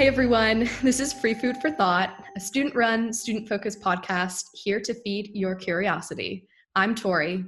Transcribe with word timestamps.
Hey 0.00 0.06
everyone, 0.06 0.66
this 0.82 0.98
is 0.98 1.12
Free 1.12 1.34
Food 1.34 1.58
for 1.58 1.70
Thought, 1.70 2.24
a 2.34 2.40
student 2.40 2.74
run, 2.74 3.12
student 3.12 3.46
focused 3.46 3.82
podcast 3.82 4.44
here 4.54 4.80
to 4.80 4.94
feed 4.94 5.30
your 5.34 5.54
curiosity. 5.54 6.48
I'm 6.74 6.94
Tori. 6.94 7.44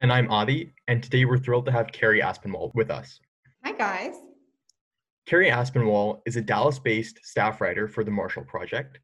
And 0.00 0.12
I'm 0.12 0.28
Adi, 0.32 0.74
and 0.88 1.00
today 1.00 1.24
we're 1.24 1.38
thrilled 1.38 1.64
to 1.66 1.70
have 1.70 1.92
Cary 1.92 2.20
Aspinwall 2.20 2.72
with 2.74 2.90
us. 2.90 3.20
Hi, 3.64 3.70
guys. 3.70 4.14
Cary 5.26 5.48
Aspinwall 5.48 6.22
is 6.26 6.34
a 6.34 6.42
Dallas 6.42 6.80
based 6.80 7.20
staff 7.22 7.60
writer 7.60 7.86
for 7.86 8.02
the 8.02 8.10
Marshall 8.10 8.42
Project. 8.42 8.98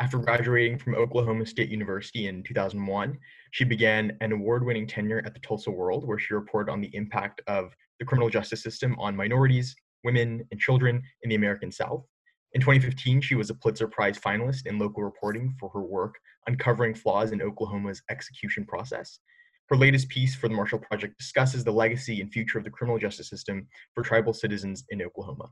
After 0.00 0.18
graduating 0.18 0.76
from 0.76 0.96
Oklahoma 0.96 1.46
State 1.46 1.68
University 1.68 2.26
in 2.26 2.42
2001, 2.42 3.16
she 3.52 3.62
began 3.62 4.16
an 4.20 4.32
award 4.32 4.66
winning 4.66 4.88
tenure 4.88 5.22
at 5.24 5.34
the 5.34 5.40
Tulsa 5.40 5.70
World, 5.70 6.04
where 6.04 6.18
she 6.18 6.34
reported 6.34 6.72
on 6.72 6.80
the 6.80 6.92
impact 6.96 7.42
of 7.46 7.72
the 8.00 8.04
criminal 8.04 8.28
justice 8.28 8.60
system 8.60 8.96
on 8.98 9.14
minorities, 9.14 9.76
women, 10.04 10.46
and 10.50 10.60
children 10.60 11.02
in 11.22 11.30
the 11.30 11.36
American 11.36 11.70
South. 11.70 12.04
In 12.52 12.60
2015, 12.60 13.20
she 13.20 13.36
was 13.36 13.50
a 13.50 13.54
Pulitzer 13.54 13.86
Prize 13.86 14.18
finalist 14.18 14.66
in 14.66 14.78
local 14.78 15.04
reporting 15.04 15.54
for 15.58 15.70
her 15.70 15.82
work 15.82 16.16
uncovering 16.46 16.94
flaws 16.94 17.32
in 17.32 17.42
Oklahoma's 17.42 18.02
execution 18.10 18.64
process. 18.64 19.20
Her 19.68 19.76
latest 19.76 20.08
piece 20.08 20.34
for 20.34 20.48
the 20.48 20.54
Marshall 20.54 20.80
Project 20.80 21.16
discusses 21.18 21.62
the 21.62 21.70
legacy 21.70 22.20
and 22.20 22.32
future 22.32 22.58
of 22.58 22.64
the 22.64 22.70
criminal 22.70 22.98
justice 22.98 23.28
system 23.28 23.68
for 23.94 24.02
tribal 24.02 24.32
citizens 24.32 24.84
in 24.88 25.00
Oklahoma. 25.00 25.50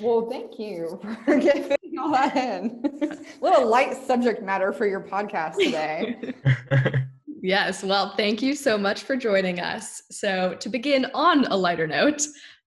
Well, 0.00 0.28
thank 0.28 0.58
you 0.58 1.00
for 1.24 1.38
getting 1.38 1.76
all 2.00 2.10
that 2.12 2.36
in. 2.36 2.82
a 3.02 3.44
little 3.44 3.68
light 3.68 3.94
subject 4.06 4.42
matter 4.42 4.72
for 4.72 4.86
your 4.86 5.00
podcast 5.00 5.54
today. 5.58 6.34
yes, 7.42 7.84
well, 7.84 8.14
thank 8.16 8.40
you 8.40 8.54
so 8.54 8.78
much 8.78 9.02
for 9.02 9.16
joining 9.16 9.60
us. 9.60 10.02
So, 10.10 10.56
to 10.58 10.68
begin 10.70 11.06
on 11.12 11.44
a 11.46 11.56
lighter 11.56 11.86
note, 11.86 12.22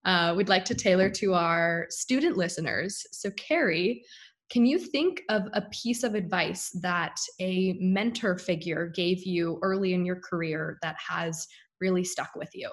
uh, 0.05 0.35
we'd 0.37 0.49
like 0.49 0.65
to 0.65 0.75
tailor 0.75 1.09
to 1.09 1.33
our 1.33 1.87
student 1.89 2.37
listeners. 2.37 3.03
So, 3.11 3.31
Cary, 3.31 4.05
can 4.51 4.65
you 4.65 4.77
think 4.77 5.23
of 5.29 5.47
a 5.53 5.63
piece 5.71 6.03
of 6.03 6.13
advice 6.13 6.69
that 6.81 7.15
a 7.39 7.73
mentor 7.79 8.37
figure 8.37 8.87
gave 8.87 9.23
you 9.23 9.57
early 9.63 9.93
in 9.93 10.05
your 10.05 10.19
career 10.19 10.77
that 10.83 10.97
has 10.99 11.47
really 11.81 12.03
stuck 12.03 12.35
with 12.35 12.49
you? 12.53 12.69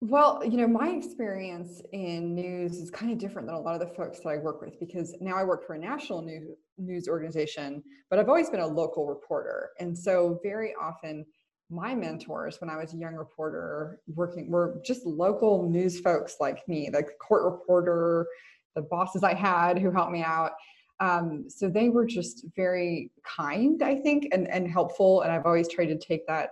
Well, 0.00 0.42
you 0.44 0.58
know, 0.58 0.66
my 0.66 0.90
experience 0.90 1.80
in 1.92 2.34
news 2.34 2.76
is 2.76 2.90
kind 2.90 3.10
of 3.10 3.18
different 3.18 3.48
than 3.48 3.56
a 3.56 3.60
lot 3.60 3.80
of 3.80 3.88
the 3.88 3.94
folks 3.94 4.20
that 4.20 4.28
I 4.28 4.36
work 4.36 4.60
with 4.60 4.78
because 4.78 5.14
now 5.20 5.36
I 5.36 5.44
work 5.44 5.66
for 5.66 5.74
a 5.74 5.78
national 5.78 6.20
news 6.22 6.58
news 6.78 7.08
organization, 7.08 7.82
but 8.10 8.18
I've 8.18 8.28
always 8.28 8.50
been 8.50 8.60
a 8.60 8.66
local 8.66 9.06
reporter. 9.06 9.70
And 9.80 9.96
so 9.96 10.38
very 10.42 10.74
often 10.80 11.24
my 11.70 11.94
mentors 11.94 12.60
when 12.60 12.70
I 12.70 12.76
was 12.76 12.92
a 12.92 12.96
young 12.96 13.14
reporter 13.14 14.00
working 14.14 14.50
were 14.50 14.80
just 14.84 15.06
local 15.06 15.68
news 15.68 16.00
folks 16.00 16.36
like 16.40 16.66
me, 16.68 16.88
the 16.90 17.04
court 17.20 17.44
reporter, 17.44 18.26
the 18.74 18.82
bosses 18.82 19.22
I 19.22 19.34
had 19.34 19.78
who 19.78 19.90
helped 19.90 20.12
me 20.12 20.22
out. 20.22 20.52
Um, 21.00 21.46
so 21.48 21.68
they 21.68 21.88
were 21.88 22.06
just 22.06 22.46
very 22.54 23.10
kind, 23.24 23.82
I 23.82 23.96
think, 23.96 24.28
and, 24.32 24.48
and 24.48 24.68
helpful. 24.68 25.22
And 25.22 25.32
I've 25.32 25.46
always 25.46 25.68
tried 25.68 25.86
to 25.86 25.98
take 25.98 26.26
that 26.26 26.50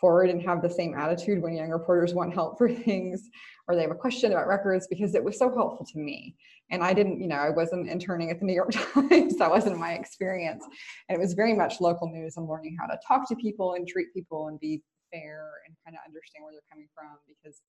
forward 0.00 0.30
and 0.30 0.42
have 0.42 0.62
the 0.62 0.70
same 0.70 0.94
attitude 0.94 1.42
when 1.42 1.54
young 1.54 1.68
reporters 1.68 2.14
want 2.14 2.32
help 2.32 2.58
for 2.58 2.72
things 2.74 3.28
or 3.68 3.76
they 3.76 3.82
have 3.82 3.90
a 3.90 3.94
question 3.94 4.32
about 4.32 4.48
records 4.48 4.88
because 4.88 5.14
it 5.14 5.22
was 5.22 5.38
so 5.38 5.48
helpful 5.54 5.86
to 5.86 5.98
me. 5.98 6.34
And 6.72 6.82
I 6.82 6.92
didn't, 6.92 7.20
you 7.20 7.28
know, 7.28 7.36
I 7.36 7.50
wasn't 7.50 7.88
interning 7.88 8.30
at 8.30 8.40
the 8.40 8.46
New 8.46 8.54
York 8.54 8.70
Times. 8.94 9.36
that 9.36 9.50
wasn't 9.50 9.78
my 9.78 9.92
experience. 9.92 10.64
And 11.08 11.16
it 11.16 11.20
was 11.20 11.34
very 11.34 11.54
much 11.54 11.80
local 11.80 12.08
news 12.08 12.36
and 12.36 12.48
learning 12.48 12.76
how 12.80 12.86
to 12.86 12.98
talk 13.06 13.28
to 13.28 13.36
people 13.36 13.74
and 13.74 13.86
treat 13.86 14.12
people 14.12 14.48
and 14.48 14.58
be 14.58 14.82
fair 15.12 15.50
and 15.66 15.76
kind 15.84 15.96
of 15.96 16.00
understand 16.06 16.44
where 16.44 16.52
they're 16.52 16.70
coming 16.70 16.88
from 16.94 17.16
because 17.28 17.60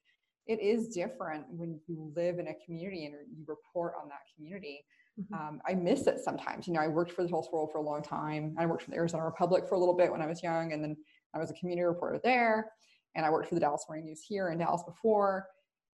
it 0.48 0.60
is 0.60 0.88
different 0.88 1.46
when 1.50 1.80
you 1.88 2.12
live 2.16 2.40
in 2.40 2.48
a 2.48 2.56
community 2.66 3.06
and 3.06 3.14
you 3.36 3.46
report 3.48 3.94
on 4.02 4.10
that 4.10 4.22
community. 4.36 4.84
Mm-hmm. 5.20 5.34
Um, 5.34 5.62
I 5.68 5.74
miss 5.74 6.08
it 6.08 6.20
sometimes. 6.20 6.68
You 6.68 6.74
know, 6.74 6.80
I 6.80 6.88
worked 6.88 7.12
for 7.12 7.22
the 7.24 7.30
Tulsa 7.30 7.50
World 7.52 7.70
for 7.72 7.78
a 7.78 7.84
long 7.84 8.02
time. 8.02 8.56
I 8.58 8.66
worked 8.66 8.84
for 8.84 8.92
the 8.92 8.98
Arizona 8.98 9.24
Republic 9.24 9.66
for 9.68 9.76
a 9.76 9.80
little 9.80 9.96
bit 9.96 10.12
when 10.12 10.22
I 10.22 10.28
was 10.28 10.42
young, 10.42 10.74
and 10.74 10.84
then 10.84 10.96
I 11.34 11.40
was 11.40 11.52
a 11.52 11.54
community 11.54 11.84
reporter 11.84 12.20
there. 12.24 12.72
And 13.16 13.26
I 13.26 13.30
worked 13.30 13.50
for 13.50 13.56
the 13.56 13.62
Dallas 13.62 13.86
Morning 13.90 14.06
News 14.06 14.22
here 14.22 14.50
in 14.50 14.60
Dallas 14.60 14.84
before. 14.84 15.48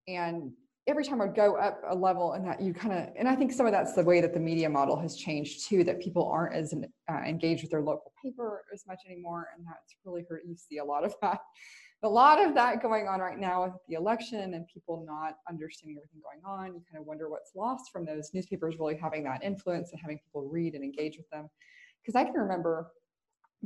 And 0.06 0.52
every 0.86 1.04
time 1.04 1.20
I'd 1.20 1.34
go 1.34 1.56
up 1.56 1.80
a 1.88 1.94
level, 1.94 2.32
and 2.32 2.47
that 2.47 2.60
you 2.60 2.72
kind 2.74 2.92
of, 2.92 3.08
and 3.19 3.26
I 3.26 3.34
think 3.34 3.52
some 3.52 3.66
of 3.66 3.72
that's 3.72 3.94
the 3.94 4.04
way 4.04 4.20
that 4.20 4.34
the 4.34 4.41
media 4.41 4.69
model 4.69 4.98
has 5.00 5.16
changed 5.16 5.66
too, 5.66 5.82
that 5.84 6.00
people 6.00 6.28
aren't 6.30 6.54
as 6.54 6.74
uh, 6.74 7.14
engaged 7.26 7.62
with 7.62 7.70
their 7.70 7.82
local 7.82 8.12
paper 8.22 8.64
as 8.72 8.84
much 8.86 9.00
anymore, 9.06 9.48
and 9.56 9.66
that's 9.66 9.97
really 10.04 10.24
hurt. 10.28 10.42
You 10.47 10.56
see 10.56 10.78
a 10.78 10.84
lot 10.84 11.04
of 11.04 11.14
that 11.22 11.41
a 12.03 12.08
lot 12.08 12.44
of 12.44 12.54
that 12.54 12.82
going 12.82 13.08
on 13.08 13.20
right 13.20 13.38
now 13.38 13.64
with 13.64 13.72
the 13.88 13.94
election 13.94 14.54
and 14.54 14.66
people 14.66 15.04
not 15.06 15.36
understanding 15.48 15.97
everything 15.97 16.20
going 16.22 16.42
on. 16.44 16.74
You 16.74 16.82
kind 16.91 17.00
of 17.00 17.06
wonder 17.06 17.30
what's 17.30 17.53
lost 17.54 17.91
from 17.91 18.04
those 18.04 18.30
newspapers 18.34 18.76
really 18.78 18.97
having 18.97 19.24
that 19.24 19.42
influence 19.42 19.92
and 19.92 20.00
having 20.00 20.18
people 20.18 20.48
read 20.48 20.74
and 20.74 20.84
engage 20.84 21.16
with 21.16 21.28
them. 21.30 21.48
Because 22.03 22.14
I 22.14 22.24
can 22.24 22.34
remember 22.34 22.92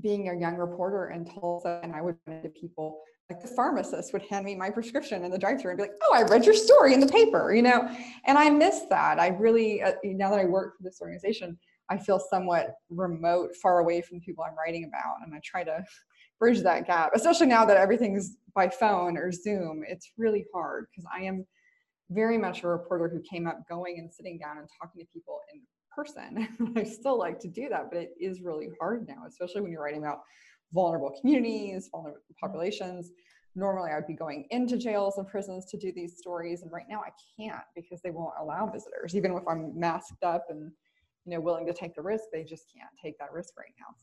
being 0.01 0.29
a 0.29 0.35
young 0.35 0.57
reporter 0.57 1.11
in 1.11 1.25
Tulsa 1.25 1.81
and 1.83 1.95
I 1.95 2.03
would 2.03 2.17
run 2.27 2.37
into 2.37 2.49
people 2.51 3.01
like 3.31 3.41
the 3.41 3.49
pharmacist 3.49 4.13
would 4.13 4.23
hand 4.23 4.45
me 4.45 4.57
my 4.57 4.71
prescription 4.71 5.25
in 5.25 5.31
the 5.31 5.39
drive-thru 5.39 5.71
and 5.71 5.79
be 5.79 5.85
like, 5.85 5.97
"Oh, 6.03 6.13
I 6.13 6.23
read 6.23 6.45
your 6.45 6.55
story 6.55 6.95
in 6.95 7.01
the 7.01 7.07
paper," 7.07 7.55
you 7.55 7.63
know. 7.63 7.89
And 8.25 8.37
I 8.37 8.51
miss 8.51 8.87
that. 8.91 9.21
I 9.21 9.29
really, 9.29 9.83
uh, 9.83 9.93
now 10.03 10.31
that 10.31 10.41
I 10.41 10.45
work 10.47 10.77
for 10.77 10.83
this 10.83 11.01
organization, 11.01 11.57
I 11.89 11.97
feel 11.97 12.19
somewhat 12.19 12.75
remote, 12.89 13.55
far 13.57 13.79
away 13.79 14.01
from 14.01 14.19
the 14.19 14.25
people 14.25 14.45
I'm 14.45 14.57
writing 14.57 14.85
about, 14.85 15.19
and 15.25 15.33
I 15.33 15.41
try 15.45 15.63
to 15.65 15.85
bridge 16.41 16.61
that 16.63 16.87
gap, 16.87 17.13
especially 17.15 17.47
now 17.47 17.65
that 17.67 17.77
everything's 17.77 18.37
by 18.55 18.69
phone 18.69 19.17
or 19.17 19.31
Zoom. 19.31 19.85
It's 19.87 20.11
really 20.19 20.45
hard 20.53 20.87
because 20.91 21.09
I 21.15 21.23
am 21.23 21.47
very 22.11 22.37
much 22.37 22.65
a 22.65 22.69
reporter 22.69 23.09
who 23.09 23.21
came 23.21 23.47
up 23.47 23.61
going 23.69 23.99
and 23.99 24.13
sitting 24.13 24.39
down 24.39 24.59
and 24.59 24.69
talking 24.81 25.01
to 25.01 25.07
people 25.13 25.41
in 25.55 25.61
person. 25.95 26.49
I 26.77 26.85
still 26.85 27.19
like 27.19 27.39
to 27.41 27.49
do 27.49 27.69
that, 27.69 27.91
but 27.91 28.01
it 28.01 28.11
is 28.21 28.41
really 28.41 28.71
hard 28.81 29.07
now, 29.09 29.23
especially 29.29 29.63
when 29.63 29.73
you're 29.73 29.83
writing 29.83 30.03
about 30.03 30.21
vulnerable 30.73 31.13
communities, 31.21 31.89
vulnerable 31.91 32.21
populations. 32.41 33.11
Normally, 33.57 33.91
I'd 33.91 34.07
be 34.07 34.15
going 34.15 34.47
into 34.51 34.77
jails 34.77 35.19
and 35.19 35.27
prisons 35.27 35.67
to 35.67 35.77
do 35.77 35.93
these 35.93 36.17
stories, 36.19 36.63
and 36.63 36.71
right 36.71 36.87
now 36.89 37.01
I 37.01 37.11
can't 37.37 37.65
because 37.75 38.01
they 38.03 38.11
won't 38.11 38.35
allow 38.41 38.71
visitors. 38.71 39.17
Even 39.17 39.33
if 39.33 39.43
I'm 39.49 39.79
masked 39.79 40.23
up 40.23 40.47
and 40.51 40.71
you 41.25 41.35
know 41.35 41.41
willing 41.41 41.67
to 41.67 41.73
take 41.73 41.95
the 41.95 42.03
risk, 42.03 42.25
they 42.33 42.45
just 42.45 42.73
can't 42.73 42.91
take 43.03 43.19
that 43.19 43.33
risk 43.33 43.55
right 43.59 43.75
now. 43.79 43.95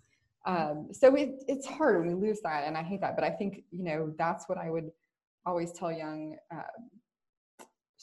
Um, 0.45 0.87
so 0.91 1.13
it, 1.15 1.43
it's 1.47 1.65
hard 1.65 1.99
when 1.99 2.07
we 2.07 2.27
lose 2.27 2.41
that, 2.43 2.65
and 2.65 2.77
I 2.77 2.83
hate 2.83 3.01
that. 3.01 3.15
But 3.15 3.23
I 3.23 3.29
think 3.29 3.63
you 3.71 3.83
know 3.83 4.13
that's 4.17 4.49
what 4.49 4.57
I 4.57 4.69
would 4.69 4.91
always 5.45 5.71
tell 5.71 5.91
young 5.91 6.35
uh, 6.53 6.61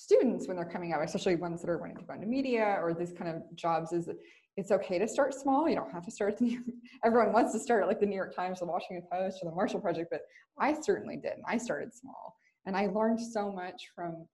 students 0.05 0.47
when 0.47 0.57
they're 0.57 0.67
coming 0.67 0.93
out, 0.93 1.03
especially 1.03 1.37
ones 1.37 1.63
that 1.63 1.71
are 1.71 1.79
wanting 1.79 1.97
to 1.97 2.03
go 2.03 2.13
into 2.13 2.27
media 2.27 2.79
or 2.83 2.93
these 2.93 3.13
kind 3.13 3.35
of 3.35 3.43
jobs, 3.57 3.93
is 3.93 4.09
it's 4.57 4.71
okay 4.71 4.99
to 4.99 5.09
start 5.09 5.35
small. 5.35 5.69
You 5.69 5.77
don't 5.77 5.91
have 5.91 6.05
to 6.05 6.11
start. 6.11 6.37
The, 6.37 6.59
everyone 7.05 7.33
wants 7.33 7.53
to 7.55 7.59
start 7.59 7.89
like 7.89 8.01
the 8.01 8.07
New 8.07 8.15
York 8.15 8.37
Times, 8.37 8.61
the 8.61 8.67
Washington 8.67 9.07
Post, 9.11 9.39
or 9.43 9.51
the 9.51 9.57
Marshall 9.57 9.81
Project, 9.81 10.09
but 10.11 10.21
I 10.59 10.75
certainly 10.81 11.17
didn't. 11.17 11.43
I 11.49 11.57
started 11.57 11.95
small, 11.95 12.37
and 12.67 12.77
I 12.77 12.87
learned 12.87 13.21
so 13.21 13.51
much 13.51 13.91
from 13.95 14.27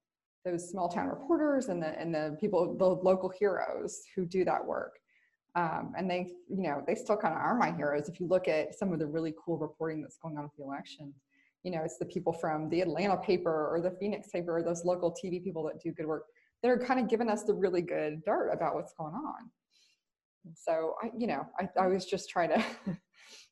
those 0.43 0.69
small 0.69 0.89
town 0.89 1.07
reporters 1.07 1.69
and 1.69 1.81
the 1.81 1.99
and 1.99 2.13
the 2.13 2.37
people, 2.39 2.75
the 2.77 2.85
local 2.85 3.29
heroes 3.29 4.01
who 4.15 4.25
do 4.25 4.43
that 4.45 4.63
work. 4.63 4.93
Um, 5.55 5.93
and 5.97 6.09
they, 6.09 6.31
you 6.49 6.63
know, 6.63 6.81
they 6.87 6.95
still 6.95 7.17
kind 7.17 7.33
of 7.33 7.41
are 7.41 7.57
my 7.57 7.71
heroes. 7.71 8.07
If 8.07 8.19
you 8.19 8.27
look 8.27 8.47
at 8.47 8.73
some 8.77 8.93
of 8.93 8.99
the 8.99 9.05
really 9.05 9.33
cool 9.43 9.57
reporting 9.57 10.01
that's 10.01 10.17
going 10.17 10.37
on 10.37 10.43
with 10.43 10.55
the 10.57 10.63
election, 10.63 11.13
you 11.63 11.71
know, 11.71 11.81
it's 11.83 11.97
the 11.97 12.05
people 12.05 12.33
from 12.33 12.69
the 12.69 12.81
Atlanta 12.81 13.17
paper 13.17 13.69
or 13.73 13.81
the 13.81 13.91
Phoenix 13.99 14.29
paper 14.29 14.57
or 14.57 14.63
those 14.63 14.85
local 14.85 15.11
TV 15.11 15.43
people 15.43 15.63
that 15.63 15.81
do 15.81 15.91
good 15.91 16.05
work 16.05 16.25
that 16.61 16.69
are 16.69 16.77
kind 16.77 16.99
of 16.99 17.07
giving 17.07 17.29
us 17.29 17.43
the 17.43 17.53
really 17.53 17.81
good 17.81 18.23
dirt 18.25 18.51
about 18.51 18.75
what's 18.75 18.93
going 18.93 19.13
on. 19.13 19.49
So 20.55 20.95
I, 21.01 21.11
you 21.17 21.27
know, 21.27 21.45
I, 21.59 21.69
I 21.79 21.87
was 21.87 22.05
just 22.05 22.29
trying 22.29 22.49
to, 22.49 22.63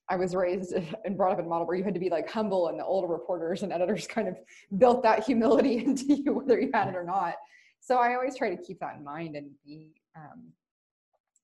I 0.09 0.15
was 0.15 0.35
raised 0.35 0.73
and 1.05 1.17
brought 1.17 1.33
up 1.33 1.39
in 1.39 1.45
a 1.45 1.47
model 1.47 1.67
where 1.67 1.77
you 1.77 1.83
had 1.83 1.93
to 1.93 1.99
be 1.99 2.09
like 2.09 2.29
humble 2.29 2.67
and 2.67 2.79
the 2.79 2.85
older 2.85 3.07
reporters 3.07 3.63
and 3.63 3.71
editors 3.71 4.07
kind 4.07 4.27
of 4.27 4.35
built 4.77 5.03
that 5.03 5.23
humility 5.23 5.77
into 5.85 6.13
you, 6.15 6.33
whether 6.33 6.59
you 6.59 6.71
had 6.73 6.87
it 6.87 6.95
or 6.95 7.03
not. 7.03 7.35
So 7.79 7.97
I 7.97 8.15
always 8.15 8.35
try 8.35 8.53
to 8.53 8.61
keep 8.61 8.79
that 8.79 8.97
in 8.97 9.03
mind 9.03 9.35
and 9.35 9.49
be, 9.65 9.93
um, 10.15 10.51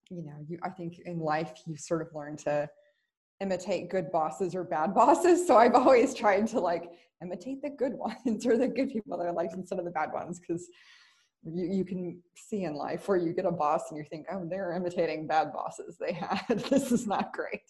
you 0.10 0.24
know 0.24 0.34
you 0.48 0.58
i 0.64 0.70
think 0.70 1.00
in 1.06 1.20
life 1.20 1.52
you 1.66 1.76
sort 1.76 2.02
of 2.02 2.08
learn 2.14 2.36
to 2.38 2.68
imitate 3.42 3.90
good 3.90 4.12
bosses 4.12 4.56
or 4.56 4.64
bad 4.64 4.94
bosses 4.94 5.46
so 5.46 5.58
i've 5.58 5.76
always 5.76 6.14
tried 6.14 6.48
to 6.48 6.60
like 6.60 6.92
imitate 7.22 7.62
the 7.62 7.70
good 7.70 7.94
ones 8.26 8.46
or 8.46 8.58
the 8.58 8.68
good 8.68 8.90
people 8.90 9.18
that 9.18 9.28
i 9.28 9.32
like 9.32 9.52
instead 9.54 9.80
of 9.80 9.86
the 9.86 9.92
bad 9.92 10.12
ones 10.14 10.40
because 10.40 10.68
you, 11.44 11.66
you 11.66 11.86
can 11.86 12.20
see 12.36 12.64
in 12.64 12.76
life 12.76 13.08
where 13.08 13.18
you 13.18 13.34
get 13.34 13.46
a 13.46 13.52
boss 13.52 13.84
and 13.90 13.98
you 13.98 14.06
think 14.10 14.26
oh 14.32 14.46
they're 14.50 14.74
imitating 14.74 15.28
bad 15.28 15.52
bosses 15.54 15.98
they 16.00 16.14
had 16.48 16.60
this 16.70 16.92
is 16.92 17.08
not 17.08 17.34
great 17.34 17.62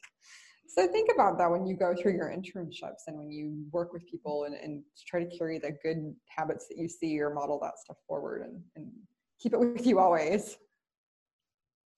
so 0.67 0.87
think 0.87 1.09
about 1.13 1.37
that 1.37 1.49
when 1.49 1.65
you 1.65 1.75
go 1.75 1.93
through 1.95 2.13
your 2.13 2.29
internships 2.29 3.07
and 3.07 3.17
when 3.17 3.31
you 3.31 3.65
work 3.71 3.93
with 3.93 4.05
people 4.09 4.43
and, 4.43 4.55
and 4.55 4.83
try 5.07 5.23
to 5.23 5.37
carry 5.37 5.57
the 5.57 5.71
good 5.81 6.13
habits 6.27 6.67
that 6.67 6.77
you 6.77 6.89
see 6.89 7.19
or 7.21 7.33
model 7.33 7.59
that 7.61 7.79
stuff 7.79 7.97
forward 8.07 8.41
and, 8.41 8.61
and 8.75 8.91
keep 9.39 9.53
it 9.53 9.59
with 9.59 9.85
you 9.85 9.99
always 9.99 10.57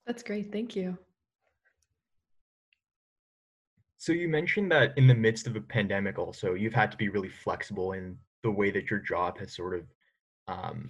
that's 0.08 0.22
great. 0.22 0.50
Thank 0.50 0.74
you. 0.74 0.96
So 4.08 4.14
you 4.14 4.26
mentioned 4.26 4.72
that 4.72 4.96
in 4.96 5.06
the 5.06 5.14
midst 5.14 5.46
of 5.46 5.54
a 5.54 5.60
pandemic 5.60 6.18
also, 6.18 6.54
you've 6.54 6.72
had 6.72 6.90
to 6.92 6.96
be 6.96 7.10
really 7.10 7.28
flexible 7.28 7.92
in 7.92 8.16
the 8.42 8.50
way 8.50 8.70
that 8.70 8.90
your 8.90 9.00
job 9.00 9.38
has 9.38 9.54
sort 9.54 9.74
of 9.74 9.84
um, 10.48 10.88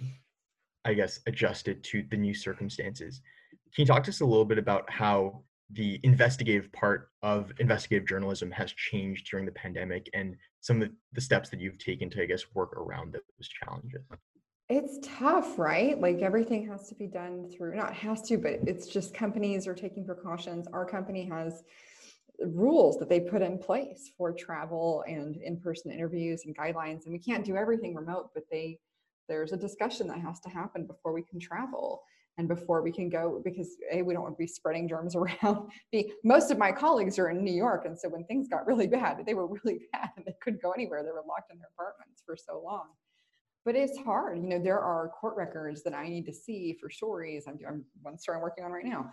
I 0.84 0.94
guess, 0.94 1.18
adjusted 1.26 1.82
to 1.82 2.04
the 2.12 2.16
new 2.16 2.32
circumstances. 2.32 3.20
Can 3.74 3.82
you 3.82 3.86
talk 3.86 4.04
to 4.04 4.12
us 4.12 4.20
a 4.20 4.24
little 4.24 4.44
bit 4.44 4.56
about 4.56 4.88
how 4.88 5.42
the 5.72 5.98
investigative 6.04 6.70
part 6.70 7.08
of 7.24 7.52
investigative 7.58 8.06
journalism 8.06 8.52
has 8.52 8.70
changed 8.74 9.28
during 9.28 9.46
the 9.46 9.50
pandemic 9.50 10.08
and 10.14 10.36
some 10.60 10.80
of 10.80 10.88
the 11.12 11.20
steps 11.20 11.50
that 11.50 11.58
you've 11.58 11.78
taken 11.78 12.08
to, 12.10 12.22
I 12.22 12.26
guess, 12.26 12.44
work 12.54 12.72
around 12.76 13.14
those 13.14 13.48
challenges? 13.48 14.02
It's 14.68 15.00
tough, 15.02 15.58
right? 15.58 16.00
Like 16.00 16.20
everything 16.20 16.68
has 16.68 16.88
to 16.88 16.94
be 16.94 17.08
done 17.08 17.50
through, 17.50 17.74
not 17.74 17.94
has 17.94 18.22
to, 18.28 18.38
but 18.38 18.60
it's 18.64 18.86
just 18.86 19.12
companies 19.12 19.66
are 19.66 19.74
taking 19.74 20.06
precautions. 20.06 20.68
Our 20.72 20.86
company 20.86 21.24
has 21.24 21.64
rules 22.46 22.99
that 22.99 23.08
they 23.08 23.20
put 23.20 23.43
in 23.43 23.58
place 23.58 24.12
for 24.17 24.32
travel 24.32 25.05
and 25.08 25.37
in-person 25.37 25.90
interviews 25.90 26.43
and 26.44 26.56
guidelines 26.56 27.05
and 27.05 27.12
we 27.12 27.19
can't 27.19 27.44
do 27.44 27.56
everything 27.56 27.94
remote 27.94 28.31
but 28.32 28.44
they 28.50 28.79
there's 29.29 29.52
a 29.52 29.56
discussion 29.56 30.06
that 30.06 30.20
has 30.20 30.40
to 30.40 30.49
happen 30.49 30.87
before 30.87 31.12
we 31.12 31.23
can 31.23 31.40
travel 31.40 32.02
and 32.38 32.46
before 32.46 32.82
we 32.82 32.93
can 32.93 33.08
go 33.08 33.43
because 33.44 33.76
a 33.93 34.00
we 34.02 34.14
don't 34.14 34.23
want 34.23 34.35
to 34.35 34.38
be 34.38 34.46
spreading 34.46 34.88
germs 34.88 35.17
around. 35.43 35.70
B 35.93 36.12
most 36.25 36.50
of 36.50 36.58
my 36.58 36.73
colleagues 36.73 37.19
are 37.19 37.31
in 37.31 37.44
new 37.44 37.52
york 37.52 37.85
and 37.85 37.99
so 37.99 38.08
when 38.08 38.25
things 38.25 38.49
got 38.49 38.67
really 38.67 38.87
bad 38.87 39.25
they 39.26 39.35
were 39.35 39.46
really 39.46 39.81
bad 39.93 40.11
and 40.17 40.25
they 40.25 40.35
couldn't 40.40 40.62
go 40.62 40.70
anywhere. 40.73 41.02
They 41.02 41.11
were 41.11 41.25
locked 41.29 41.52
in 41.52 41.58
their 41.58 41.69
apartments 41.76 42.23
for 42.25 42.37
so 42.37 42.62
long. 42.64 42.87
But 43.64 43.75
it's 43.75 43.99
hard 43.99 44.38
you 44.38 44.49
know 44.49 44.62
there 44.62 44.81
are 44.81 45.11
court 45.20 45.37
records 45.37 45.82
that 45.82 45.94
i 45.94 46.08
need 46.08 46.25
to 46.26 46.32
see 46.32 46.79
for 46.81 46.88
stories. 46.88 47.44
I'm 47.46 47.56
doing 47.56 47.85
one 48.02 48.19
story 48.19 48.37
i'm 48.37 48.43
working 48.43 48.64
on 48.64 48.73
right 48.73 48.85
now 48.85 49.11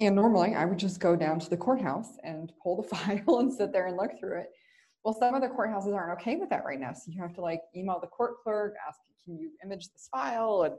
and 0.00 0.14
normally 0.14 0.54
I 0.54 0.64
would 0.64 0.78
just 0.78 1.00
go 1.00 1.16
down 1.16 1.38
to 1.40 1.50
the 1.50 1.56
courthouse 1.56 2.18
and 2.22 2.52
pull 2.62 2.82
the 2.82 2.88
file 2.96 3.38
and 3.38 3.52
sit 3.52 3.72
there 3.72 3.86
and 3.86 3.96
look 3.96 4.18
through 4.18 4.40
it. 4.40 4.50
Well, 5.04 5.14
some 5.18 5.34
of 5.34 5.42
the 5.42 5.48
courthouses 5.48 5.94
aren't 5.94 6.18
okay 6.20 6.36
with 6.36 6.48
that 6.50 6.64
right 6.64 6.80
now. 6.80 6.92
So 6.94 7.10
you 7.12 7.20
have 7.20 7.34
to 7.34 7.42
like 7.42 7.60
email 7.76 7.98
the 8.00 8.06
court 8.06 8.42
clerk, 8.42 8.74
ask, 8.86 8.98
can 9.24 9.36
you 9.36 9.50
image 9.62 9.90
this 9.92 10.08
file? 10.10 10.62
And, 10.62 10.74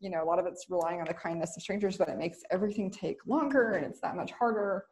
you 0.00 0.10
know, 0.10 0.22
a 0.22 0.24
lot 0.24 0.38
of 0.38 0.46
it's 0.46 0.66
relying 0.68 1.00
on 1.00 1.06
the 1.06 1.14
kindness 1.14 1.56
of 1.56 1.62
strangers, 1.62 1.96
but 1.96 2.08
it 2.08 2.18
makes 2.18 2.38
everything 2.50 2.90
take 2.90 3.18
longer 3.26 3.72
and 3.72 3.86
it's 3.86 4.00
that 4.00 4.16
much 4.16 4.32
harder. 4.32 4.84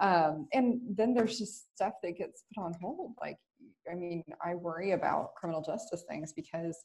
Um, 0.00 0.48
and 0.52 0.80
then 0.88 1.14
there's 1.14 1.38
just 1.38 1.72
stuff 1.74 1.94
that 2.02 2.16
gets 2.16 2.42
put 2.54 2.62
on 2.62 2.74
hold. 2.80 3.12
Like, 3.20 3.38
I 3.90 3.94
mean, 3.94 4.24
I 4.44 4.56
worry 4.56 4.92
about 4.92 5.34
criminal 5.36 5.62
justice 5.62 6.04
things 6.08 6.32
because 6.32 6.84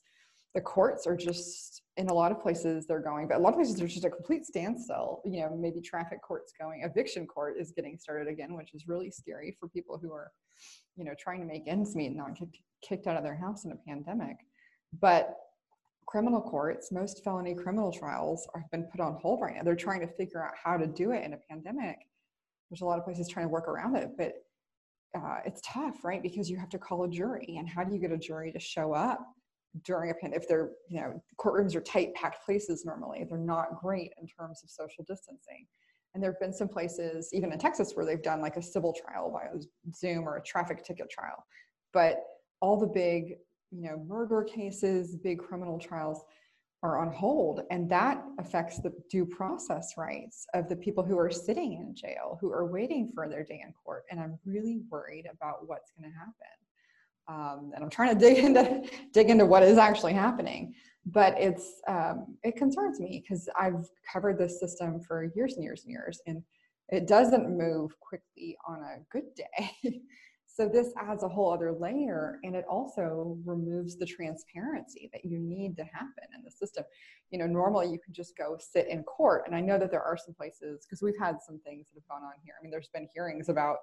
the 0.55 0.61
courts 0.61 1.05
are 1.05 1.15
just 1.15 1.83
in 1.97 2.07
a 2.07 2.13
lot 2.13 2.31
of 2.31 2.41
places 2.41 2.87
they're 2.87 3.01
going, 3.01 3.27
but 3.27 3.37
a 3.37 3.39
lot 3.39 3.49
of 3.49 3.55
places 3.55 3.75
there's 3.75 3.93
just 3.93 4.05
a 4.05 4.09
complete 4.09 4.45
standstill. 4.45 5.21
You 5.25 5.41
know, 5.41 5.55
maybe 5.55 5.81
traffic 5.81 6.21
courts 6.21 6.53
going, 6.59 6.83
eviction 6.83 7.27
court 7.27 7.57
is 7.59 7.71
getting 7.71 7.97
started 7.97 8.27
again, 8.27 8.55
which 8.55 8.73
is 8.73 8.87
really 8.87 9.11
scary 9.11 9.55
for 9.59 9.67
people 9.67 9.99
who 10.01 10.11
are, 10.11 10.31
you 10.95 11.05
know, 11.05 11.13
trying 11.19 11.39
to 11.41 11.45
make 11.45 11.67
ends 11.67 11.95
meet 11.95 12.07
and 12.07 12.17
not 12.17 12.37
get 12.39 12.49
kicked 12.81 13.05
out 13.05 13.17
of 13.17 13.23
their 13.23 13.35
house 13.35 13.65
in 13.65 13.71
a 13.71 13.75
pandemic. 13.75 14.37
But 14.99 15.35
criminal 16.07 16.41
courts, 16.41 16.91
most 16.91 17.23
felony 17.23 17.53
criminal 17.53 17.91
trials 17.91 18.47
have 18.55 18.69
been 18.71 18.85
put 18.85 18.99
on 18.99 19.13
hold 19.21 19.41
right 19.41 19.55
now. 19.55 19.63
They're 19.63 19.75
trying 19.75 20.01
to 20.01 20.07
figure 20.07 20.43
out 20.43 20.53
how 20.61 20.77
to 20.77 20.87
do 20.87 21.11
it 21.11 21.23
in 21.23 21.33
a 21.33 21.37
pandemic. 21.49 21.97
There's 22.71 22.81
a 22.81 22.85
lot 22.85 22.97
of 22.97 23.05
places 23.05 23.27
trying 23.27 23.45
to 23.45 23.51
work 23.51 23.67
around 23.67 23.95
it, 23.95 24.11
but 24.17 24.33
uh, 25.15 25.39
it's 25.45 25.61
tough, 25.63 26.03
right? 26.03 26.21
Because 26.21 26.49
you 26.49 26.57
have 26.57 26.69
to 26.69 26.79
call 26.79 27.03
a 27.03 27.09
jury, 27.09 27.55
and 27.59 27.67
how 27.67 27.83
do 27.83 27.93
you 27.93 27.99
get 27.99 28.11
a 28.11 28.17
jury 28.17 28.51
to 28.51 28.59
show 28.59 28.93
up? 28.93 29.19
During 29.83 30.11
a 30.11 30.13
pandemic, 30.13 30.43
if 30.43 30.47
they're, 30.47 30.71
you 30.87 30.99
know, 30.99 31.21
courtrooms 31.39 31.75
are 31.75 31.81
tight, 31.81 32.13
packed 32.15 32.43
places 32.45 32.85
normally, 32.85 33.25
they're 33.29 33.37
not 33.37 33.79
great 33.81 34.11
in 34.19 34.27
terms 34.27 34.61
of 34.63 34.69
social 34.69 35.03
distancing. 35.07 35.65
And 36.13 36.23
there 36.23 36.31
have 36.31 36.39
been 36.39 36.53
some 36.53 36.67
places, 36.67 37.29
even 37.33 37.51
in 37.51 37.59
Texas, 37.59 37.93
where 37.93 38.05
they've 38.05 38.21
done 38.21 38.41
like 38.41 38.57
a 38.57 38.61
civil 38.61 38.93
trial 38.93 39.31
via 39.31 39.61
Zoom 39.95 40.27
or 40.27 40.37
a 40.37 40.43
traffic 40.43 40.83
ticket 40.83 41.09
trial. 41.09 41.45
But 41.93 42.23
all 42.61 42.79
the 42.79 42.87
big, 42.87 43.35
you 43.71 43.83
know, 43.83 44.03
murder 44.07 44.43
cases, 44.43 45.15
big 45.15 45.39
criminal 45.39 45.79
trials 45.79 46.23
are 46.81 46.97
on 46.97 47.13
hold. 47.13 47.61
And 47.69 47.89
that 47.91 48.23
affects 48.39 48.79
the 48.79 48.91
due 49.11 49.25
process 49.25 49.93
rights 49.97 50.47
of 50.53 50.67
the 50.67 50.75
people 50.75 51.03
who 51.03 51.17
are 51.19 51.29
sitting 51.29 51.73
in 51.73 51.93
jail, 51.93 52.37
who 52.41 52.51
are 52.51 52.65
waiting 52.65 53.11
for 53.13 53.27
their 53.29 53.43
day 53.43 53.61
in 53.63 53.73
court. 53.73 54.03
And 54.09 54.19
I'm 54.19 54.39
really 54.45 54.81
worried 54.89 55.25
about 55.31 55.67
what's 55.67 55.91
going 55.91 56.09
to 56.09 56.17
happen 56.17 56.33
um, 57.29 57.71
and 57.73 57.83
I'm 57.83 57.89
trying 57.89 58.17
to 58.17 58.19
dig 58.25 58.43
into 58.43 58.83
dig 59.13 59.29
into 59.29 59.45
what 59.45 59.63
is 59.63 59.77
actually 59.77 60.13
happening. 60.13 60.73
But 61.05 61.35
it's 61.37 61.81
um, 61.87 62.37
it 62.43 62.55
concerns 62.57 62.99
me 62.99 63.23
because 63.23 63.47
I've 63.57 63.87
covered 64.11 64.37
this 64.37 64.59
system 64.59 64.99
for 64.99 65.31
years 65.35 65.55
and 65.55 65.63
years 65.63 65.83
and 65.83 65.91
years, 65.91 66.19
and 66.27 66.43
it 66.89 67.07
doesn't 67.07 67.57
move 67.57 67.97
quickly 67.99 68.57
on 68.67 68.81
a 68.81 68.97
good 69.11 69.33
day. 69.35 70.01
So 70.59 70.67
this 70.67 70.89
adds 70.97 71.23
a 71.23 71.29
whole 71.29 71.53
other 71.53 71.71
layer 71.71 72.37
and 72.43 72.53
it 72.53 72.65
also 72.69 73.37
removes 73.45 73.95
the 73.95 74.05
transparency 74.05 75.09
that 75.13 75.23
you 75.23 75.39
need 75.39 75.77
to 75.77 75.85
happen 75.85 76.25
in 76.35 76.43
the 76.43 76.51
system. 76.51 76.83
You 77.31 77.39
know, 77.39 77.45
normally 77.45 77.87
you 77.87 77.97
can 77.97 78.13
just 78.13 78.35
go 78.37 78.57
sit 78.59 78.89
in 78.89 79.03
court. 79.03 79.43
And 79.45 79.55
I 79.55 79.61
know 79.61 79.79
that 79.79 79.89
there 79.89 80.03
are 80.03 80.17
some 80.17 80.33
places, 80.33 80.85
because 80.85 81.01
we've 81.01 81.17
had 81.17 81.37
some 81.47 81.59
things 81.59 81.87
that 81.87 82.01
have 82.01 82.07
gone 82.09 82.27
on 82.27 82.33
here. 82.43 82.55
I 82.59 82.61
mean, 82.61 82.71
there's 82.71 82.89
been 82.93 83.07
hearings 83.13 83.47
about, 83.47 83.77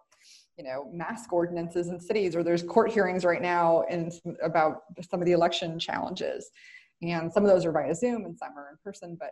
you 0.59 0.65
know, 0.65 0.91
mask 0.93 1.33
ordinances 1.33 1.89
in 1.89 1.99
cities, 1.99 2.37
or 2.37 2.43
there's 2.43 2.63
court 2.63 2.93
hearings 2.93 3.25
right 3.25 3.41
now 3.41 3.85
in 3.89 4.13
about 4.43 4.83
some 5.09 5.23
of 5.23 5.27
the 5.27 5.33
election 5.33 5.79
challenges. 5.79 6.51
And 7.01 7.33
some 7.33 7.43
of 7.43 7.51
those 7.51 7.65
are 7.65 7.73
via 7.73 7.95
Zoom 7.95 8.27
and 8.27 8.37
some 8.37 8.51
are 8.51 8.69
in 8.69 8.77
person, 8.85 9.17
but 9.19 9.31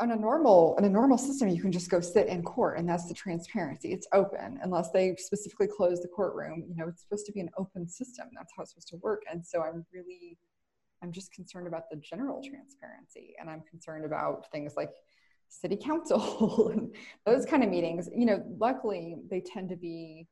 on 0.00 0.12
a 0.12 0.16
normal 0.16 0.76
in 0.78 0.84
a 0.84 0.88
normal 0.88 1.18
system 1.18 1.48
you 1.48 1.60
can 1.60 1.72
just 1.72 1.90
go 1.90 2.00
sit 2.00 2.26
in 2.26 2.42
court 2.42 2.78
and 2.78 2.88
that's 2.88 3.06
the 3.06 3.14
transparency. 3.14 3.92
It's 3.92 4.06
open 4.12 4.58
unless 4.62 4.90
they 4.90 5.14
specifically 5.18 5.68
close 5.68 6.00
the 6.00 6.08
courtroom 6.08 6.64
you 6.68 6.76
know 6.76 6.88
it's 6.88 7.02
supposed 7.02 7.26
to 7.26 7.32
be 7.32 7.40
an 7.40 7.50
open 7.58 7.88
system. 7.88 8.28
That's 8.36 8.52
how 8.56 8.62
it's 8.62 8.72
supposed 8.72 8.88
to 8.88 8.96
work. 8.96 9.22
And 9.30 9.44
so 9.44 9.62
i'm 9.62 9.84
really 9.92 10.38
i'm 11.02 11.12
just 11.12 11.32
concerned 11.32 11.66
about 11.66 11.90
the 11.90 11.96
general 11.96 12.40
transparency 12.42 13.34
and 13.40 13.50
i'm 13.50 13.62
concerned 13.70 14.04
about 14.04 14.50
things 14.52 14.74
like 14.76 14.90
city 15.52 15.76
council 15.76 16.68
and 16.72 16.94
those 17.26 17.44
kind 17.44 17.62
of 17.62 17.70
meetings. 17.70 18.08
You 18.14 18.26
know 18.26 18.44
luckily 18.58 19.16
they 19.30 19.40
tend 19.40 19.68
to 19.68 19.76
be 19.76 20.26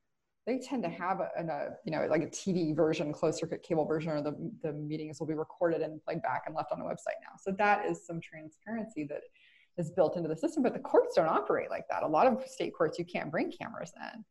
they 0.46 0.58
tend 0.58 0.82
to 0.82 0.88
have 0.88 1.20
a, 1.20 1.28
a, 1.38 1.68
you 1.84 1.92
know 1.92 2.06
like 2.10 2.22
a 2.22 2.26
TV 2.26 2.74
version, 2.74 3.12
closed 3.12 3.38
circuit 3.38 3.62
cable 3.62 3.84
version, 3.84 4.10
or 4.10 4.22
the 4.22 4.34
the 4.62 4.72
meetings 4.72 5.20
will 5.20 5.26
be 5.26 5.34
recorded 5.34 5.82
and 5.82 6.02
played 6.02 6.22
back 6.22 6.42
and 6.46 6.54
left 6.54 6.72
on 6.72 6.78
the 6.78 6.84
website 6.84 7.20
now. 7.22 7.36
So 7.40 7.52
that 7.58 7.84
is 7.86 8.06
some 8.06 8.20
transparency 8.20 9.04
that 9.04 9.22
is 9.80 9.90
built 9.90 10.16
into 10.16 10.28
the 10.28 10.36
system, 10.36 10.62
but 10.62 10.74
the 10.74 10.78
courts 10.78 11.16
don't 11.16 11.28
operate 11.28 11.70
like 11.70 11.88
that. 11.88 12.02
A 12.02 12.06
lot 12.06 12.26
of 12.26 12.46
state 12.46 12.72
courts, 12.76 12.98
you 12.98 13.04
can't 13.04 13.30
bring 13.30 13.50
cameras 13.50 13.92
in. 13.96 14.24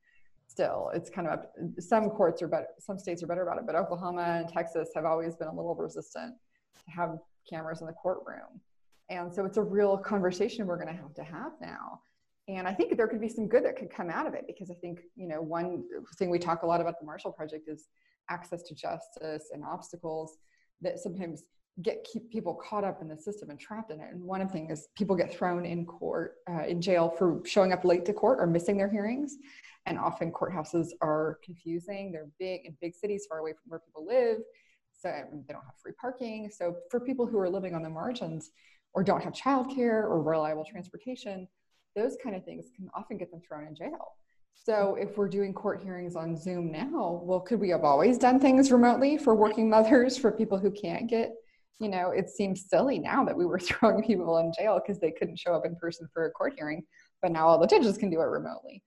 Still, 0.47 0.91
it's 0.93 1.09
kind 1.09 1.27
of 1.27 1.33
up, 1.33 1.51
some 1.79 2.09
courts 2.09 2.41
are 2.41 2.47
better, 2.47 2.67
some 2.79 2.97
states 2.97 3.21
are 3.21 3.27
better 3.27 3.43
about 3.43 3.57
it, 3.57 3.65
but 3.65 3.75
Oklahoma 3.75 4.21
and 4.39 4.47
Texas 4.47 4.89
have 4.95 5.05
always 5.05 5.35
been 5.35 5.47
a 5.47 5.53
little 5.53 5.75
resistant 5.75 6.35
to 6.85 6.91
have 6.91 7.17
cameras 7.49 7.81
in 7.81 7.87
the 7.87 7.93
courtroom. 7.93 8.61
And 9.09 9.33
so 9.33 9.45
it's 9.45 9.57
a 9.57 9.63
real 9.63 9.97
conversation 9.97 10.67
we're 10.67 10.77
going 10.77 10.95
to 10.95 11.01
have 11.01 11.13
to 11.15 11.23
have 11.23 11.51
now. 11.61 12.01
And 12.47 12.67
I 12.67 12.73
think 12.73 12.95
there 12.97 13.07
could 13.07 13.21
be 13.21 13.29
some 13.29 13.47
good 13.47 13.63
that 13.65 13.75
could 13.75 13.91
come 13.91 14.09
out 14.09 14.25
of 14.25 14.33
it 14.33 14.45
because 14.47 14.71
I 14.71 14.75
think, 14.75 15.01
you 15.15 15.27
know, 15.27 15.41
one 15.41 15.83
thing 16.17 16.29
we 16.29 16.39
talk 16.39 16.63
a 16.63 16.65
lot 16.65 16.81
about 16.81 16.99
the 16.99 17.05
Marshall 17.05 17.31
Project 17.31 17.67
is 17.67 17.87
access 18.29 18.63
to 18.63 18.75
justice 18.75 19.49
and 19.53 19.63
obstacles 19.63 20.37
that 20.81 20.99
sometimes 20.99 21.43
get 21.81 22.03
keep 22.03 22.29
people 22.29 22.53
caught 22.53 22.83
up 22.83 23.01
in 23.01 23.07
the 23.07 23.17
system 23.17 23.49
and 23.49 23.59
trapped 23.59 23.91
in 23.91 23.99
it. 23.99 24.11
And 24.11 24.23
one 24.23 24.41
of 24.41 24.47
the 24.47 24.53
things 24.53 24.79
is 24.79 24.87
people 24.97 25.15
get 25.15 25.33
thrown 25.33 25.65
in 25.65 25.85
court, 25.85 26.35
uh, 26.49 26.63
in 26.63 26.81
jail 26.81 27.09
for 27.09 27.41
showing 27.45 27.73
up 27.73 27.85
late 27.85 28.05
to 28.05 28.13
court 28.13 28.39
or 28.39 28.47
missing 28.47 28.77
their 28.77 28.89
hearings. 28.89 29.37
And 29.85 29.97
often 29.97 30.31
courthouses 30.31 30.89
are 31.01 31.39
confusing. 31.43 32.11
They're 32.11 32.29
big 32.37 32.65
in 32.65 32.75
big 32.81 32.95
cities, 32.95 33.25
far 33.29 33.39
away 33.39 33.53
from 33.53 33.69
where 33.69 33.79
people 33.79 34.05
live. 34.05 34.39
So 34.93 35.09
they 35.09 35.53
don't 35.53 35.63
have 35.63 35.79
free 35.81 35.93
parking. 35.99 36.49
So 36.51 36.75
for 36.91 36.99
people 36.99 37.25
who 37.25 37.39
are 37.39 37.49
living 37.49 37.73
on 37.73 37.81
the 37.81 37.89
margins 37.89 38.51
or 38.93 39.03
don't 39.03 39.23
have 39.23 39.33
childcare 39.33 40.03
or 40.03 40.21
reliable 40.21 40.65
transportation, 40.65 41.47
those 41.95 42.17
kind 42.21 42.35
of 42.35 42.43
things 42.43 42.65
can 42.75 42.89
often 42.93 43.17
get 43.17 43.31
them 43.31 43.41
thrown 43.47 43.65
in 43.65 43.75
jail. 43.75 44.15
So 44.53 44.95
if 44.99 45.17
we're 45.17 45.29
doing 45.29 45.53
court 45.53 45.81
hearings 45.81 46.17
on 46.17 46.35
Zoom 46.35 46.71
now, 46.71 47.21
well, 47.23 47.39
could 47.39 47.61
we 47.61 47.69
have 47.69 47.85
always 47.85 48.17
done 48.17 48.39
things 48.39 48.71
remotely 48.71 49.17
for 49.17 49.33
working 49.33 49.69
mothers, 49.69 50.17
for 50.17 50.31
people 50.31 50.57
who 50.57 50.69
can't 50.69 51.07
get 51.07 51.33
you 51.79 51.89
know, 51.89 52.11
it 52.11 52.29
seems 52.29 52.69
silly 52.69 52.99
now 52.99 53.23
that 53.23 53.37
we 53.37 53.45
were 53.45 53.59
throwing 53.59 54.03
people 54.03 54.37
in 54.37 54.51
jail 54.57 54.79
because 54.79 54.99
they 54.99 55.11
couldn't 55.11 55.39
show 55.39 55.53
up 55.53 55.65
in 55.65 55.75
person 55.75 56.07
for 56.13 56.25
a 56.25 56.31
court 56.31 56.53
hearing, 56.57 56.83
but 57.21 57.31
now 57.31 57.47
all 57.47 57.59
the 57.59 57.67
judges 57.67 57.97
can 57.97 58.09
do 58.09 58.21
it 58.21 58.25
remotely. 58.25 58.83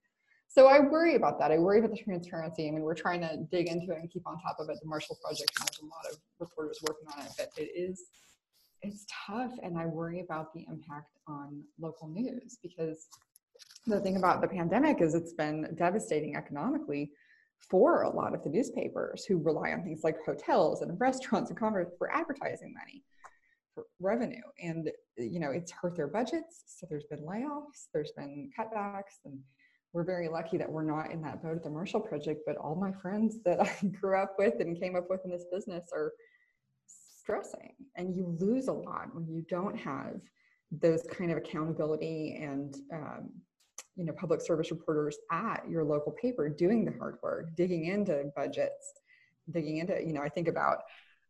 So 0.47 0.67
I 0.67 0.79
worry 0.79 1.15
about 1.15 1.39
that. 1.39 1.51
I 1.51 1.57
worry 1.57 1.79
about 1.79 1.91
the 1.91 1.97
transparency. 1.97 2.67
I 2.67 2.71
mean, 2.71 2.83
we're 2.83 2.93
trying 2.93 3.21
to 3.21 3.37
dig 3.51 3.67
into 3.67 3.91
it 3.91 3.97
and 3.99 4.11
keep 4.11 4.27
on 4.27 4.39
top 4.39 4.57
of 4.59 4.69
it. 4.69 4.77
The 4.83 4.87
Marshall 4.87 5.17
Project 5.23 5.51
has 5.59 5.79
a 5.81 5.85
lot 5.85 6.05
of 6.11 6.19
reporters 6.39 6.79
working 6.87 7.07
on 7.17 7.25
it, 7.25 7.31
but 7.37 7.49
it 7.57 7.71
is 7.75 8.03
it's 8.83 9.05
tough 9.25 9.51
and 9.63 9.77
I 9.77 9.85
worry 9.85 10.19
about 10.19 10.53
the 10.53 10.65
impact 10.69 11.17
on 11.27 11.63
local 11.79 12.09
news 12.09 12.57
because 12.61 13.07
the 13.87 13.99
thing 13.99 14.17
about 14.17 14.41
the 14.41 14.47
pandemic 14.47 15.01
is 15.01 15.15
it's 15.15 15.33
been 15.33 15.73
devastating 15.75 16.35
economically 16.35 17.11
for 17.69 18.03
a 18.03 18.09
lot 18.09 18.33
of 18.33 18.43
the 18.43 18.49
newspapers 18.49 19.25
who 19.25 19.37
rely 19.37 19.71
on 19.71 19.83
things 19.83 20.01
like 20.03 20.17
hotels 20.25 20.81
and 20.81 20.99
restaurants 20.99 21.49
and 21.49 21.59
commerce 21.59 21.87
for 21.97 22.11
advertising 22.11 22.73
money 22.73 23.03
for 23.73 23.85
revenue. 23.99 24.41
And 24.61 24.89
you 25.17 25.39
know 25.39 25.51
it's 25.51 25.71
hurt 25.71 25.95
their 25.95 26.07
budgets 26.07 26.63
so 26.65 26.87
there's 26.89 27.05
been 27.05 27.19
layoffs 27.19 27.87
there's 27.93 28.13
been 28.17 28.49
cutbacks 28.57 29.21
and 29.25 29.37
we're 29.93 30.03
very 30.03 30.27
lucky 30.27 30.57
that 30.57 30.71
we're 30.71 30.83
not 30.83 31.11
in 31.11 31.21
that 31.21 31.43
boat 31.43 31.55
at 31.55 31.63
the 31.63 31.69
Marshall 31.69 31.99
Project 31.99 32.41
but 32.47 32.57
all 32.57 32.75
my 32.75 32.91
friends 32.91 33.37
that 33.45 33.59
i 33.61 33.85
grew 33.87 34.17
up 34.17 34.35
with 34.39 34.55
and 34.59 34.79
came 34.79 34.95
up 34.95 35.05
with 35.09 35.21
in 35.23 35.31
this 35.31 35.45
business 35.51 35.89
are 35.93 36.13
stressing. 37.23 37.73
And 37.95 38.15
you 38.15 38.35
lose 38.39 38.67
a 38.67 38.73
lot 38.73 39.13
when 39.13 39.27
you 39.27 39.45
don't 39.49 39.77
have 39.77 40.19
those 40.71 41.03
kind 41.11 41.31
of 41.31 41.37
accountability 41.37 42.39
and 42.41 42.75
um, 42.93 43.29
you 43.95 44.03
know 44.05 44.13
public 44.13 44.41
service 44.41 44.71
reporters 44.71 45.17
at 45.31 45.63
your 45.69 45.83
local 45.83 46.11
paper 46.13 46.49
doing 46.49 46.83
the 46.85 46.91
hard 46.97 47.17
work 47.21 47.55
digging 47.55 47.85
into 47.85 48.31
budgets 48.35 48.93
digging 49.51 49.77
into 49.77 49.99
you 50.05 50.13
know 50.13 50.21
i 50.21 50.29
think 50.29 50.47
about 50.47 50.79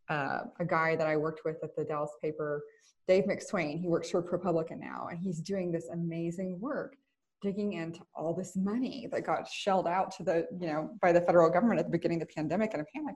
uh, 0.10 0.40
a 0.60 0.66
guy 0.66 0.96
that 0.96 1.08
i 1.08 1.18
worked 1.18 1.42
with 1.46 1.58
at 1.64 1.76
the 1.76 1.84
dallas 1.84 2.12
paper 2.22 2.64
dave 3.08 3.26
McSwane. 3.26 3.80
He 3.80 3.88
works 3.88 4.10
for 4.10 4.22
ProPublica 4.22 4.80
now 4.80 5.08
and 5.10 5.20
he's 5.20 5.40
doing 5.40 5.72
this 5.72 5.90
amazing 5.90 6.60
work 6.60 6.96
digging 7.42 7.74
into 7.74 8.00
all 8.16 8.34
this 8.34 8.56
money 8.56 9.08
that 9.12 9.26
got 9.26 9.48
shelled 9.48 9.88
out 9.88 10.16
to 10.16 10.24
the 10.24 10.48
you 10.58 10.68
know 10.68 10.90
by 11.02 11.12
the 11.12 11.22
federal 11.22 11.50
government 11.50 11.80
at 11.80 11.86
the 11.86 11.92
beginning 11.92 12.22
of 12.22 12.28
the 12.28 12.34
pandemic 12.34 12.72
and 12.74 12.82
a 12.82 12.86
panic. 12.96 13.16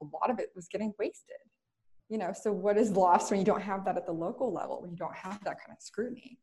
A 0.00 0.04
lot 0.12 0.30
of 0.30 0.40
it 0.40 0.50
was 0.56 0.66
getting 0.66 0.92
wasted. 0.98 1.36
You 2.08 2.18
know 2.18 2.32
so 2.32 2.52
what 2.52 2.76
is 2.76 2.90
lost 2.90 3.30
when 3.30 3.38
you 3.38 3.46
don't 3.46 3.62
have 3.62 3.84
that 3.84 3.96
at 3.96 4.06
the 4.06 4.12
local 4.12 4.52
level 4.52 4.80
when 4.82 4.90
you 4.90 4.96
don't 4.96 5.14
have 5.14 5.42
that 5.44 5.58
kind 5.58 5.70
of 5.76 5.80
scrutiny 5.80 6.38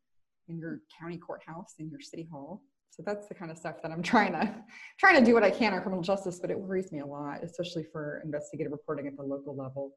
in 0.50 0.58
your 0.58 0.80
county 0.98 1.16
courthouse 1.16 1.74
in 1.78 1.88
your 1.88 2.00
city 2.00 2.28
hall. 2.30 2.62
So 2.90 3.02
that's 3.06 3.28
the 3.28 3.34
kind 3.34 3.50
of 3.50 3.56
stuff 3.56 3.76
that 3.82 3.92
i'm 3.92 4.02
trying 4.14 4.32
to 4.32 4.54
trying 4.98 5.16
to 5.18 5.24
do 5.24 5.32
what 5.32 5.44
i 5.44 5.50
can 5.50 5.72
on 5.72 5.80
criminal 5.80 6.02
justice 6.02 6.38
but 6.40 6.50
it 6.50 6.58
worries 6.58 6.92
me 6.92 6.98
a 6.98 7.06
lot 7.06 7.42
especially 7.42 7.84
for 7.84 8.20
investigative 8.24 8.72
reporting 8.72 9.06
at 9.06 9.16
the 9.16 9.22
local 9.22 9.56
level. 9.56 9.92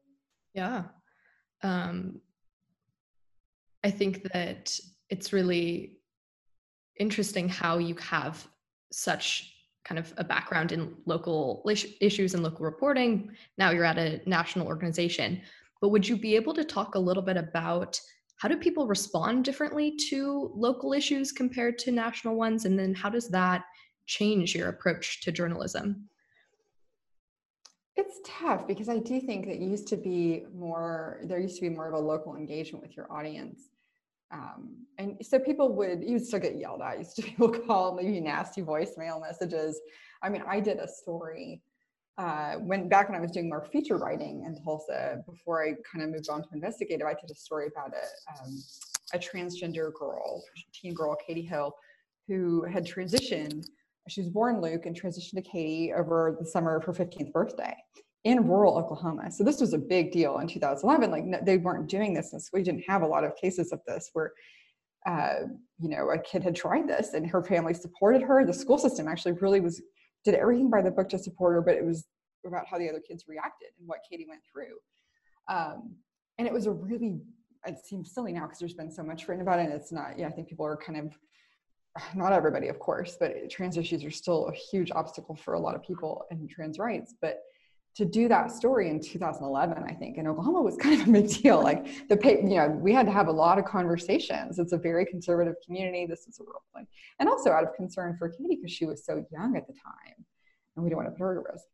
Yeah. 0.54 0.84
Um, 1.62 2.20
i 3.82 3.90
think 3.90 4.22
that 4.32 4.78
it's 5.10 5.32
really 5.32 5.98
interesting 6.98 7.48
how 7.48 7.78
you 7.78 7.96
have 7.96 8.46
such 8.92 9.50
kind 9.84 9.98
of 9.98 10.14
a 10.16 10.24
background 10.24 10.72
in 10.72 10.94
local 11.04 11.62
issues 12.00 12.32
and 12.32 12.42
local 12.42 12.64
reporting. 12.64 13.30
Now 13.58 13.70
you're 13.70 13.84
at 13.84 13.98
a 13.98 14.22
national 14.24 14.66
organization 14.66 15.42
but 15.84 15.90
would 15.90 16.08
you 16.08 16.16
be 16.16 16.34
able 16.34 16.54
to 16.54 16.64
talk 16.64 16.94
a 16.94 16.98
little 16.98 17.22
bit 17.22 17.36
about 17.36 18.00
how 18.38 18.48
do 18.48 18.56
people 18.56 18.86
respond 18.86 19.44
differently 19.44 19.96
to 20.10 20.50
local 20.54 20.92
issues 20.92 21.32
compared 21.32 21.78
to 21.78 21.92
national 21.92 22.36
ones? 22.36 22.64
And 22.64 22.78
then 22.78 22.94
how 22.94 23.08
does 23.08 23.28
that 23.28 23.64
change 24.06 24.54
your 24.54 24.68
approach 24.68 25.22
to 25.22 25.32
journalism? 25.32 26.08
It's 27.96 28.18
tough 28.26 28.66
because 28.66 28.88
I 28.88 28.98
do 28.98 29.20
think 29.20 29.46
that 29.46 29.60
used 29.60 29.86
to 29.88 29.96
be 29.96 30.44
more, 30.52 31.20
there 31.24 31.38
used 31.38 31.56
to 31.56 31.62
be 31.62 31.68
more 31.68 31.86
of 31.86 31.94
a 31.94 31.98
local 31.98 32.34
engagement 32.34 32.82
with 32.82 32.96
your 32.96 33.10
audience. 33.10 33.68
Um, 34.32 34.78
and 34.98 35.16
so 35.22 35.38
people 35.38 35.72
would, 35.76 36.02
you 36.02 36.14
would 36.14 36.26
still 36.26 36.40
get 36.40 36.58
yelled 36.58 36.82
at. 36.82 36.98
Used 36.98 37.14
to 37.16 37.22
people 37.22 37.48
call 37.66 37.94
maybe 37.94 38.20
nasty 38.20 38.62
voicemail 38.62 39.20
messages. 39.20 39.80
I 40.22 40.28
mean, 40.28 40.42
I 40.46 40.58
did 40.58 40.78
a 40.78 40.88
story 40.88 41.62
uh, 42.16 42.54
when 42.54 42.88
back 42.88 43.08
when 43.08 43.18
I 43.18 43.20
was 43.20 43.32
doing 43.32 43.48
more 43.48 43.64
feature 43.72 43.96
writing 43.96 44.44
in 44.46 44.56
Tulsa, 44.62 45.22
before 45.26 45.64
I 45.64 45.74
kind 45.90 46.04
of 46.04 46.10
moved 46.10 46.28
on 46.28 46.42
to 46.42 46.48
investigative, 46.52 47.06
I 47.06 47.14
did 47.14 47.30
a 47.30 47.34
story 47.34 47.66
about 47.66 47.92
a, 47.92 48.44
um, 48.44 48.62
a 49.12 49.18
transgender 49.18 49.92
girl, 49.92 50.42
teen 50.72 50.94
girl, 50.94 51.16
Katie 51.26 51.42
Hill, 51.42 51.74
who 52.28 52.64
had 52.64 52.86
transitioned. 52.86 53.66
She 54.08 54.20
was 54.20 54.30
born 54.30 54.60
Luke 54.60 54.86
and 54.86 55.00
transitioned 55.00 55.34
to 55.34 55.42
Katie 55.42 55.92
over 55.92 56.36
the 56.38 56.46
summer 56.46 56.76
of 56.76 56.84
her 56.84 56.92
15th 56.92 57.32
birthday 57.32 57.74
in 58.22 58.46
rural 58.46 58.78
Oklahoma. 58.78 59.30
So 59.30 59.42
this 59.42 59.60
was 59.60 59.72
a 59.72 59.78
big 59.78 60.12
deal 60.12 60.38
in 60.38 60.46
2011. 60.46 61.10
Like 61.10 61.24
no, 61.24 61.40
they 61.42 61.58
weren't 61.58 61.88
doing 61.88 62.14
this, 62.14 62.32
and 62.32 62.40
so 62.40 62.50
we 62.52 62.62
didn't 62.62 62.84
have 62.86 63.02
a 63.02 63.06
lot 63.06 63.24
of 63.24 63.36
cases 63.36 63.72
of 63.72 63.80
this 63.86 64.10
where. 64.12 64.32
Uh, 65.06 65.48
you 65.78 65.90
know, 65.90 66.08
a 66.08 66.18
kid 66.18 66.42
had 66.42 66.56
tried 66.56 66.88
this 66.88 67.12
and 67.12 67.28
her 67.28 67.42
family 67.42 67.74
supported 67.74 68.22
her. 68.22 68.42
The 68.46 68.54
school 68.54 68.78
system 68.78 69.06
actually 69.06 69.32
really 69.32 69.60
was 69.60 69.82
did 70.24 70.34
everything 70.34 70.70
by 70.70 70.82
the 70.82 70.90
book 70.90 71.08
to 71.10 71.18
support 71.18 71.54
her, 71.54 71.60
but 71.60 71.74
it 71.74 71.84
was 71.84 72.06
about 72.46 72.66
how 72.66 72.78
the 72.78 72.88
other 72.88 73.00
kids 73.00 73.24
reacted 73.28 73.68
and 73.78 73.88
what 73.88 74.00
Katie 74.08 74.26
went 74.28 74.42
through. 74.50 74.76
Um, 75.48 75.96
and 76.38 76.46
it 76.46 76.52
was 76.52 76.66
a 76.66 76.72
really, 76.72 77.20
it 77.66 77.78
seems 77.84 78.12
silly 78.12 78.32
now 78.32 78.42
because 78.42 78.58
there's 78.58 78.74
been 78.74 78.90
so 78.90 79.02
much 79.02 79.28
written 79.28 79.42
about 79.42 79.58
it. 79.58 79.66
And 79.66 79.72
it's 79.72 79.92
not, 79.92 80.18
yeah, 80.18 80.28
I 80.28 80.30
think 80.30 80.48
people 80.48 80.66
are 80.66 80.76
kind 80.76 80.98
of, 80.98 81.18
not 82.14 82.32
everybody, 82.32 82.68
of 82.68 82.78
course, 82.78 83.16
but 83.18 83.50
trans 83.50 83.76
issues 83.76 84.04
are 84.04 84.10
still 84.10 84.48
a 84.48 84.52
huge 84.52 84.90
obstacle 84.92 85.34
for 85.34 85.54
a 85.54 85.60
lot 85.60 85.74
of 85.74 85.82
people 85.82 86.24
and 86.30 86.48
trans 86.48 86.78
rights. 86.78 87.14
But 87.20 87.40
to 87.96 88.04
do 88.04 88.26
that 88.28 88.50
story 88.50 88.90
in 88.90 89.00
2011, 89.00 89.82
I 89.82 89.92
think 89.92 90.18
in 90.18 90.26
Oklahoma 90.26 90.62
was 90.62 90.76
kind 90.80 91.00
of 91.00 91.08
a 91.08 91.10
big 91.10 91.28
deal. 91.28 91.62
Like 91.62 92.08
the, 92.08 92.18
you 92.24 92.56
know, 92.56 92.68
we 92.68 92.92
had 92.92 93.06
to 93.06 93.12
have 93.12 93.28
a 93.28 93.32
lot 93.32 93.58
of 93.58 93.64
conversations. 93.64 94.58
It's 94.58 94.72
a 94.72 94.78
very 94.78 95.06
conservative 95.06 95.54
community. 95.64 96.06
This 96.06 96.26
is 96.26 96.40
a 96.40 96.44
real 96.44 96.62
thing, 96.74 96.86
and 97.20 97.28
also 97.28 97.50
out 97.50 97.64
of 97.64 97.74
concern 97.74 98.16
for 98.18 98.28
Katie 98.28 98.56
because 98.56 98.72
she 98.72 98.86
was 98.86 99.04
so 99.04 99.24
young 99.30 99.56
at 99.56 99.66
the 99.66 99.74
time, 99.74 100.24
and 100.76 100.84
we 100.84 100.90
don't 100.90 100.98
want 100.98 101.08
to 101.08 101.12
put 101.12 101.24
her 101.24 101.40
at 101.40 101.52
risk. 101.52 101.66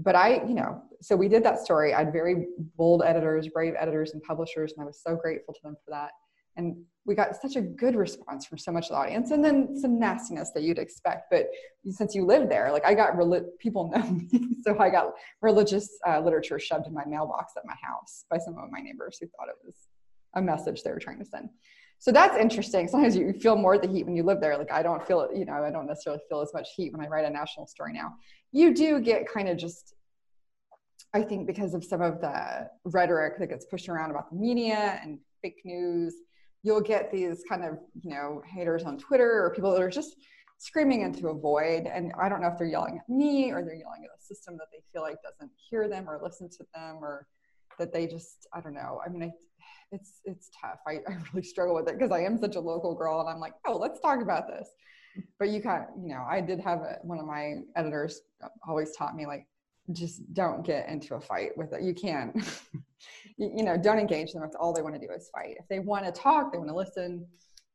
But 0.00 0.14
I, 0.14 0.44
you 0.46 0.54
know, 0.54 0.82
so 1.00 1.16
we 1.16 1.28
did 1.28 1.42
that 1.44 1.58
story. 1.58 1.92
I 1.92 1.98
had 1.98 2.12
very 2.12 2.46
bold 2.76 3.02
editors, 3.04 3.48
brave 3.48 3.74
editors, 3.76 4.12
and 4.12 4.22
publishers, 4.22 4.72
and 4.72 4.82
I 4.82 4.86
was 4.86 5.00
so 5.02 5.16
grateful 5.16 5.54
to 5.54 5.60
them 5.62 5.76
for 5.84 5.90
that. 5.90 6.12
And 6.58 6.76
we 7.06 7.14
got 7.14 7.34
such 7.40 7.56
a 7.56 7.62
good 7.62 7.96
response 7.96 8.44
from 8.44 8.58
so 8.58 8.70
much 8.70 8.84
of 8.84 8.90
the 8.90 8.96
audience 8.96 9.30
and 9.30 9.42
then 9.42 9.74
some 9.80 9.98
nastiness 9.98 10.50
that 10.50 10.62
you'd 10.62 10.78
expect 10.78 11.30
but 11.30 11.48
since 11.90 12.14
you 12.14 12.22
live 12.22 12.50
there 12.50 12.70
like 12.70 12.84
i 12.84 12.92
got 12.92 13.14
people 13.58 13.90
know 13.94 14.02
me 14.10 14.28
so 14.62 14.78
i 14.78 14.90
got 14.90 15.14
religious 15.40 15.88
uh, 16.06 16.20
literature 16.20 16.58
shoved 16.58 16.86
in 16.86 16.92
my 16.92 17.04
mailbox 17.06 17.54
at 17.56 17.64
my 17.64 17.74
house 17.82 18.26
by 18.30 18.36
some 18.36 18.58
of 18.58 18.70
my 18.70 18.80
neighbors 18.80 19.16
who 19.18 19.26
thought 19.28 19.48
it 19.48 19.56
was 19.64 19.74
a 20.34 20.42
message 20.42 20.82
they 20.82 20.90
were 20.90 20.98
trying 20.98 21.18
to 21.18 21.24
send. 21.24 21.48
So 22.00 22.12
that's 22.12 22.36
interesting. 22.36 22.86
Sometimes 22.86 23.16
you 23.16 23.32
feel 23.32 23.56
more 23.56 23.76
the 23.76 23.88
heat 23.88 24.06
when 24.06 24.14
you 24.14 24.22
live 24.22 24.40
there. 24.40 24.56
Like 24.56 24.70
i 24.70 24.82
don't 24.82 25.04
feel 25.06 25.22
it 25.22 25.36
you 25.36 25.44
know 25.44 25.64
i 25.64 25.70
don't 25.70 25.86
necessarily 25.86 26.22
feel 26.28 26.40
as 26.40 26.52
much 26.54 26.68
heat 26.76 26.92
when 26.92 27.04
i 27.04 27.08
write 27.08 27.24
a 27.24 27.30
national 27.30 27.66
story 27.66 27.92
now. 27.92 28.14
You 28.52 28.74
do 28.74 29.00
get 29.00 29.30
kind 29.32 29.48
of 29.48 29.56
just 29.56 29.94
i 31.14 31.22
think 31.22 31.46
because 31.46 31.74
of 31.74 31.82
some 31.82 32.02
of 32.02 32.20
the 32.20 32.68
rhetoric 32.84 33.38
that 33.38 33.48
gets 33.48 33.64
pushed 33.64 33.88
around 33.88 34.10
about 34.10 34.30
the 34.30 34.36
media 34.36 35.00
and 35.02 35.18
fake 35.42 35.60
news 35.64 36.14
you'll 36.62 36.80
get 36.80 37.10
these 37.10 37.42
kind 37.48 37.64
of 37.64 37.78
you 38.02 38.10
know 38.10 38.42
haters 38.46 38.84
on 38.84 38.98
twitter 38.98 39.44
or 39.44 39.52
people 39.54 39.72
that 39.72 39.82
are 39.82 39.90
just 39.90 40.16
screaming 40.58 41.02
into 41.02 41.28
a 41.28 41.34
void. 41.34 41.86
And 41.86 42.12
i 42.20 42.28
don't 42.28 42.40
know 42.40 42.48
if 42.48 42.58
they're 42.58 42.66
yelling 42.66 42.98
at 42.98 43.08
me 43.08 43.50
or 43.52 43.62
they're 43.62 43.74
yelling 43.74 44.04
at 44.04 44.10
a 44.18 44.22
system 44.22 44.56
that 44.58 44.66
they 44.72 44.82
feel 44.92 45.02
like 45.02 45.16
doesn't 45.22 45.52
hear 45.70 45.88
them 45.88 46.08
or 46.08 46.20
listen 46.22 46.48
to 46.50 46.64
them 46.74 46.96
or 47.00 47.26
that 47.78 47.92
they 47.92 48.06
just 48.06 48.46
i 48.52 48.60
don't 48.60 48.74
know. 48.74 49.00
I 49.04 49.08
mean 49.08 49.22
I, 49.22 49.30
it's 49.92 50.20
it's 50.24 50.50
tough. 50.60 50.80
I, 50.86 50.98
I 51.08 51.16
really 51.32 51.46
struggle 51.46 51.74
with 51.74 51.88
it 51.88 51.98
because 51.98 52.12
i 52.12 52.20
am 52.20 52.38
such 52.38 52.56
a 52.56 52.60
local 52.60 52.94
girl 52.94 53.20
and 53.20 53.28
i'm 53.28 53.40
like 53.40 53.54
oh 53.66 53.76
let's 53.76 54.00
talk 54.00 54.20
about 54.20 54.48
this. 54.48 54.68
But 55.38 55.48
you 55.48 55.60
kind 55.62 55.84
of 55.84 55.88
you 56.02 56.08
know 56.14 56.24
i 56.28 56.40
did 56.40 56.60
have 56.60 56.80
a, 56.80 56.98
one 57.02 57.18
of 57.18 57.26
my 57.26 57.54
editors 57.76 58.20
always 58.66 58.94
taught 58.96 59.14
me 59.16 59.26
like 59.26 59.46
just 59.92 60.32
don't 60.34 60.64
get 60.64 60.88
into 60.88 61.14
a 61.14 61.20
fight 61.20 61.56
with 61.56 61.72
it. 61.72 61.82
You 61.82 61.94
can't, 61.94 62.36
you, 63.36 63.62
know, 63.62 63.76
don't 63.76 63.98
engage 63.98 64.32
them 64.32 64.42
if 64.42 64.50
all 64.58 64.72
they 64.72 64.82
want 64.82 64.94
to 64.94 65.00
do 65.00 65.12
is 65.12 65.30
fight. 65.32 65.56
If 65.58 65.68
they 65.68 65.78
want 65.78 66.04
to 66.04 66.12
talk, 66.12 66.52
they 66.52 66.58
want 66.58 66.70
to 66.70 66.76
listen, 66.76 67.26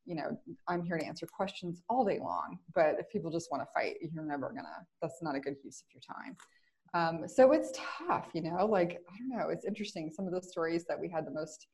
you 0.06 0.16
know, 0.16 0.38
I'm 0.68 0.84
here 0.84 0.98
to 0.98 1.06
answer 1.06 1.26
questions 1.26 1.82
all 1.90 2.06
day 2.06 2.20
long. 2.20 2.60
But 2.76 2.96
if 3.00 3.10
people 3.10 3.32
just 3.32 3.50
want 3.52 3.64
to 3.64 3.68
fight, 3.74 3.96
you're 4.02 4.26
never 4.26 4.50
gonna, 4.50 4.86
that's 5.02 5.22
not 5.22 5.36
a 5.36 5.40
good 5.40 5.56
use 5.64 5.82
of 5.82 5.88
your 5.94 6.02
time. 6.02 6.36
Um, 6.96 7.28
so 7.28 7.52
it's 7.54 7.72
tough, 7.76 8.28
you 8.34 8.42
know, 8.44 8.66
like, 8.66 9.00
I 9.12 9.18
don't 9.18 9.30
know, 9.30 9.50
it's 9.50 9.66
interesting. 9.66 10.12
Some 10.14 10.28
of 10.28 10.34
the 10.34 10.42
stories 10.42 10.86
that 10.88 11.00
we 11.00 11.10
had 11.10 11.26
the 11.26 11.32
most 11.32 11.68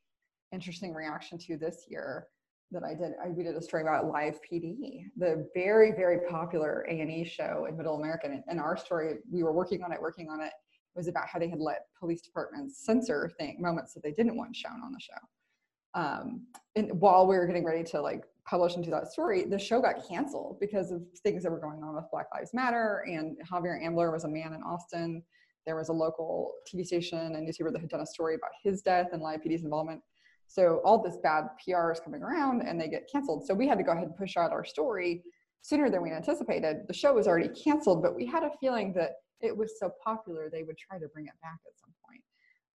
interesting 0.53 0.93
reaction 0.93 1.38
to 1.38 1.58
this 1.58 1.86
year 1.89 2.27
that 2.72 2.84
I 2.84 2.94
did, 2.94 3.14
I 3.24 3.30
we 3.30 3.44
did 3.44 3.56
a 3.56 3.62
story 3.62 3.84
about 3.84 4.08
Live 4.08 4.40
PD, 4.42 5.06
the 5.18 5.48
very 5.54 5.92
very 5.92 6.20
popular 6.30 6.86
A 6.90 7.00
and 7.00 7.12
E 7.12 7.24
show 7.24 7.66
in 7.68 7.78
Middle 7.78 7.96
America. 7.96 8.30
And, 8.48 8.60
our 8.60 8.78
story, 8.78 9.16
we 9.32 9.44
were 9.44 9.54
working 9.54 9.84
on 9.84 9.92
it, 9.92 10.02
working 10.02 10.30
on 10.30 10.42
it, 10.42 10.54
was 10.96 11.08
about 11.08 11.28
how 11.28 11.40
they 11.40 11.50
had 11.50 11.60
let 11.60 11.86
police 12.00 12.22
departments 12.22 12.84
censor 12.86 13.32
thing 13.40 13.58
moments 13.60 13.94
that 13.94 14.04
they 14.04 14.12
didn't 14.12 14.38
want 14.38 14.56
shown 14.56 14.82
on 14.84 14.92
the 14.92 15.00
show. 15.00 16.00
Um, 16.00 16.46
and 16.76 17.00
while 17.02 17.26
we 17.26 17.38
were 17.38 17.48
getting 17.48 17.66
ready 17.66 17.84
to 17.86 18.02
like 18.02 18.24
publish 18.46 18.76
into 18.76 18.90
that 18.92 19.12
story, 19.12 19.46
the 19.46 19.58
show 19.58 19.82
got 19.82 20.08
canceled 20.08 20.58
because 20.60 20.92
of 20.92 21.02
things 21.24 21.44
that 21.44 21.52
were 21.52 21.60
going 21.60 21.84
on 21.84 21.96
with 21.96 22.06
Black 22.12 22.28
Lives 22.34 22.54
Matter. 22.54 23.04
And 23.08 23.38
Javier 23.52 23.84
Ambler 23.84 24.12
was 24.12 24.24
a 24.24 24.28
man 24.28 24.54
in 24.54 24.62
Austin. 24.62 25.24
There 25.66 25.76
was 25.76 25.90
a 25.90 25.94
local 25.94 26.54
TV 26.68 26.86
station 26.86 27.36
and 27.36 27.46
newspaper 27.46 27.72
that 27.72 27.80
had 27.80 27.90
done 27.90 28.02
a 28.02 28.06
story 28.06 28.36
about 28.36 28.52
his 28.64 28.82
death 28.82 29.10
and 29.14 29.22
Live 29.22 29.42
PD's 29.42 29.64
involvement 29.64 30.02
so 30.50 30.82
all 30.84 31.01
this 31.01 31.18
bad 31.22 31.44
PR 31.63 31.91
is 31.91 32.00
coming 32.00 32.24
around 32.24 32.63
and 32.63 32.82
they 32.82 32.88
get 32.88 33.08
canceled. 33.10 33.46
So 33.46 33.53
we 33.53 33.68
had 33.68 33.77
to 33.77 33.84
go 33.84 33.91
ahead 33.91 34.06
and 34.06 34.18
push 34.18 34.36
out 34.36 34.51
our 34.51 34.65
story 34.65 35.24
sooner 35.62 35.91
than 35.91 36.01
we 36.01 36.12
anticipated. 36.12 36.88
The 36.88 36.94
show 36.94 37.13
was 37.13 37.27
already 37.27 37.50
canceled, 37.50 38.01
but 38.01 38.15
we 38.15 38.25
had 38.25 38.41
a 38.41 38.50
feeling 38.60 38.91
that 38.94 39.12
it 39.41 39.56
was 39.56 39.79
so 39.79 39.91
popular 40.03 40.50
they 40.50 40.63
would 40.63 40.77
try 40.77 40.98
to 40.98 41.08
bring 41.10 41.27
it 41.27 41.39
back 41.44 41.60
at 41.68 41.79
some 41.79 41.94
point. 42.03 42.24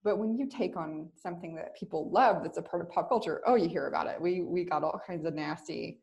But 0.04 0.18
when 0.18 0.38
you 0.38 0.48
take 0.48 0.76
on 0.76 1.08
something 1.20 1.56
that 1.56 1.76
people 1.76 2.10
love 2.12 2.44
that's 2.44 2.58
a 2.58 2.62
part 2.62 2.80
of 2.80 2.90
pop 2.90 3.08
culture, 3.08 3.42
oh, 3.44 3.56
you 3.56 3.68
hear 3.68 3.88
about 3.88 4.06
it. 4.06 4.20
We 4.20 4.42
we 4.42 4.62
got 4.62 4.84
all 4.84 5.00
kinds 5.04 5.26
of 5.26 5.34
nasty, 5.34 5.98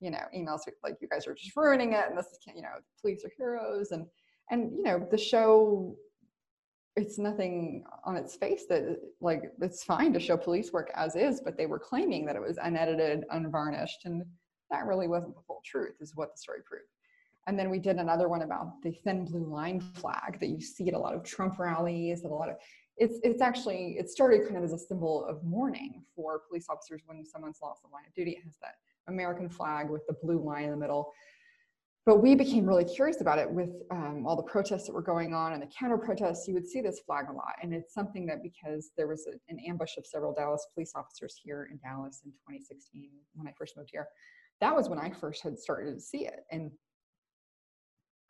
you 0.00 0.10
know, 0.10 0.22
emails 0.34 0.60
like 0.82 0.94
you 1.02 1.08
guys 1.08 1.26
are 1.26 1.34
just 1.34 1.54
ruining 1.54 1.92
it 1.92 2.06
and 2.08 2.16
this 2.16 2.26
is 2.28 2.38
you 2.46 2.62
know, 2.62 2.78
police 3.02 3.22
are 3.26 3.32
heroes 3.36 3.90
and 3.90 4.06
and 4.50 4.72
you 4.72 4.84
know, 4.84 5.06
the 5.10 5.18
show 5.18 5.94
it's 6.96 7.18
nothing 7.18 7.84
on 8.04 8.16
its 8.16 8.34
face 8.34 8.66
that 8.68 8.98
like 9.20 9.52
it's 9.60 9.84
fine 9.84 10.12
to 10.12 10.20
show 10.20 10.36
police 10.36 10.72
work 10.72 10.90
as 10.94 11.14
is 11.16 11.40
but 11.40 11.56
they 11.56 11.66
were 11.66 11.78
claiming 11.78 12.26
that 12.26 12.36
it 12.36 12.42
was 12.42 12.58
unedited 12.62 13.24
unvarnished 13.30 14.04
and 14.04 14.22
that 14.70 14.86
really 14.86 15.08
wasn't 15.08 15.34
the 15.34 15.42
full 15.46 15.60
truth 15.64 15.94
is 16.00 16.16
what 16.16 16.34
the 16.34 16.38
story 16.38 16.60
proved 16.64 16.84
and 17.46 17.58
then 17.58 17.70
we 17.70 17.78
did 17.78 17.96
another 17.96 18.28
one 18.28 18.42
about 18.42 18.82
the 18.82 18.92
thin 19.04 19.24
blue 19.24 19.46
line 19.46 19.80
flag 19.80 20.38
that 20.40 20.48
you 20.48 20.60
see 20.60 20.88
at 20.88 20.94
a 20.94 20.98
lot 20.98 21.14
of 21.14 21.22
trump 21.22 21.58
rallies 21.58 22.24
a 22.24 22.28
lot 22.28 22.48
of 22.48 22.56
it's 23.00 23.18
it's 23.22 23.40
actually 23.40 23.96
it 23.98 24.10
started 24.10 24.44
kind 24.44 24.58
of 24.58 24.62
as 24.62 24.74
a 24.74 24.78
symbol 24.78 25.24
of 25.24 25.42
mourning 25.42 26.04
for 26.14 26.42
police 26.48 26.66
officers 26.68 27.00
when 27.06 27.24
someone's 27.24 27.58
lost 27.62 27.82
the 27.82 27.88
line 27.88 28.04
of 28.06 28.14
duty. 28.14 28.32
It 28.32 28.44
has 28.44 28.58
that 28.60 28.74
American 29.08 29.48
flag 29.48 29.88
with 29.88 30.06
the 30.06 30.14
blue 30.22 30.38
line 30.38 30.64
in 30.64 30.70
the 30.70 30.76
middle. 30.76 31.10
But 32.10 32.22
we 32.22 32.34
became 32.34 32.66
really 32.66 32.84
curious 32.84 33.20
about 33.20 33.38
it 33.38 33.48
with 33.48 33.70
um, 33.92 34.24
all 34.26 34.34
the 34.34 34.42
protests 34.42 34.84
that 34.86 34.92
were 34.92 35.00
going 35.00 35.32
on 35.32 35.52
and 35.52 35.62
the 35.62 35.68
counter 35.68 35.96
protests. 35.96 36.48
You 36.48 36.54
would 36.54 36.66
see 36.66 36.80
this 36.80 36.98
flag 37.06 37.26
a 37.30 37.32
lot, 37.32 37.52
and 37.62 37.72
it's 37.72 37.94
something 37.94 38.26
that 38.26 38.42
because 38.42 38.90
there 38.96 39.06
was 39.06 39.28
a, 39.28 39.34
an 39.48 39.60
ambush 39.60 39.96
of 39.96 40.04
several 40.04 40.34
Dallas 40.34 40.66
police 40.74 40.90
officers 40.96 41.40
here 41.40 41.68
in 41.70 41.78
Dallas 41.78 42.22
in 42.24 42.32
2016 42.32 43.10
when 43.34 43.46
I 43.46 43.52
first 43.56 43.76
moved 43.76 43.90
here. 43.92 44.08
That 44.60 44.74
was 44.74 44.88
when 44.88 44.98
I 44.98 45.10
first 45.10 45.44
had 45.44 45.56
started 45.56 45.94
to 45.94 46.00
see 46.00 46.26
it, 46.26 46.40
and 46.50 46.72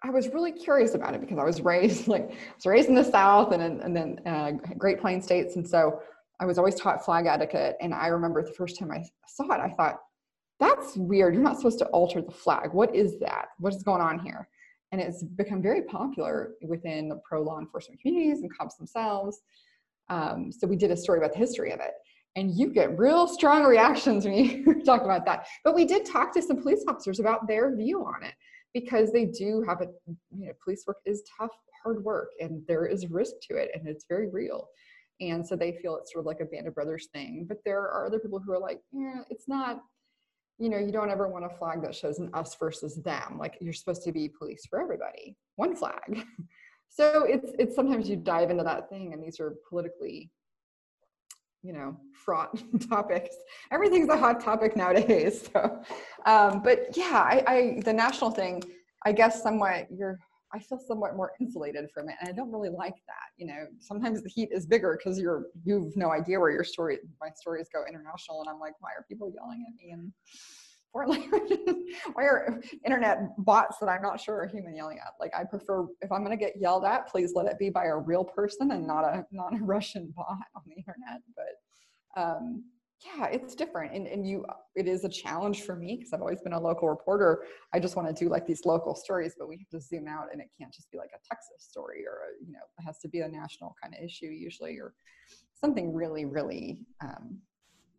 I 0.04 0.10
was 0.10 0.28
really 0.28 0.52
curious 0.52 0.94
about 0.94 1.14
it 1.14 1.22
because 1.22 1.38
I 1.38 1.44
was 1.44 1.62
raised 1.62 2.06
like 2.14 2.32
I 2.32 2.54
was 2.54 2.66
raised 2.66 2.90
in 2.90 2.94
the 2.94 3.02
South 3.02 3.54
and 3.54 3.80
and 3.80 3.96
then 3.96 4.20
uh, 4.26 4.50
Great 4.76 5.00
Plains 5.00 5.24
states, 5.24 5.56
and 5.56 5.66
so 5.66 6.02
I 6.38 6.44
was 6.44 6.58
always 6.58 6.74
taught 6.74 7.02
flag 7.02 7.24
etiquette. 7.24 7.78
And 7.80 7.94
I 7.94 8.08
remember 8.08 8.42
the 8.42 8.52
first 8.52 8.78
time 8.78 8.90
I 8.90 9.02
saw 9.26 9.44
it, 9.54 9.60
I 9.60 9.72
thought, 9.74 10.00
"That's 10.60 10.96
weird. 10.96 11.34
You're 11.34 11.42
not 11.42 11.56
supposed 11.56 11.78
to 11.80 11.86
alter 11.86 12.22
the 12.22 12.30
flag. 12.30 12.72
What 12.72 12.94
is 12.94 13.18
that? 13.20 13.48
What 13.58 13.74
is 13.74 13.82
going 13.82 14.00
on 14.00 14.20
here?" 14.20 14.48
And 14.92 15.00
it's 15.00 15.22
become 15.22 15.62
very 15.62 15.82
popular 15.82 16.52
within 16.62 17.08
the 17.08 17.20
pro 17.28 17.42
law 17.42 17.58
enforcement 17.58 18.00
communities 18.00 18.42
and 18.42 18.56
cops 18.56 18.76
themselves. 18.76 19.40
Um, 20.08 20.50
so 20.52 20.66
we 20.66 20.76
did 20.76 20.90
a 20.90 20.96
story 20.96 21.18
about 21.18 21.32
the 21.32 21.38
history 21.38 21.70
of 21.72 21.80
it, 21.80 21.92
and 22.36 22.56
you 22.56 22.72
get 22.72 22.98
real 22.98 23.26
strong 23.26 23.64
reactions 23.64 24.24
when 24.24 24.34
you 24.34 24.82
talk 24.84 25.02
about 25.02 25.24
that. 25.26 25.46
But 25.64 25.74
we 25.74 25.84
did 25.84 26.04
talk 26.04 26.32
to 26.34 26.42
some 26.42 26.60
police 26.60 26.84
officers 26.86 27.20
about 27.20 27.46
their 27.48 27.74
view 27.74 28.04
on 28.04 28.22
it 28.22 28.34
because 28.74 29.12
they 29.12 29.26
do 29.26 29.64
have 29.66 29.80
a 29.80 29.86
you 30.36 30.46
know 30.46 30.52
police 30.62 30.84
work 30.86 30.98
is 31.04 31.22
tough 31.38 31.50
hard 31.82 32.04
work 32.04 32.30
and 32.40 32.62
there 32.68 32.86
is 32.86 33.06
risk 33.08 33.32
to 33.42 33.56
it 33.56 33.70
and 33.74 33.88
it's 33.88 34.04
very 34.08 34.28
real 34.28 34.68
and 35.20 35.46
so 35.46 35.56
they 35.56 35.72
feel 35.72 35.96
it's 35.96 36.12
sort 36.12 36.22
of 36.22 36.26
like 36.26 36.40
a 36.40 36.44
band 36.44 36.66
of 36.66 36.74
brothers 36.74 37.08
thing 37.12 37.46
but 37.48 37.58
there 37.64 37.80
are 37.80 38.06
other 38.06 38.18
people 38.18 38.38
who 38.38 38.52
are 38.52 38.58
like 38.58 38.80
yeah 38.92 39.22
it's 39.30 39.48
not 39.48 39.80
you 40.60 40.68
know 40.68 40.78
you 40.78 40.92
don't 40.92 41.10
ever 41.10 41.26
want 41.26 41.44
a 41.44 41.48
flag 41.48 41.82
that 41.82 41.94
shows 41.94 42.18
an 42.18 42.30
us 42.34 42.54
versus 42.60 42.96
them 42.96 43.38
like 43.38 43.56
you're 43.60 43.72
supposed 43.72 44.02
to 44.02 44.12
be 44.12 44.28
police 44.28 44.66
for 44.68 44.80
everybody 44.80 45.36
one 45.56 45.74
flag. 45.74 46.24
So 46.92 47.22
it's 47.24 47.52
it's 47.56 47.76
sometimes 47.76 48.10
you 48.10 48.16
dive 48.16 48.50
into 48.50 48.64
that 48.64 48.90
thing 48.90 49.12
and 49.12 49.22
these 49.22 49.38
are 49.38 49.54
politically 49.68 50.28
you 51.62 51.72
know 51.72 51.96
fraught 52.24 52.60
topics. 52.90 53.36
Everything's 53.70 54.08
a 54.08 54.16
hot 54.16 54.40
topic 54.40 54.76
nowadays 54.76 55.48
so 55.52 55.82
um, 56.26 56.62
but 56.62 56.96
yeah 56.96 57.22
I, 57.24 57.44
I 57.46 57.80
the 57.84 57.92
national 57.92 58.32
thing 58.32 58.62
i 59.06 59.12
guess 59.12 59.40
somewhat 59.40 59.86
you're 59.96 60.18
i 60.54 60.58
feel 60.58 60.78
somewhat 60.78 61.16
more 61.16 61.32
insulated 61.40 61.90
from 61.92 62.08
it 62.08 62.14
and 62.20 62.28
i 62.28 62.32
don't 62.32 62.52
really 62.52 62.68
like 62.68 62.96
that 63.06 63.30
you 63.40 63.46
know? 63.46 63.66
Sometimes 63.80 64.22
the 64.22 64.28
heat 64.28 64.50
is 64.52 64.66
bigger 64.66 64.98
because 65.02 65.18
you're 65.18 65.46
you've 65.64 65.96
no 65.96 66.12
idea 66.12 66.38
where 66.38 66.50
your 66.50 66.62
story 66.62 66.98
my 67.20 67.30
stories 67.34 67.68
go 67.72 67.82
international 67.88 68.42
and 68.42 68.50
i'm 68.50 68.60
like 68.60 68.74
why 68.80 68.90
are 68.90 69.04
people 69.08 69.32
yelling 69.34 69.64
at 69.66 69.74
me 69.82 69.92
and 69.92 70.12
foreign 70.92 71.08
languages? 71.10 71.58
Why 72.12 72.24
are 72.24 72.60
internet 72.84 73.18
bots 73.38 73.78
that 73.80 73.88
i'm 73.88 74.02
not 74.02 74.20
sure 74.20 74.42
are 74.42 74.46
human 74.46 74.76
yelling 74.76 74.98
at? 74.98 75.14
Like 75.18 75.32
i 75.34 75.42
prefer 75.44 75.86
if 76.02 76.12
i'm 76.12 76.24
to 76.26 76.36
get 76.36 76.60
yelled 76.60 76.84
at 76.84 77.08
please 77.08 77.32
let 77.34 77.46
it 77.46 77.58
be 77.58 77.70
by 77.70 77.86
a 77.86 77.96
real 77.96 78.24
person 78.24 78.72
and 78.72 78.86
not 78.86 79.04
a 79.04 79.24
not 79.32 79.54
a 79.54 79.58
russian 79.64 80.12
bot 80.14 80.36
on 80.54 80.62
the 80.66 80.74
internet 80.76 81.22
but 81.34 82.20
um 82.22 82.64
yeah 83.04 83.26
it's 83.26 83.54
different 83.54 83.94
and, 83.94 84.06
and 84.06 84.26
you 84.26 84.44
it 84.74 84.86
is 84.86 85.04
a 85.04 85.08
challenge 85.08 85.62
for 85.62 85.74
me 85.74 85.96
because 85.96 86.12
i've 86.12 86.20
always 86.20 86.40
been 86.42 86.52
a 86.52 86.60
local 86.60 86.88
reporter 86.88 87.44
i 87.72 87.78
just 87.78 87.96
want 87.96 88.06
to 88.06 88.24
do 88.24 88.30
like 88.30 88.46
these 88.46 88.66
local 88.66 88.94
stories 88.94 89.34
but 89.38 89.48
we 89.48 89.56
have 89.56 89.68
to 89.68 89.80
zoom 89.80 90.06
out 90.06 90.26
and 90.32 90.40
it 90.40 90.48
can't 90.58 90.72
just 90.72 90.90
be 90.90 90.98
like 90.98 91.10
a 91.14 91.28
texas 91.28 91.66
story 91.70 92.04
or 92.06 92.12
a, 92.12 92.44
you 92.44 92.52
know 92.52 92.58
it 92.78 92.82
has 92.82 92.98
to 92.98 93.08
be 93.08 93.20
a 93.20 93.28
national 93.28 93.74
kind 93.82 93.94
of 93.94 94.04
issue 94.04 94.26
usually 94.26 94.76
or 94.78 94.92
something 95.54 95.94
really 95.94 96.24
really 96.24 96.84
um, 97.02 97.40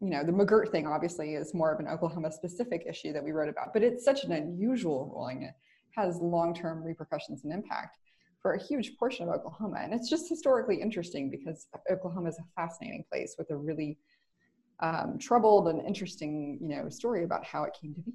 you 0.01 0.09
know, 0.09 0.23
the 0.23 0.31
McGirt 0.31 0.71
thing 0.71 0.87
obviously 0.87 1.35
is 1.35 1.53
more 1.53 1.71
of 1.71 1.79
an 1.79 1.87
Oklahoma 1.87 2.31
specific 2.31 2.85
issue 2.89 3.13
that 3.13 3.23
we 3.23 3.31
wrote 3.31 3.49
about, 3.49 3.71
but 3.71 3.83
it's 3.83 4.03
such 4.03 4.23
an 4.23 4.31
unusual 4.31 5.11
ruling. 5.13 5.43
It 5.43 5.53
has 5.95 6.17
long 6.19 6.55
term 6.55 6.83
repercussions 6.83 7.43
and 7.43 7.53
impact 7.53 7.99
for 8.41 8.53
a 8.53 8.63
huge 8.63 8.97
portion 8.97 9.29
of 9.29 9.35
Oklahoma. 9.35 9.81
And 9.83 9.93
it's 9.93 10.09
just 10.09 10.27
historically 10.27 10.81
interesting 10.81 11.29
because 11.29 11.67
Oklahoma 11.91 12.29
is 12.29 12.39
a 12.39 12.59
fascinating 12.59 13.03
place 13.11 13.35
with 13.37 13.51
a 13.51 13.55
really 13.55 13.99
um, 14.81 15.17
troubled 15.19 15.67
and 15.67 15.85
interesting, 15.85 16.57
you 16.61 16.67
know, 16.67 16.89
story 16.89 17.23
about 17.23 17.45
how 17.45 17.63
it 17.63 17.75
came 17.79 17.93
to 17.93 18.01
be. 18.01 18.11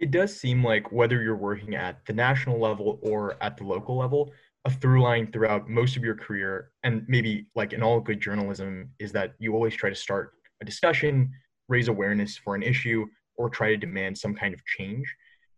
It 0.00 0.10
does 0.10 0.38
seem 0.38 0.64
like 0.64 0.90
whether 0.92 1.22
you're 1.22 1.36
working 1.36 1.74
at 1.74 2.06
the 2.06 2.14
national 2.14 2.58
level 2.58 2.98
or 3.02 3.36
at 3.42 3.58
the 3.58 3.64
local 3.64 3.98
level, 3.98 4.32
a 4.64 4.70
through 4.70 5.02
line 5.02 5.30
throughout 5.32 5.68
most 5.68 5.96
of 5.96 6.04
your 6.04 6.14
career 6.14 6.70
and 6.82 7.04
maybe 7.08 7.46
like 7.54 7.72
in 7.72 7.82
all 7.82 8.00
good 8.00 8.20
journalism 8.20 8.90
is 8.98 9.12
that 9.12 9.34
you 9.38 9.54
always 9.54 9.74
try 9.74 9.88
to 9.88 9.96
start 9.96 10.32
a 10.60 10.64
discussion 10.64 11.30
raise 11.68 11.88
awareness 11.88 12.36
for 12.36 12.54
an 12.54 12.62
issue 12.62 13.06
or 13.36 13.48
try 13.48 13.70
to 13.70 13.76
demand 13.76 14.16
some 14.16 14.34
kind 14.34 14.52
of 14.52 14.64
change 14.66 15.14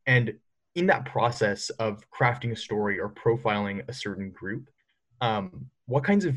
and 0.07 0.33
in 0.75 0.87
that 0.87 1.05
process 1.05 1.68
of 1.70 2.05
crafting 2.11 2.53
a 2.53 2.57
story 2.57 3.01
or 3.01 3.11
profiling 3.11 3.83
a 3.88 3.92
certain 3.92 4.31
group 4.31 4.68
um, 5.20 5.66
what 5.87 6.05
kinds 6.05 6.25
of 6.25 6.37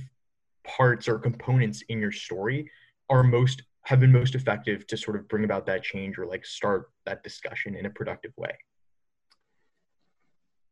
parts 0.66 1.08
or 1.08 1.20
components 1.20 1.84
in 1.90 2.00
your 2.00 2.12
story 2.12 2.70
are 3.10 3.24
most 3.24 3.64
have 3.84 4.00
been 4.00 4.12
most 4.12 4.34
effective 4.34 4.88
to 4.88 4.98
sort 4.98 5.16
of 5.16 5.28
bring 5.28 5.44
about 5.44 5.66
that 5.68 5.84
change 5.84 6.18
or 6.18 6.26
like 6.26 6.44
start 6.44 6.90
that 7.06 7.24
discussion 7.24 7.76
in 7.76 7.86
a 7.86 7.90
productive 7.90 8.32
way 8.38 8.56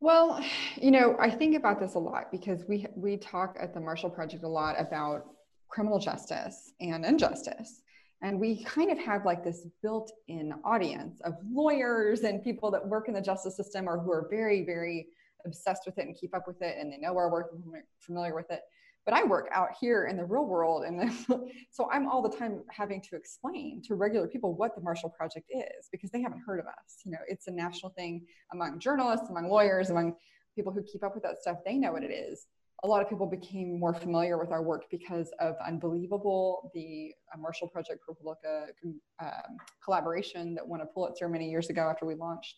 well, 0.04 0.38
you 0.76 0.90
know, 0.90 1.16
I 1.18 1.30
think 1.30 1.56
about 1.56 1.80
this 1.80 1.94
a 1.94 1.98
lot 1.98 2.30
because 2.30 2.62
we 2.68 2.86
we 2.94 3.16
talk 3.16 3.56
at 3.58 3.72
the 3.72 3.80
Marshall 3.80 4.10
Project 4.10 4.44
a 4.44 4.48
lot 4.48 4.78
about 4.78 5.24
criminal 5.68 5.98
justice 5.98 6.74
and 6.78 7.06
injustice. 7.06 7.80
And 8.20 8.38
we 8.38 8.62
kind 8.64 8.90
of 8.90 8.98
have 8.98 9.24
like 9.24 9.42
this 9.42 9.66
built-in 9.82 10.52
audience 10.62 11.22
of 11.22 11.34
lawyers 11.50 12.20
and 12.20 12.44
people 12.44 12.70
that 12.72 12.86
work 12.86 13.08
in 13.08 13.14
the 13.14 13.20
justice 13.22 13.56
system 13.56 13.88
or 13.88 13.98
who 13.98 14.12
are 14.12 14.28
very, 14.30 14.62
very 14.66 15.06
obsessed 15.46 15.84
with 15.86 15.96
it 15.96 16.06
and 16.06 16.14
keep 16.14 16.34
up 16.36 16.46
with 16.46 16.60
it 16.60 16.76
and 16.78 16.92
they 16.92 16.98
know 16.98 17.16
our 17.16 17.30
work 17.30 17.50
and 17.52 17.62
familiar 18.00 18.34
with 18.34 18.50
it 18.50 18.60
but 19.04 19.14
I 19.14 19.22
work 19.22 19.48
out 19.52 19.68
here 19.78 20.06
in 20.06 20.16
the 20.16 20.24
real 20.24 20.46
world. 20.46 20.84
And 20.84 21.12
so 21.70 21.90
I'm 21.90 22.08
all 22.08 22.22
the 22.22 22.34
time 22.34 22.62
having 22.70 23.02
to 23.02 23.16
explain 23.16 23.82
to 23.86 23.94
regular 23.94 24.26
people 24.26 24.54
what 24.54 24.74
the 24.74 24.80
Marshall 24.80 25.10
Project 25.10 25.50
is 25.50 25.88
because 25.92 26.10
they 26.10 26.22
haven't 26.22 26.42
heard 26.46 26.58
of 26.58 26.66
us. 26.66 27.00
You 27.04 27.12
know, 27.12 27.18
it's 27.28 27.46
a 27.46 27.50
national 27.50 27.92
thing 27.92 28.26
among 28.52 28.78
journalists, 28.78 29.28
among 29.28 29.48
lawyers, 29.48 29.90
among 29.90 30.14
people 30.54 30.72
who 30.72 30.82
keep 30.82 31.02
up 31.02 31.14
with 31.14 31.22
that 31.24 31.40
stuff. 31.40 31.58
They 31.66 31.76
know 31.76 31.92
what 31.92 32.02
it 32.02 32.12
is. 32.12 32.46
A 32.82 32.86
lot 32.86 33.02
of 33.02 33.08
people 33.08 33.26
became 33.26 33.78
more 33.78 33.94
familiar 33.94 34.36
with 34.38 34.50
our 34.50 34.62
work 34.62 34.84
because 34.90 35.30
of 35.40 35.56
Unbelievable, 35.66 36.70
the 36.74 37.12
uh, 37.32 37.38
Marshall 37.38 37.68
Project 37.68 38.00
ProPublica 38.06 38.66
um, 39.20 39.56
collaboration 39.82 40.54
that 40.54 40.66
won 40.66 40.80
a 40.82 40.86
Pulitzer 40.86 41.28
many 41.28 41.50
years 41.50 41.70
ago 41.70 41.88
after 41.88 42.04
we 42.04 42.14
launched. 42.14 42.56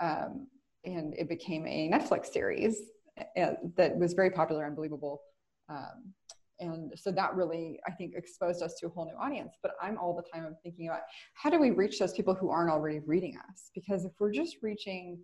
Um, 0.00 0.48
and 0.84 1.14
it 1.14 1.28
became 1.28 1.66
a 1.66 1.88
Netflix 1.88 2.26
series 2.26 2.82
uh, 3.18 3.52
that 3.76 3.96
was 3.96 4.12
very 4.12 4.30
popular, 4.30 4.66
Unbelievable 4.66 5.22
um, 5.68 6.12
and 6.60 6.92
so 6.96 7.10
that 7.10 7.34
really, 7.34 7.80
I 7.86 7.90
think, 7.90 8.14
exposed 8.14 8.62
us 8.62 8.74
to 8.74 8.86
a 8.86 8.88
whole 8.88 9.06
new 9.06 9.16
audience. 9.20 9.56
But 9.62 9.72
I'm 9.82 9.98
all 9.98 10.14
the 10.14 10.22
time 10.22 10.46
I'm 10.46 10.56
thinking 10.62 10.88
about 10.88 11.00
how 11.34 11.50
do 11.50 11.58
we 11.58 11.70
reach 11.70 11.98
those 11.98 12.12
people 12.12 12.34
who 12.34 12.50
aren't 12.50 12.70
already 12.70 13.00
reading 13.00 13.36
us? 13.36 13.70
Because 13.74 14.04
if 14.04 14.12
we're 14.20 14.32
just 14.32 14.58
reaching 14.62 15.18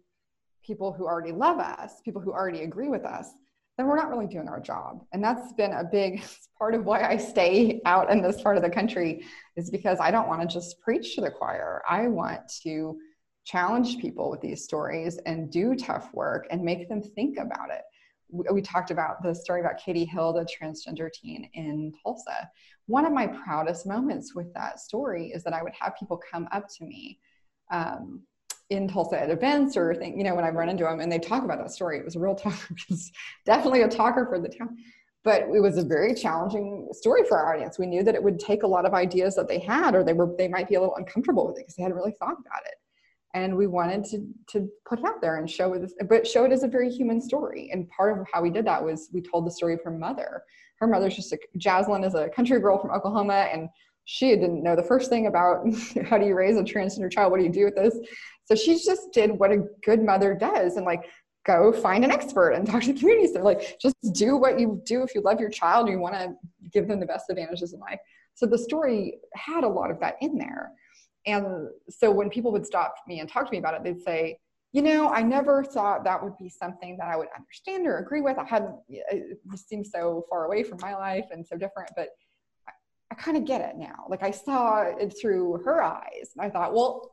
people 0.64 0.92
who 0.92 1.06
already 1.06 1.32
love 1.32 1.58
us, 1.58 2.00
people 2.04 2.20
who 2.20 2.32
already 2.32 2.62
agree 2.62 2.88
with 2.88 3.04
us, 3.04 3.30
then 3.76 3.86
we're 3.86 3.96
not 3.96 4.10
really 4.10 4.26
doing 4.26 4.48
our 4.48 4.60
job. 4.60 5.04
And 5.12 5.22
that's 5.22 5.52
been 5.52 5.72
a 5.72 5.84
big 5.84 6.22
part 6.58 6.74
of 6.74 6.84
why 6.84 7.08
I 7.08 7.16
stay 7.16 7.80
out 7.86 8.10
in 8.10 8.22
this 8.22 8.42
part 8.42 8.56
of 8.56 8.62
the 8.62 8.70
country 8.70 9.24
is 9.56 9.70
because 9.70 9.98
I 10.00 10.10
don't 10.10 10.28
want 10.28 10.42
to 10.42 10.46
just 10.46 10.80
preach 10.80 11.14
to 11.14 11.20
the 11.20 11.30
choir. 11.30 11.80
I 11.88 12.08
want 12.08 12.40
to 12.64 12.98
challenge 13.44 13.98
people 13.98 14.30
with 14.30 14.40
these 14.40 14.64
stories 14.64 15.18
and 15.24 15.50
do 15.50 15.74
tough 15.74 16.12
work 16.12 16.46
and 16.50 16.62
make 16.62 16.88
them 16.88 17.02
think 17.02 17.38
about 17.38 17.70
it 17.70 17.82
we 18.32 18.62
talked 18.62 18.90
about 18.90 19.22
the 19.22 19.34
story 19.34 19.60
about 19.60 19.78
Katie 19.78 20.04
Hill, 20.04 20.32
the 20.32 20.44
transgender 20.46 21.10
teen 21.12 21.48
in 21.54 21.92
Tulsa. 22.02 22.48
One 22.86 23.04
of 23.04 23.12
my 23.12 23.26
proudest 23.26 23.86
moments 23.86 24.34
with 24.34 24.52
that 24.54 24.80
story 24.80 25.28
is 25.34 25.44
that 25.44 25.52
I 25.52 25.62
would 25.62 25.72
have 25.78 25.96
people 25.98 26.20
come 26.30 26.48
up 26.52 26.66
to 26.78 26.84
me 26.84 27.18
um, 27.70 28.22
in 28.70 28.88
Tulsa 28.88 29.20
at 29.20 29.30
events 29.30 29.76
or 29.76 29.94
think, 29.94 30.16
you 30.16 30.24
know, 30.24 30.34
when 30.34 30.44
I 30.44 30.50
run 30.50 30.68
into 30.68 30.84
them 30.84 31.00
and 31.00 31.10
they 31.10 31.18
talk 31.18 31.44
about 31.44 31.58
that 31.58 31.72
story. 31.72 31.98
It 31.98 32.04
was 32.04 32.16
a 32.16 32.20
real 32.20 32.34
talker, 32.36 32.74
definitely 33.44 33.82
a 33.82 33.88
talker 33.88 34.26
for 34.28 34.40
the 34.40 34.48
town. 34.48 34.76
But 35.22 35.42
it 35.54 35.60
was 35.60 35.76
a 35.76 35.84
very 35.84 36.14
challenging 36.14 36.88
story 36.92 37.24
for 37.28 37.36
our 37.38 37.54
audience. 37.54 37.78
We 37.78 37.86
knew 37.86 38.02
that 38.04 38.14
it 38.14 38.22
would 38.22 38.38
take 38.38 38.62
a 38.62 38.66
lot 38.66 38.86
of 38.86 38.94
ideas 38.94 39.34
that 39.34 39.48
they 39.48 39.58
had, 39.58 39.94
or 39.94 40.02
they 40.02 40.14
were 40.14 40.34
they 40.38 40.48
might 40.48 40.66
be 40.66 40.76
a 40.76 40.80
little 40.80 40.96
uncomfortable 40.96 41.46
with 41.46 41.58
it 41.58 41.60
because 41.60 41.74
they 41.74 41.82
hadn't 41.82 41.98
really 41.98 42.14
thought 42.18 42.38
about 42.40 42.62
it 42.64 42.74
and 43.34 43.56
we 43.56 43.66
wanted 43.66 44.04
to 44.04 44.26
to 44.48 44.68
put 44.88 44.98
it 44.98 45.04
out 45.04 45.20
there 45.20 45.36
and 45.36 45.48
show 45.48 45.72
it 45.72 45.92
but 46.08 46.26
show 46.26 46.44
it 46.44 46.52
as 46.52 46.62
a 46.62 46.68
very 46.68 46.90
human 46.90 47.20
story 47.20 47.70
and 47.72 47.88
part 47.90 48.18
of 48.18 48.26
how 48.32 48.42
we 48.42 48.50
did 48.50 48.66
that 48.66 48.82
was 48.82 49.08
we 49.12 49.20
told 49.20 49.46
the 49.46 49.50
story 49.50 49.74
of 49.74 49.82
her 49.82 49.90
mother 49.90 50.42
her 50.78 50.86
mother's 50.86 51.16
just 51.16 51.32
a 51.32 51.38
jaslyn 51.58 52.04
is 52.04 52.14
a 52.14 52.28
country 52.30 52.58
girl 52.60 52.78
from 52.78 52.90
oklahoma 52.90 53.48
and 53.52 53.68
she 54.04 54.30
didn't 54.30 54.62
know 54.62 54.74
the 54.74 54.82
first 54.82 55.10
thing 55.10 55.26
about 55.26 55.64
how 56.08 56.18
do 56.18 56.26
you 56.26 56.34
raise 56.34 56.56
a 56.56 56.62
transgender 56.62 57.10
child 57.10 57.30
what 57.30 57.38
do 57.38 57.44
you 57.44 57.52
do 57.52 57.64
with 57.64 57.76
this 57.76 57.96
so 58.44 58.54
she 58.54 58.78
just 58.78 59.12
did 59.12 59.30
what 59.30 59.52
a 59.52 59.64
good 59.84 60.02
mother 60.02 60.34
does 60.34 60.76
and 60.76 60.84
like 60.84 61.04
go 61.46 61.72
find 61.72 62.04
an 62.04 62.10
expert 62.10 62.50
and 62.50 62.66
talk 62.70 62.82
to 62.82 62.92
the 62.92 62.98
community. 62.98 63.32
So 63.32 63.40
like 63.40 63.78
just 63.80 63.96
do 64.12 64.36
what 64.36 64.58
you 64.58 64.80
do 64.84 65.02
if 65.02 65.14
you 65.14 65.20
love 65.22 65.40
your 65.40 65.50
child, 65.50 65.88
you 65.88 65.98
want 65.98 66.14
to 66.14 66.34
give 66.72 66.88
them 66.88 67.00
the 67.00 67.06
best 67.06 67.30
advantages 67.30 67.72
in 67.72 67.80
life. 67.80 67.98
So 68.34 68.46
the 68.46 68.58
story 68.58 69.18
had 69.34 69.64
a 69.64 69.68
lot 69.68 69.90
of 69.90 70.00
that 70.00 70.16
in 70.20 70.38
there. 70.38 70.72
And 71.26 71.68
so 71.88 72.10
when 72.10 72.30
people 72.30 72.52
would 72.52 72.66
stop 72.66 72.94
me 73.06 73.20
and 73.20 73.28
talk 73.28 73.46
to 73.46 73.52
me 73.52 73.58
about 73.58 73.74
it, 73.74 73.84
they'd 73.84 74.02
say, 74.02 74.38
you 74.72 74.82
know, 74.82 75.08
I 75.08 75.22
never 75.22 75.64
thought 75.64 76.04
that 76.04 76.22
would 76.22 76.36
be 76.38 76.48
something 76.48 76.96
that 76.98 77.08
I 77.08 77.16
would 77.16 77.28
understand 77.36 77.86
or 77.86 77.98
agree 77.98 78.20
with. 78.20 78.38
I 78.38 78.44
hadn't, 78.44 78.70
uh, 78.70 79.16
it 79.16 79.38
seemed 79.56 79.86
so 79.86 80.24
far 80.30 80.44
away 80.44 80.62
from 80.62 80.78
my 80.80 80.94
life 80.94 81.26
and 81.32 81.46
so 81.46 81.56
different, 81.56 81.90
but 81.96 82.10
I, 82.68 82.72
I 83.10 83.14
kind 83.16 83.36
of 83.36 83.44
get 83.44 83.60
it 83.60 83.76
now. 83.76 84.06
Like 84.08 84.22
I 84.22 84.30
saw 84.30 84.82
it 84.82 85.14
through 85.20 85.60
her 85.64 85.82
eyes. 85.82 86.30
And 86.36 86.46
I 86.46 86.50
thought, 86.50 86.72
well, 86.72 87.10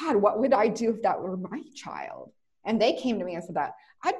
God, 0.00 0.16
what 0.16 0.38
would 0.38 0.54
I 0.54 0.68
do 0.68 0.90
if 0.90 1.02
that 1.02 1.20
were 1.20 1.36
my 1.36 1.62
child? 1.74 2.30
And 2.64 2.80
they 2.80 2.94
came 2.94 3.18
to 3.18 3.24
me 3.24 3.34
and 3.34 3.44
said 3.44 3.56
that 3.56 3.72
I, 4.04 4.14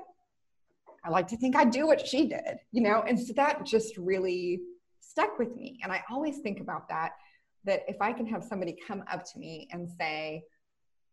I 1.04 1.10
like 1.10 1.28
to 1.28 1.36
think 1.36 1.56
I'd 1.56 1.70
do 1.70 1.86
what 1.86 2.06
she 2.06 2.26
did, 2.26 2.58
you 2.72 2.82
know? 2.82 3.04
And 3.06 3.18
so 3.18 3.32
that 3.34 3.64
just 3.64 3.96
really 3.96 4.60
stuck 5.00 5.38
with 5.38 5.54
me. 5.54 5.78
And 5.82 5.92
I 5.92 6.02
always 6.10 6.38
think 6.38 6.60
about 6.60 6.88
that, 6.88 7.12
that 7.64 7.82
if 7.88 8.00
I 8.00 8.12
can 8.12 8.26
have 8.26 8.42
somebody 8.42 8.76
come 8.86 9.04
up 9.10 9.24
to 9.32 9.38
me 9.38 9.68
and 9.70 9.88
say, 9.88 10.44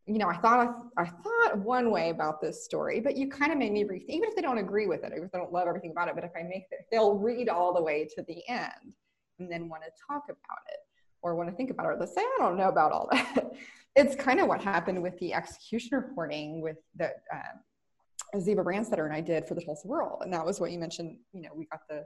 you 0.06 0.18
know, 0.18 0.28
I 0.28 0.38
thought 0.38 0.76
I, 0.98 1.06
thought 1.06 1.60
one 1.60 1.92
way 1.92 2.10
about 2.10 2.42
this 2.42 2.66
story, 2.66 3.00
but 3.00 3.16
you 3.16 3.30
kind 3.30 3.52
of 3.52 3.58
made 3.60 3.72
me 3.72 3.84
rethink. 3.84 4.06
Even 4.08 4.30
if 4.30 4.36
they 4.36 4.42
don't 4.42 4.58
agree 4.58 4.88
with 4.88 5.04
it, 5.04 5.12
even 5.12 5.26
if 5.26 5.32
they 5.32 5.38
don't 5.38 5.54
love 5.54 5.68
everything 5.68 5.92
about 5.92 6.08
it, 6.08 6.16
but 6.16 6.24
if 6.24 6.32
I 6.36 6.44
make 6.44 6.66
it, 6.72 6.86
they'll 6.92 7.16
read 7.16 7.48
all 7.48 7.74
the 7.74 7.82
way 7.82 8.08
to 8.16 8.24
the 8.24 8.42
end 8.50 8.94
and 9.38 9.52
then 9.52 9.70
want 9.70 9.84
to 9.84 9.90
talk 10.08 10.24
about 10.26 10.64
it 10.72 10.80
or 11.22 11.36
want 11.36 11.50
to 11.50 11.56
think 11.56 11.70
about 11.70 11.86
it. 11.86 11.90
Or 11.90 11.98
they'll 11.98 12.08
say, 12.08 12.22
I 12.22 12.36
don't 12.40 12.58
know 12.58 12.70
about 12.70 12.92
all 12.92 13.08
that. 13.12 13.52
it's 13.96 14.16
kind 14.16 14.40
of 14.40 14.48
what 14.48 14.62
happened 14.62 15.02
with 15.02 15.18
the 15.20 15.34
execution 15.34 15.98
reporting 15.98 16.62
with 16.62 16.78
the 16.96 17.12
uh, 17.34 18.38
Ziva 18.38 18.64
Branstetter 18.64 19.06
and 19.06 19.14
I 19.14 19.22
did 19.22 19.48
for 19.48 19.54
the 19.54 19.62
Tulsa 19.62 19.88
World, 19.88 20.22
and 20.24 20.34
that 20.34 20.46
was 20.46 20.60
what 20.60 20.72
you 20.72 20.80
mentioned. 20.80 21.18
You 21.34 21.44
know, 21.44 21.50
we 21.56 21.66
got 21.66 21.82
the 21.90 22.06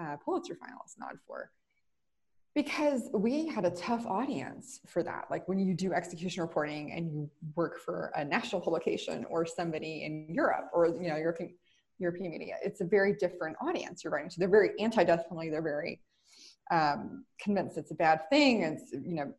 uh, 0.00 0.16
Pulitzer 0.24 0.54
finalist 0.54 0.98
nod 0.98 1.16
for 1.26 1.50
because 2.54 3.10
we 3.12 3.46
had 3.46 3.64
a 3.64 3.70
tough 3.70 4.06
audience 4.06 4.80
for 4.86 5.02
that. 5.02 5.26
Like 5.30 5.48
when 5.48 5.58
you 5.58 5.74
do 5.74 5.92
execution 5.92 6.42
reporting 6.42 6.92
and 6.92 7.10
you 7.10 7.30
work 7.56 7.80
for 7.80 8.12
a 8.14 8.24
national 8.24 8.60
publication 8.60 9.24
or 9.28 9.44
somebody 9.44 10.04
in 10.04 10.32
europe 10.32 10.70
or 10.72 10.86
you 10.86 11.08
know 11.08 11.16
european 11.16 11.54
european 11.98 12.30
media 12.30 12.54
it's 12.62 12.80
a 12.80 12.84
very 12.84 13.14
different 13.14 13.56
audience 13.60 14.04
you're 14.04 14.12
writing 14.12 14.30
to. 14.30 14.38
They're 14.38 14.48
very 14.48 14.70
anti-death 14.78 15.24
penalty. 15.28 15.50
They're 15.50 15.62
very 15.62 16.00
um, 16.70 17.24
convinced 17.40 17.76
it's 17.76 17.90
a 17.90 17.96
bad 17.96 18.20
thing 18.30 18.62
it's 18.62 18.92
you 18.92 19.14
know 19.14 19.32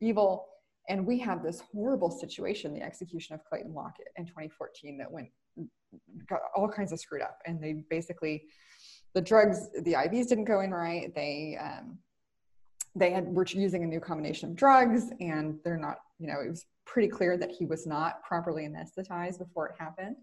evil. 0.00 0.46
And 0.90 1.06
we 1.06 1.18
had 1.18 1.42
this 1.42 1.62
horrible 1.72 2.10
situation 2.10 2.72
the 2.72 2.82
execution 2.82 3.34
of 3.34 3.44
clayton 3.44 3.74
lockett 3.74 4.08
in 4.16 4.24
2014 4.26 4.98
that 4.98 5.10
went 5.10 5.28
got 6.28 6.40
all 6.54 6.68
kinds 6.68 6.92
of 6.92 7.00
screwed 7.00 7.22
up. 7.22 7.38
And 7.46 7.62
they 7.62 7.84
basically 7.88 8.44
the 9.14 9.22
drugs 9.22 9.68
the 9.84 9.94
ivs 9.94 10.28
didn't 10.28 10.44
go 10.44 10.60
in 10.60 10.70
right. 10.70 11.14
They 11.14 11.58
um, 11.60 11.98
they 12.98 13.10
had 13.10 13.26
were 13.26 13.46
using 13.48 13.84
a 13.84 13.86
new 13.86 14.00
combination 14.00 14.50
of 14.50 14.56
drugs 14.56 15.10
and 15.20 15.58
they're 15.64 15.78
not 15.78 15.98
you 16.18 16.26
know 16.26 16.40
it 16.44 16.48
was 16.48 16.66
pretty 16.84 17.08
clear 17.08 17.36
that 17.36 17.50
he 17.50 17.66
was 17.66 17.86
not 17.86 18.22
properly 18.22 18.66
anesthetized 18.66 19.38
before 19.38 19.68
it 19.68 19.74
happened. 19.78 20.16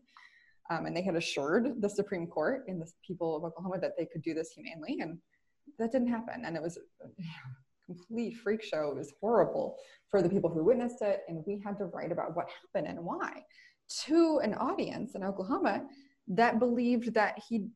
Um, 0.71 0.87
and 0.87 0.97
they 0.97 1.03
had 1.03 1.15
assured 1.15 1.79
the 1.79 1.89
supreme 1.89 2.25
court 2.25 2.65
and 2.67 2.81
the 2.81 2.91
people 3.05 3.35
of 3.35 3.43
oklahoma 3.43 3.79
that 3.79 3.93
they 3.97 4.05
could 4.05 4.23
do 4.23 4.33
this 4.33 4.49
humanely 4.49 4.99
and 4.99 5.19
that 5.77 5.91
didn't 5.91 6.07
happen. 6.07 6.43
And 6.43 6.55
it 6.55 6.61
was 6.61 6.77
a 6.77 7.07
complete 7.85 8.37
freak 8.37 8.63
show. 8.63 8.89
It 8.89 8.97
was 8.97 9.13
horrible 9.21 9.77
for 10.09 10.21
the 10.23 10.29
people 10.29 10.49
who 10.49 10.63
witnessed 10.63 11.01
it 11.01 11.21
and 11.27 11.43
we 11.45 11.61
had 11.63 11.77
to 11.77 11.85
write 11.85 12.11
about 12.11 12.35
what 12.35 12.49
happened 12.49 12.91
and 12.97 13.05
why 13.05 13.43
to 13.87 14.39
an 14.43 14.55
audience 14.55 15.13
in 15.13 15.23
oklahoma 15.23 15.85
that 16.27 16.57
believed 16.57 17.13
that 17.13 17.39
he 17.47 17.67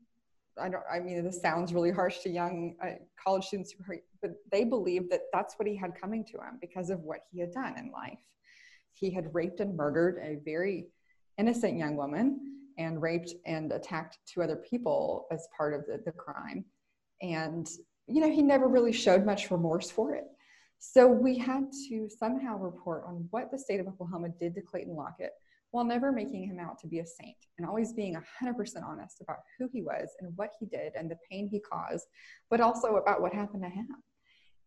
I 0.59 0.69
don't, 0.69 0.83
I 0.91 0.99
mean, 0.99 1.23
this 1.23 1.41
sounds 1.41 1.73
really 1.73 1.91
harsh 1.91 2.19
to 2.19 2.29
young 2.29 2.75
uh, 2.83 2.91
college 3.21 3.45
students, 3.45 3.73
but 4.21 4.31
they 4.51 4.63
believed 4.63 5.11
that 5.11 5.21
that's 5.33 5.55
what 5.55 5.67
he 5.67 5.75
had 5.75 5.99
coming 5.99 6.23
to 6.25 6.33
him 6.33 6.57
because 6.61 6.89
of 6.89 7.01
what 7.01 7.21
he 7.31 7.39
had 7.39 7.51
done 7.51 7.77
in 7.77 7.91
life. 7.91 8.19
He 8.93 9.11
had 9.11 9.33
raped 9.33 9.59
and 9.59 9.75
murdered 9.75 10.19
a 10.21 10.39
very 10.43 10.87
innocent 11.37 11.77
young 11.77 11.95
woman 11.95 12.39
and 12.77 13.01
raped 13.01 13.33
and 13.45 13.71
attacked 13.71 14.17
two 14.25 14.41
other 14.41 14.55
people 14.55 15.27
as 15.31 15.47
part 15.55 15.73
of 15.73 15.85
the, 15.85 16.01
the 16.05 16.11
crime. 16.11 16.65
And, 17.21 17.69
you 18.07 18.21
know, 18.21 18.29
he 18.29 18.41
never 18.41 18.67
really 18.67 18.93
showed 18.93 19.25
much 19.25 19.51
remorse 19.51 19.89
for 19.89 20.15
it. 20.15 20.25
So 20.79 21.07
we 21.07 21.37
had 21.37 21.71
to 21.89 22.09
somehow 22.09 22.57
report 22.57 23.03
on 23.05 23.27
what 23.31 23.51
the 23.51 23.59
state 23.59 23.81
of 23.81 23.87
Oklahoma 23.87 24.29
did 24.39 24.55
to 24.55 24.61
Clayton 24.61 24.95
Lockett 24.95 25.33
while 25.71 25.86
never 25.86 26.12
making 26.12 26.47
him 26.47 26.60
out 26.60 26.79
to 26.79 26.88
be 26.88 26.99
a 26.99 27.05
saint 27.05 27.38
and 27.58 27.67
always 27.67 27.93
being 27.93 28.15
100% 28.15 28.84
honest 28.84 29.21
about 29.21 29.38
who 29.58 29.69
he 29.71 29.82
was 29.82 30.10
and 30.19 30.36
what 30.36 30.51
he 30.60 30.65
did 30.65 30.93
and 30.95 31.10
the 31.10 31.17
pain 31.29 31.47
he 31.47 31.60
caused, 31.60 32.08
but 32.49 32.60
also 32.60 32.95
about 32.95 33.21
what 33.21 33.34
happened 33.34 33.63
to 33.63 33.69
him. 33.69 33.88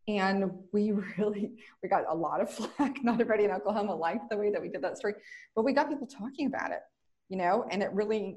And 0.08 0.50
we 0.72 0.92
really, 1.18 1.52
we 1.82 1.88
got 1.88 2.04
a 2.08 2.14
lot 2.14 2.40
of 2.40 2.50
flack. 2.50 2.96
Not 3.02 3.20
everybody 3.20 3.44
in 3.44 3.50
Oklahoma 3.50 3.94
liked 3.94 4.30
the 4.30 4.36
way 4.36 4.50
that 4.50 4.60
we 4.60 4.68
did 4.68 4.82
that 4.82 4.96
story, 4.96 5.14
but 5.56 5.64
we 5.64 5.72
got 5.72 5.88
people 5.88 6.06
talking 6.06 6.46
about 6.46 6.70
it, 6.70 6.80
you 7.28 7.36
know, 7.36 7.66
and 7.70 7.82
it 7.82 7.92
really, 7.92 8.36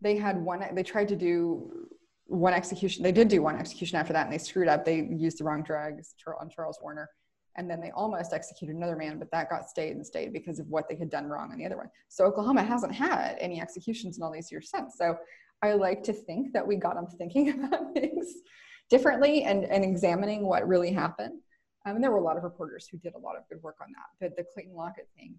they 0.00 0.16
had 0.16 0.40
one, 0.40 0.64
they 0.74 0.82
tried 0.82 1.08
to 1.08 1.16
do 1.16 1.88
one 2.26 2.54
execution. 2.54 3.02
They 3.02 3.12
did 3.12 3.28
do 3.28 3.42
one 3.42 3.56
execution 3.56 3.98
after 3.98 4.12
that 4.12 4.26
and 4.26 4.32
they 4.32 4.38
screwed 4.38 4.68
up. 4.68 4.84
They 4.84 5.08
used 5.10 5.38
the 5.38 5.44
wrong 5.44 5.62
drugs 5.62 6.14
on 6.40 6.48
Charles 6.48 6.78
Warner 6.80 7.08
and 7.56 7.68
then 7.70 7.80
they 7.80 7.90
almost 7.90 8.32
executed 8.32 8.76
another 8.76 8.96
man, 8.96 9.18
but 9.18 9.30
that 9.30 9.50
got 9.50 9.68
stayed 9.68 9.92
and 9.96 10.06
stayed 10.06 10.32
because 10.32 10.58
of 10.58 10.66
what 10.68 10.88
they 10.88 10.96
had 10.96 11.10
done 11.10 11.26
wrong 11.26 11.52
on 11.52 11.58
the 11.58 11.66
other 11.66 11.76
one. 11.76 11.90
So 12.08 12.24
Oklahoma 12.24 12.62
hasn't 12.62 12.94
had 12.94 13.36
any 13.40 13.60
executions 13.60 14.16
in 14.16 14.22
all 14.22 14.32
these 14.32 14.50
years 14.50 14.70
since. 14.70 14.96
So 14.96 15.16
I 15.62 15.74
like 15.74 16.02
to 16.04 16.12
think 16.12 16.52
that 16.52 16.66
we 16.66 16.76
got 16.76 16.94
them 16.94 17.06
thinking 17.06 17.50
about 17.64 17.92
things 17.94 18.26
differently 18.88 19.44
and, 19.44 19.64
and 19.64 19.84
examining 19.84 20.46
what 20.46 20.66
really 20.66 20.92
happened. 20.92 21.40
Um, 21.84 21.96
and 21.96 22.04
there 22.04 22.10
were 22.10 22.18
a 22.18 22.22
lot 22.22 22.36
of 22.36 22.44
reporters 22.44 22.86
who 22.90 22.98
did 22.98 23.14
a 23.14 23.18
lot 23.18 23.36
of 23.36 23.42
good 23.48 23.62
work 23.62 23.76
on 23.80 23.88
that. 23.92 24.06
But 24.20 24.36
the 24.36 24.44
Clayton 24.52 24.74
Lockett 24.74 25.08
thing, 25.16 25.34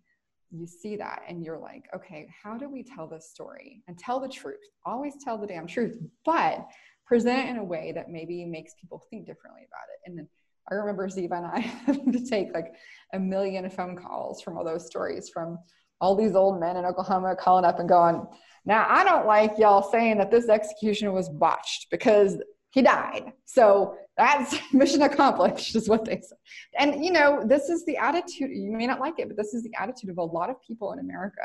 you 0.52 0.67
see 0.67 0.95
that 0.97 1.23
and 1.28 1.43
you're 1.43 1.58
like, 1.58 1.86
okay, 1.95 2.28
how 2.43 2.58
do 2.58 2.69
we 2.69 2.84
tell 2.84 3.08
this 3.08 3.30
story 3.30 3.82
and 3.88 3.97
tell 3.97 4.19
the 4.19 4.30
truth? 4.30 4.60
Always 4.86 5.15
tell 5.23 5.38
the 5.38 5.47
damn 5.47 5.65
truth, 5.65 5.97
but 6.26 6.67
present 7.06 7.39
it 7.39 7.49
in 7.49 7.58
a 7.58 7.63
way 7.63 7.91
that 7.93 8.10
maybe 8.10 8.45
makes 8.45 8.73
people 8.80 9.04
think 9.10 9.26
differently 9.26 9.63
about 9.67 9.88
it. 9.93 10.10
And 10.10 10.17
then 10.17 10.28
I 10.71 10.76
remember 10.76 11.08
Ziva 11.08 11.38
and 11.38 11.45
I 11.45 11.60
having 11.86 12.12
to 12.12 12.26
take 12.26 12.54
like 12.54 12.73
a 13.13 13.19
million 13.19 13.69
phone 13.69 13.95
calls 13.97 14.41
from 14.41 14.58
all 14.58 14.63
those 14.63 14.86
stories 14.86 15.30
from 15.30 15.60
all 16.04 16.15
these 16.15 16.36
old 16.36 16.60
men 16.60 16.76
in 16.76 16.84
Oklahoma 16.84 17.34
calling 17.34 17.63
up 17.63 17.80
and 17.80 17.88
going, 17.88 18.26
Now, 18.65 18.86
I 18.89 19.06
don't 19.06 19.26
like 19.26 19.58
y'all 19.58 19.89
saying 19.89 20.17
that 20.17 20.32
this 20.32 20.49
execution 20.49 21.13
was 21.13 21.30
botched 21.30 21.88
because 21.89 22.38
he 22.71 22.82
died. 22.82 23.32
So 23.45 23.95
that's 24.17 24.58
mission 24.73 25.02
accomplished, 25.04 25.76
is 25.76 25.88
what 25.88 26.04
they 26.04 26.19
said. 26.21 26.38
And, 26.78 27.06
you 27.06 27.12
know, 27.12 27.43
this 27.45 27.69
is 27.69 27.86
the 27.86 27.95
attitude, 27.95 28.52
you 28.52 28.71
may 28.71 28.86
not 28.86 28.99
like 28.99 29.17
it, 29.17 29.30
but 29.30 29.38
this 29.38 29.54
is 29.54 29.63
the 29.63 29.73
attitude 29.80 30.10
of 30.10 30.17
a 30.17 30.23
lot 30.23 30.49
of 30.49 30.58
people 30.62 30.91
in 30.91 30.99
America. 30.99 31.41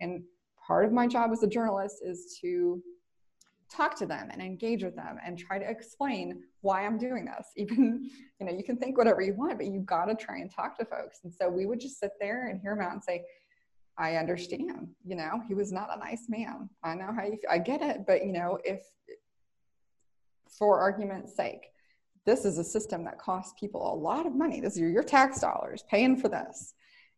And 0.00 0.22
part 0.66 0.86
of 0.86 0.92
my 0.92 1.06
job 1.06 1.30
as 1.32 1.42
a 1.42 1.48
journalist 1.48 1.96
is 2.02 2.38
to 2.40 2.82
talk 3.70 3.96
to 3.98 4.06
them 4.06 4.28
and 4.32 4.40
engage 4.40 4.82
with 4.82 4.96
them 4.96 5.18
and 5.24 5.38
try 5.38 5.58
to 5.58 5.68
explain 5.68 6.42
why 6.60 6.84
I'm 6.84 6.98
doing 6.98 7.24
this. 7.24 7.48
Even, 7.56 8.10
you 8.40 8.46
know, 8.46 8.52
you 8.52 8.64
can 8.64 8.76
think 8.76 8.96
whatever 8.96 9.20
you 9.20 9.34
want, 9.34 9.58
but 9.58 9.66
you've 9.66 9.86
got 9.86 10.06
to 10.06 10.14
try 10.14 10.38
and 10.38 10.50
talk 10.50 10.78
to 10.78 10.84
folks. 10.84 11.20
And 11.24 11.32
so 11.32 11.48
we 11.48 11.66
would 11.66 11.80
just 11.80 12.00
sit 12.00 12.12
there 12.20 12.48
and 12.48 12.60
hear 12.60 12.74
them 12.74 12.84
out 12.84 12.92
and 12.92 13.02
say, 13.02 13.24
I 13.98 14.16
understand, 14.16 14.88
you 15.04 15.16
know, 15.16 15.42
he 15.48 15.54
was 15.54 15.72
not 15.72 15.88
a 15.94 15.98
nice 15.98 16.26
man. 16.28 16.70
I 16.84 16.94
know 16.94 17.12
how 17.14 17.24
you 17.24 17.32
feel. 17.32 17.50
I 17.50 17.58
get 17.58 17.82
it. 17.82 18.04
But, 18.06 18.24
you 18.24 18.32
know, 18.32 18.58
if 18.64 18.80
for 20.56 20.80
argument's 20.80 21.34
sake, 21.34 21.66
this 22.24 22.44
is 22.44 22.58
a 22.58 22.64
system 22.64 23.04
that 23.04 23.18
costs 23.18 23.54
people 23.58 23.92
a 23.92 23.96
lot 23.96 24.26
of 24.26 24.34
money. 24.34 24.60
This 24.60 24.74
is 24.74 24.80
your, 24.80 24.90
your 24.90 25.02
tax 25.02 25.40
dollars 25.40 25.84
paying 25.90 26.16
for 26.16 26.28
this. 26.28 26.74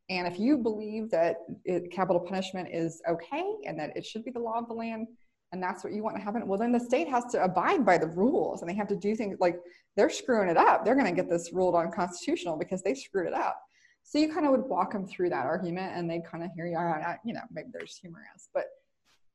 And 0.08 0.26
if 0.26 0.40
you 0.40 0.56
believe 0.56 1.10
that 1.10 1.36
it, 1.64 1.92
capital 1.92 2.20
punishment 2.20 2.68
is 2.72 3.02
okay 3.08 3.44
and 3.66 3.78
that 3.78 3.96
it 3.96 4.04
should 4.04 4.24
be 4.24 4.30
the 4.30 4.40
law 4.40 4.58
of 4.58 4.66
the 4.66 4.74
land, 4.74 5.06
and 5.52 5.62
that's 5.62 5.82
what 5.82 5.92
you 5.92 6.02
want 6.02 6.16
to 6.16 6.22
happen. 6.22 6.46
Well 6.46 6.58
then 6.58 6.72
the 6.72 6.80
state 6.80 7.08
has 7.08 7.24
to 7.32 7.42
abide 7.42 7.84
by 7.84 7.98
the 7.98 8.06
rules 8.06 8.62
and 8.62 8.70
they 8.70 8.74
have 8.74 8.88
to 8.88 8.96
do 8.96 9.14
things 9.16 9.36
like 9.40 9.56
they're 9.96 10.10
screwing 10.10 10.48
it 10.48 10.56
up. 10.56 10.84
They're 10.84 10.94
going 10.94 11.06
to 11.06 11.12
get 11.12 11.28
this 11.28 11.52
ruled 11.52 11.74
unconstitutional 11.74 12.56
because 12.56 12.82
they 12.82 12.94
screwed 12.94 13.26
it 13.26 13.34
up. 13.34 13.60
So 14.02 14.18
you 14.18 14.32
kind 14.32 14.46
of 14.46 14.52
would 14.52 14.62
walk 14.62 14.92
them 14.92 15.06
through 15.06 15.30
that 15.30 15.46
argument 15.46 15.92
and 15.96 16.08
they'd 16.08 16.24
kind 16.24 16.44
of 16.44 16.50
hear 16.54 16.66
you 16.66 16.76
out 16.76 17.18
you 17.24 17.34
know 17.34 17.42
maybe 17.52 17.68
there's 17.72 17.96
humorous 17.96 18.48
but 18.54 18.64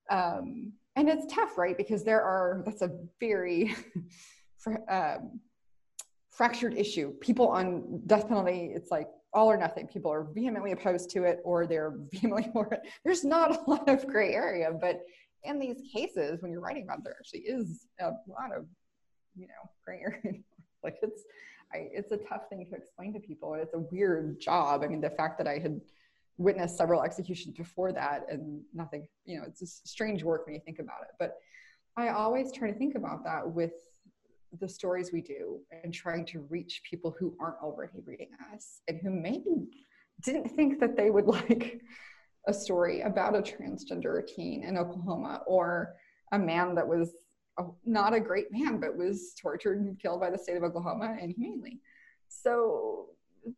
um 0.09 0.71
and 0.95 1.09
it's 1.09 1.33
tough 1.33 1.57
right? 1.57 1.77
Because 1.77 2.03
there 2.03 2.21
are 2.21 2.61
that's 2.65 2.81
a 2.81 2.91
very 3.19 3.75
um, 4.89 5.39
fractured 6.31 6.77
issue. 6.77 7.11
People 7.21 7.47
on 7.47 8.01
death 8.07 8.27
penalty 8.27 8.71
it's 8.73 8.91
like 8.91 9.07
all 9.33 9.51
or 9.51 9.57
nothing. 9.57 9.87
People 9.87 10.11
are 10.11 10.27
vehemently 10.33 10.71
opposed 10.71 11.09
to 11.09 11.23
it 11.23 11.39
or 11.43 11.67
they're 11.67 11.93
vehemently 12.13 12.49
for 12.53 12.73
it. 12.73 12.81
There's 13.03 13.25
not 13.25 13.51
a 13.51 13.69
lot 13.69 13.89
of 13.89 14.07
gray 14.07 14.33
area 14.33 14.71
but 14.71 15.01
in 15.45 15.59
these 15.59 15.81
cases, 15.91 16.41
when 16.41 16.51
you're 16.51 16.61
writing 16.61 16.83
about, 16.83 17.03
there 17.03 17.15
actually 17.19 17.41
is 17.41 17.87
a 17.99 18.11
lot 18.27 18.55
of, 18.55 18.65
you 19.35 19.47
know, 19.47 19.69
gray 19.83 20.01
area. 20.01 20.39
like 20.83 20.97
it's, 21.01 21.23
I, 21.73 21.87
it's 21.91 22.11
a 22.11 22.17
tough 22.17 22.49
thing 22.49 22.65
to 22.69 22.75
explain 22.75 23.13
to 23.13 23.19
people. 23.19 23.53
It's 23.55 23.73
a 23.73 23.79
weird 23.79 24.39
job. 24.39 24.83
I 24.83 24.87
mean, 24.87 25.01
the 25.01 25.09
fact 25.09 25.37
that 25.39 25.47
I 25.47 25.59
had 25.59 25.81
witnessed 26.37 26.77
several 26.77 27.01
executions 27.01 27.55
before 27.55 27.91
that 27.93 28.25
and 28.29 28.61
nothing, 28.73 29.07
you 29.25 29.37
know, 29.37 29.45
it's 29.47 29.59
just 29.59 29.87
strange 29.87 30.23
work 30.23 30.45
when 30.45 30.55
you 30.55 30.61
think 30.65 30.79
about 30.79 31.01
it. 31.03 31.15
But 31.17 31.37
I 31.97 32.09
always 32.09 32.51
try 32.51 32.69
to 32.71 32.77
think 32.77 32.95
about 32.95 33.23
that 33.23 33.49
with 33.49 33.73
the 34.59 34.67
stories 34.67 35.11
we 35.11 35.21
do 35.21 35.59
and 35.83 35.93
trying 35.93 36.25
to 36.25 36.45
reach 36.49 36.81
people 36.89 37.15
who 37.17 37.35
aren't 37.39 37.61
already 37.61 37.99
reading 38.05 38.29
us 38.53 38.81
and 38.87 38.99
who 39.01 39.09
maybe 39.09 39.69
didn't 40.23 40.49
think 40.55 40.79
that 40.79 40.95
they 40.95 41.09
would 41.09 41.25
like 41.49 41.81
a 42.47 42.53
story 42.53 43.01
about 43.01 43.35
a 43.35 43.41
transgender 43.41 44.25
teen 44.25 44.63
in 44.63 44.77
Oklahoma 44.77 45.41
or 45.47 45.95
a 46.31 46.39
man 46.39 46.75
that 46.75 46.87
was 46.87 47.15
a, 47.57 47.63
not 47.85 48.13
a 48.13 48.19
great 48.19 48.51
man 48.51 48.79
but 48.79 48.95
was 48.95 49.33
tortured 49.41 49.79
and 49.79 49.99
killed 49.99 50.19
by 50.19 50.29
the 50.29 50.37
state 50.37 50.57
of 50.57 50.63
Oklahoma 50.63 51.17
inhumanely. 51.21 51.79
So 52.27 53.07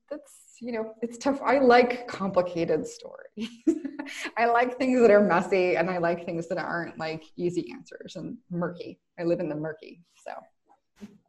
that's 0.10 0.58
you 0.62 0.72
know 0.72 0.94
it's 1.02 1.18
tough. 1.18 1.40
I 1.44 1.60
like 1.60 2.08
complicated 2.08 2.86
stories. 2.86 3.50
I 4.38 4.46
like 4.46 4.78
things 4.78 5.02
that 5.02 5.12
are 5.12 5.22
messy 5.22 5.76
and 5.76 5.90
I 5.90 5.98
like 5.98 6.26
things 6.26 6.48
that 6.50 6.58
aren't 6.58 6.98
like 6.98 7.24
easy 7.36 7.72
answers 7.72 8.16
and 8.16 8.38
murky. 8.50 9.00
I 9.20 9.24
live 9.24 9.40
in 9.40 9.50
the 9.50 9.56
murky. 9.56 10.02
So 10.16 10.32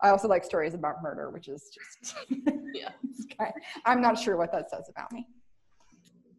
I 0.00 0.10
also 0.10 0.28
like 0.28 0.44
stories 0.44 0.74
about 0.74 1.02
murder, 1.02 1.30
which 1.30 1.48
is 1.48 1.70
just 1.70 2.16
yeah. 2.74 2.90
I'm 3.84 4.00
not 4.00 4.18
sure 4.18 4.36
what 4.36 4.52
that 4.52 4.70
says 4.70 4.88
about 4.88 5.12
me. 5.12 5.26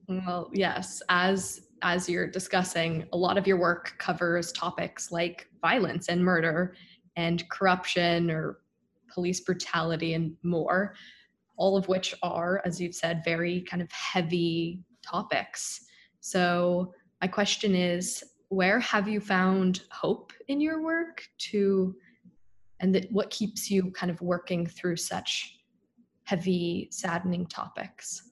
Well, 0.10 0.50
yes, 0.52 1.04
as 1.10 1.62
as 1.84 2.10
you're 2.10 2.28
discussing, 2.28 3.08
a 3.14 3.18
lot 3.18 3.38
of 3.38 3.46
your 3.46 3.58
work 3.58 3.94
covers 4.00 4.52
topics 4.52 5.12
like 5.12 5.48
violence 5.62 6.10
and 6.10 6.26
murder 6.26 6.76
and 7.16 7.48
corruption 7.50 8.32
or 8.32 8.58
police 9.08 9.40
brutality 9.40 10.16
and 10.16 10.36
more, 10.42 10.96
all 11.58 11.78
of 11.78 11.88
which 11.88 12.16
are, 12.24 12.62
as 12.66 12.82
you've 12.82 12.96
said, 12.96 13.22
very 13.24 13.62
kind 13.62 13.84
of 13.84 13.92
heavy 13.92 14.82
topics. 15.04 15.86
So, 16.22 16.92
my 17.22 17.28
question 17.28 17.76
is 17.76 18.24
where 18.48 18.80
have 18.80 19.08
you 19.08 19.20
found 19.20 19.84
hope 19.92 20.34
in 20.48 20.60
your 20.60 20.82
work 20.82 21.24
to 21.52 21.96
and 22.80 22.96
that 22.96 23.12
what 23.12 23.30
keeps 23.30 23.70
you 23.70 23.92
kind 23.92 24.10
of 24.10 24.20
working 24.22 24.66
through 24.66 24.96
such 24.96 25.60
heavy 26.24 26.88
saddening 26.92 27.46
topics 27.46 28.29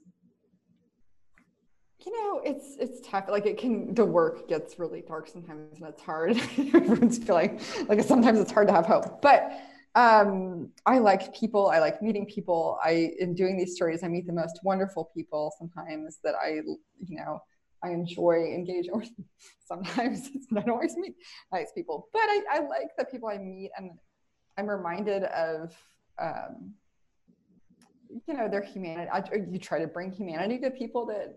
you 2.07 2.23
know 2.23 2.41
it's 2.43 2.77
it's 2.79 3.05
tough 3.05 3.25
like 3.27 3.45
it 3.45 3.57
can 3.57 3.93
the 3.93 4.05
work 4.05 4.47
gets 4.47 4.79
really 4.79 5.03
dark 5.05 5.27
sometimes 5.27 5.79
and 5.79 5.89
it's 5.89 6.01
hard 6.01 6.37
everyone's 6.57 7.17
feeling 7.17 7.59
like 7.89 8.01
sometimes 8.01 8.39
it's 8.39 8.51
hard 8.51 8.67
to 8.67 8.73
have 8.73 8.85
hope 8.85 9.21
but 9.21 9.51
um, 9.95 10.69
I 10.85 10.99
like 10.99 11.35
people. 11.35 11.71
I 11.71 11.79
like 11.79 12.03
meeting 12.03 12.27
people. 12.27 12.77
I, 12.83 13.13
in 13.17 13.33
doing 13.33 13.57
these 13.57 13.73
stories, 13.73 14.03
I 14.03 14.07
meet 14.07 14.27
the 14.27 14.33
most 14.33 14.59
wonderful 14.63 15.09
people 15.15 15.51
sometimes 15.57 16.19
that 16.23 16.35
I, 16.35 16.61
you 17.03 17.17
know, 17.17 17.39
I 17.83 17.89
enjoy 17.89 18.53
engaging 18.53 18.95
with. 18.95 19.09
Sometimes 19.67 20.29
I 20.51 20.59
don't 20.61 20.69
always 20.69 20.95
meet 20.97 21.15
nice 21.51 21.71
people, 21.73 22.09
but 22.13 22.21
I, 22.21 22.41
I 22.51 22.59
like 22.59 22.89
the 22.97 23.05
people 23.05 23.27
I 23.27 23.39
meet 23.39 23.71
and 23.75 23.89
I'm 24.57 24.67
reminded 24.67 25.23
of, 25.23 25.75
um, 26.19 26.73
you 28.27 28.33
know, 28.35 28.47
their 28.47 28.61
humanity. 28.61 29.09
I, 29.11 29.23
you 29.49 29.59
try 29.59 29.79
to 29.79 29.87
bring 29.87 30.11
humanity 30.11 30.59
to 30.59 30.71
people 30.71 31.07
that 31.07 31.35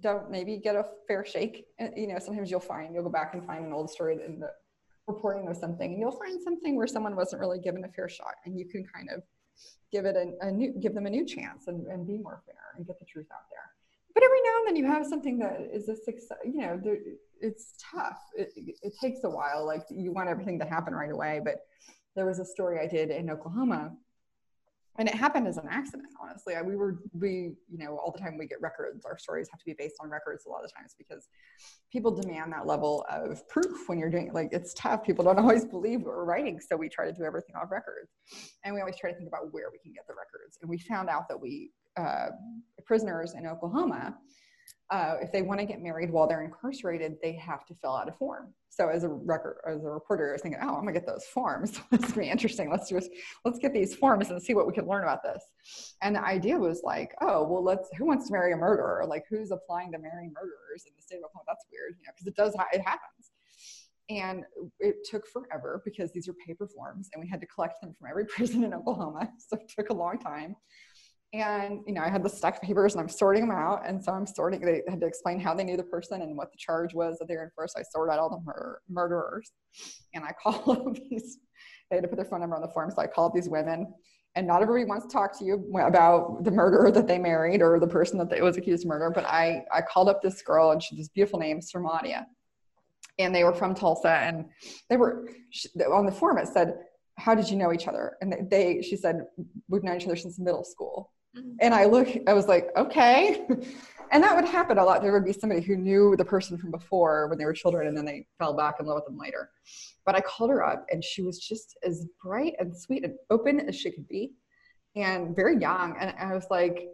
don't 0.00 0.30
maybe 0.30 0.56
get 0.56 0.76
a 0.76 0.84
fair 1.06 1.24
shake. 1.24 1.66
Uh, 1.80 1.88
you 1.96 2.06
know, 2.06 2.18
sometimes 2.18 2.50
you'll 2.50 2.60
find, 2.60 2.94
you'll 2.94 3.04
go 3.04 3.10
back 3.10 3.34
and 3.34 3.44
find 3.44 3.64
an 3.64 3.72
old 3.72 3.90
story 3.90 4.18
in 4.26 4.40
the 4.40 4.50
reporting 5.06 5.48
of 5.48 5.56
something 5.56 5.92
and 5.92 6.00
you'll 6.00 6.10
find 6.10 6.40
something 6.42 6.76
where 6.76 6.86
someone 6.86 7.14
wasn't 7.14 7.38
really 7.38 7.58
given 7.58 7.84
a 7.84 7.88
fair 7.88 8.08
shot 8.08 8.34
and 8.44 8.58
you 8.58 8.64
can 8.66 8.84
kind 8.84 9.08
of 9.14 9.22
give 9.92 10.06
it 10.06 10.16
a, 10.16 10.46
a 10.46 10.50
new, 10.50 10.72
give 10.80 10.94
them 10.94 11.06
a 11.06 11.10
new 11.10 11.26
chance 11.26 11.66
and, 11.66 11.86
and 11.86 12.06
be 12.06 12.16
more 12.16 12.42
fair 12.46 12.54
and 12.76 12.86
get 12.86 12.98
the 12.98 13.04
truth 13.04 13.26
out 13.32 13.44
there 13.50 13.70
but 14.14 14.22
every 14.22 14.40
now 14.42 14.58
and 14.58 14.68
then 14.68 14.76
you 14.76 14.86
have 14.86 15.04
something 15.04 15.38
that 15.38 15.68
is 15.72 15.88
a 15.88 15.96
success 15.96 16.38
you 16.44 16.56
know 16.56 16.80
it's 17.40 17.74
tough 17.78 18.18
it, 18.36 18.50
it 18.56 18.94
takes 19.00 19.24
a 19.24 19.30
while 19.30 19.66
like 19.66 19.82
you 19.90 20.12
want 20.12 20.28
everything 20.28 20.58
to 20.58 20.64
happen 20.64 20.94
right 20.94 21.10
away 21.10 21.40
but 21.44 21.66
there 22.16 22.26
was 22.26 22.38
a 22.38 22.44
story 22.44 22.78
I 22.80 22.86
did 22.86 23.10
in 23.10 23.28
Oklahoma 23.28 23.92
and 24.98 25.08
it 25.08 25.14
happened 25.14 25.46
as 25.46 25.56
an 25.56 25.66
accident 25.70 26.08
honestly. 26.20 26.54
We 26.64 26.76
were 26.76 27.00
we 27.12 27.52
you 27.68 27.78
know 27.78 27.98
all 27.98 28.12
the 28.12 28.18
time 28.18 28.38
we 28.38 28.46
get 28.46 28.60
records 28.60 29.04
our 29.04 29.18
stories 29.18 29.48
have 29.50 29.60
to 29.60 29.64
be 29.64 29.74
based 29.76 29.96
on 30.00 30.08
records 30.08 30.46
a 30.46 30.48
lot 30.48 30.64
of 30.64 30.72
times 30.74 30.94
because 30.96 31.28
people 31.92 32.10
demand 32.10 32.52
that 32.52 32.66
level 32.66 33.04
of 33.10 33.46
proof 33.48 33.88
when 33.88 33.98
you're 33.98 34.10
doing 34.10 34.32
like 34.32 34.50
it's 34.52 34.74
tough. 34.74 35.02
People 35.02 35.24
don't 35.24 35.38
always 35.44 35.64
believe 35.64 36.00
what 36.00 36.08
we're 36.08 36.24
writing 36.24 36.60
so 36.60 36.76
we 36.76 36.88
try 36.88 37.06
to 37.06 37.12
do 37.12 37.24
everything 37.24 37.56
off 37.56 37.70
records. 37.70 38.10
And 38.64 38.74
we 38.74 38.80
always 38.80 38.96
try 38.96 39.10
to 39.10 39.16
think 39.16 39.28
about 39.28 39.52
where 39.52 39.70
we 39.72 39.78
can 39.78 39.92
get 39.92 40.06
the 40.06 40.14
records. 40.14 40.58
And 40.60 40.70
we 40.70 40.78
found 40.78 41.08
out 41.08 41.28
that 41.28 41.40
we 41.40 41.70
uh, 41.96 42.30
prisoners 42.84 43.34
in 43.34 43.46
oklahoma 43.46 44.16
uh, 44.90 45.16
if 45.20 45.32
they 45.32 45.42
want 45.42 45.58
to 45.58 45.66
get 45.66 45.82
married 45.82 46.10
while 46.10 46.28
they're 46.28 46.44
incarcerated, 46.44 47.16
they 47.22 47.32
have 47.32 47.64
to 47.66 47.74
fill 47.74 47.96
out 47.96 48.08
a 48.08 48.12
form. 48.12 48.52
So 48.68 48.88
as 48.88 49.02
a 49.02 49.08
record, 49.08 49.56
as 49.66 49.84
a 49.84 49.90
reporter, 49.90 50.30
I 50.30 50.32
was 50.32 50.42
thinking, 50.42 50.60
oh, 50.62 50.74
I'm 50.74 50.80
gonna 50.80 50.92
get 50.92 51.06
those 51.06 51.24
forms. 51.24 51.80
this 51.90 52.00
is 52.02 52.12
gonna 52.12 52.26
be 52.26 52.30
interesting. 52.30 52.70
Let's 52.70 52.90
just 52.90 53.10
let's 53.44 53.58
get 53.58 53.72
these 53.72 53.94
forms 53.94 54.30
and 54.30 54.42
see 54.42 54.54
what 54.54 54.66
we 54.66 54.72
can 54.72 54.86
learn 54.86 55.02
about 55.02 55.22
this. 55.22 55.42
And 56.02 56.14
the 56.14 56.24
idea 56.24 56.58
was 56.58 56.82
like, 56.84 57.14
oh, 57.20 57.44
well, 57.44 57.64
let's 57.64 57.88
who 57.96 58.04
wants 58.04 58.26
to 58.26 58.32
marry 58.32 58.52
a 58.52 58.56
murderer? 58.56 59.04
Like 59.08 59.24
who's 59.30 59.52
applying 59.52 59.92
to 59.92 59.98
marry 59.98 60.28
murderers 60.28 60.84
in 60.86 60.92
the 60.96 61.02
state 61.02 61.16
of 61.16 61.24
Oklahoma? 61.24 61.44
That's 61.48 61.64
weird, 61.72 61.96
you 62.00 62.06
know, 62.06 62.12
because 62.14 62.26
it 62.26 62.36
does 62.36 62.54
it 62.72 62.82
happens. 62.82 63.30
And 64.10 64.44
it 64.80 64.96
took 65.08 65.26
forever 65.26 65.80
because 65.84 66.12
these 66.12 66.28
are 66.28 66.34
paper 66.46 66.68
forms, 66.68 67.08
and 67.14 67.22
we 67.22 67.28
had 67.28 67.40
to 67.40 67.46
collect 67.46 67.80
them 67.80 67.94
from 67.98 68.10
every 68.10 68.26
prison 68.36 68.64
in 68.64 68.74
Oklahoma. 68.74 69.30
So 69.38 69.56
it 69.56 69.72
took 69.74 69.88
a 69.88 69.94
long 69.94 70.18
time 70.18 70.56
and 71.34 71.80
you 71.86 71.92
know 71.92 72.00
i 72.00 72.08
had 72.08 72.22
the 72.22 72.28
stack 72.28 72.56
of 72.56 72.62
papers 72.62 72.94
and 72.94 73.00
i'm 73.00 73.08
sorting 73.08 73.42
them 73.42 73.50
out. 73.50 73.86
And 73.86 74.02
so 74.02 74.12
i'm 74.12 74.26
sorting 74.26 74.60
they 74.60 74.82
had 74.88 75.00
to 75.00 75.06
explain 75.06 75.40
how 75.40 75.54
they 75.54 75.64
knew 75.64 75.76
the 75.76 75.82
person 75.82 76.22
and 76.22 76.36
what 76.36 76.52
the 76.52 76.58
charge 76.58 76.94
was 76.94 77.18
that 77.18 77.28
they 77.28 77.36
were 77.36 77.42
in 77.42 77.50
first 77.56 77.76
i 77.78 77.82
sorted 77.82 78.12
out 78.12 78.20
all 78.20 78.30
the 78.30 78.40
mur- 78.44 78.80
murderers 78.88 79.52
and 80.14 80.24
i 80.24 80.32
called 80.42 80.98
these 81.10 81.38
they 81.90 81.96
had 81.96 82.02
to 82.02 82.08
put 82.08 82.16
their 82.16 82.24
phone 82.24 82.40
number 82.40 82.56
on 82.56 82.62
the 82.62 82.68
form. 82.68 82.90
So 82.90 83.02
i 83.02 83.06
called 83.06 83.32
these 83.34 83.48
women 83.48 83.92
and 84.36 84.46
not 84.46 84.62
everybody 84.62 84.84
wants 84.84 85.06
to 85.06 85.12
talk 85.12 85.38
to 85.38 85.44
you 85.44 85.72
about 85.80 86.42
the 86.44 86.50
murderer 86.50 86.90
that 86.90 87.06
they 87.06 87.18
married 87.18 87.62
or 87.62 87.78
the 87.78 87.86
person 87.86 88.18
that 88.18 88.30
they, 88.30 88.40
was 88.40 88.56
accused 88.56 88.84
of 88.84 88.88
murder. 88.88 89.10
But 89.10 89.24
i 89.24 89.64
i 89.72 89.80
called 89.80 90.08
up 90.08 90.22
this 90.22 90.40
girl 90.42 90.70
and 90.70 90.82
she 90.82 90.96
this 90.96 91.08
beautiful 91.08 91.38
name 91.38 91.60
Sarmadia 91.60 92.24
and 93.18 93.34
they 93.34 93.44
were 93.44 93.54
from 93.54 93.74
tulsa 93.74 94.10
and 94.10 94.46
they 94.88 94.96
were 94.96 95.28
on 95.92 96.06
the 96.06 96.12
form 96.12 96.38
it 96.38 96.48
said 96.48 96.74
how 97.16 97.34
did 97.34 97.48
you 97.48 97.56
know 97.56 97.72
each 97.72 97.86
other? 97.86 98.16
And 98.20 98.50
they 98.50 98.82
she 98.82 98.96
said 98.96 99.26
we've 99.68 99.82
known 99.82 99.96
each 99.96 100.06
other 100.06 100.16
since 100.16 100.38
middle 100.38 100.64
school 100.64 101.12
Mm-hmm. 101.36 101.56
and 101.60 101.74
I 101.74 101.84
look, 101.86 102.08
I 102.26 102.32
was 102.32 102.46
like, 102.46 102.68
okay. 102.76 103.46
and 104.12 104.22
that 104.22 104.36
would 104.36 104.44
happen 104.44 104.78
a 104.78 104.84
lot. 104.84 105.02
There 105.02 105.12
would 105.12 105.24
be 105.24 105.32
somebody 105.32 105.60
who 105.60 105.76
knew 105.76 106.14
the 106.16 106.24
person 106.24 106.56
from 106.56 106.70
before 106.70 107.28
when 107.28 107.38
they 107.38 107.44
were 107.44 107.52
children 107.52 107.88
and 107.88 107.96
then 107.96 108.04
they 108.04 108.26
fell 108.38 108.54
back 108.54 108.76
in 108.78 108.86
love 108.86 108.96
with 108.96 109.06
them 109.06 109.18
later. 109.18 109.50
But 110.06 110.14
I 110.14 110.20
called 110.20 110.50
her 110.50 110.64
up 110.64 110.86
and 110.90 111.02
she 111.02 111.22
was 111.22 111.38
just 111.38 111.76
as 111.82 112.06
bright 112.22 112.54
and 112.58 112.76
sweet 112.76 113.04
and 113.04 113.14
open 113.30 113.60
as 113.60 113.74
she 113.74 113.90
could 113.90 114.06
be 114.06 114.32
and 114.94 115.34
very 115.34 115.58
young. 115.58 115.96
And 115.98 116.14
I 116.18 116.34
was 116.34 116.46
like, 116.50 116.88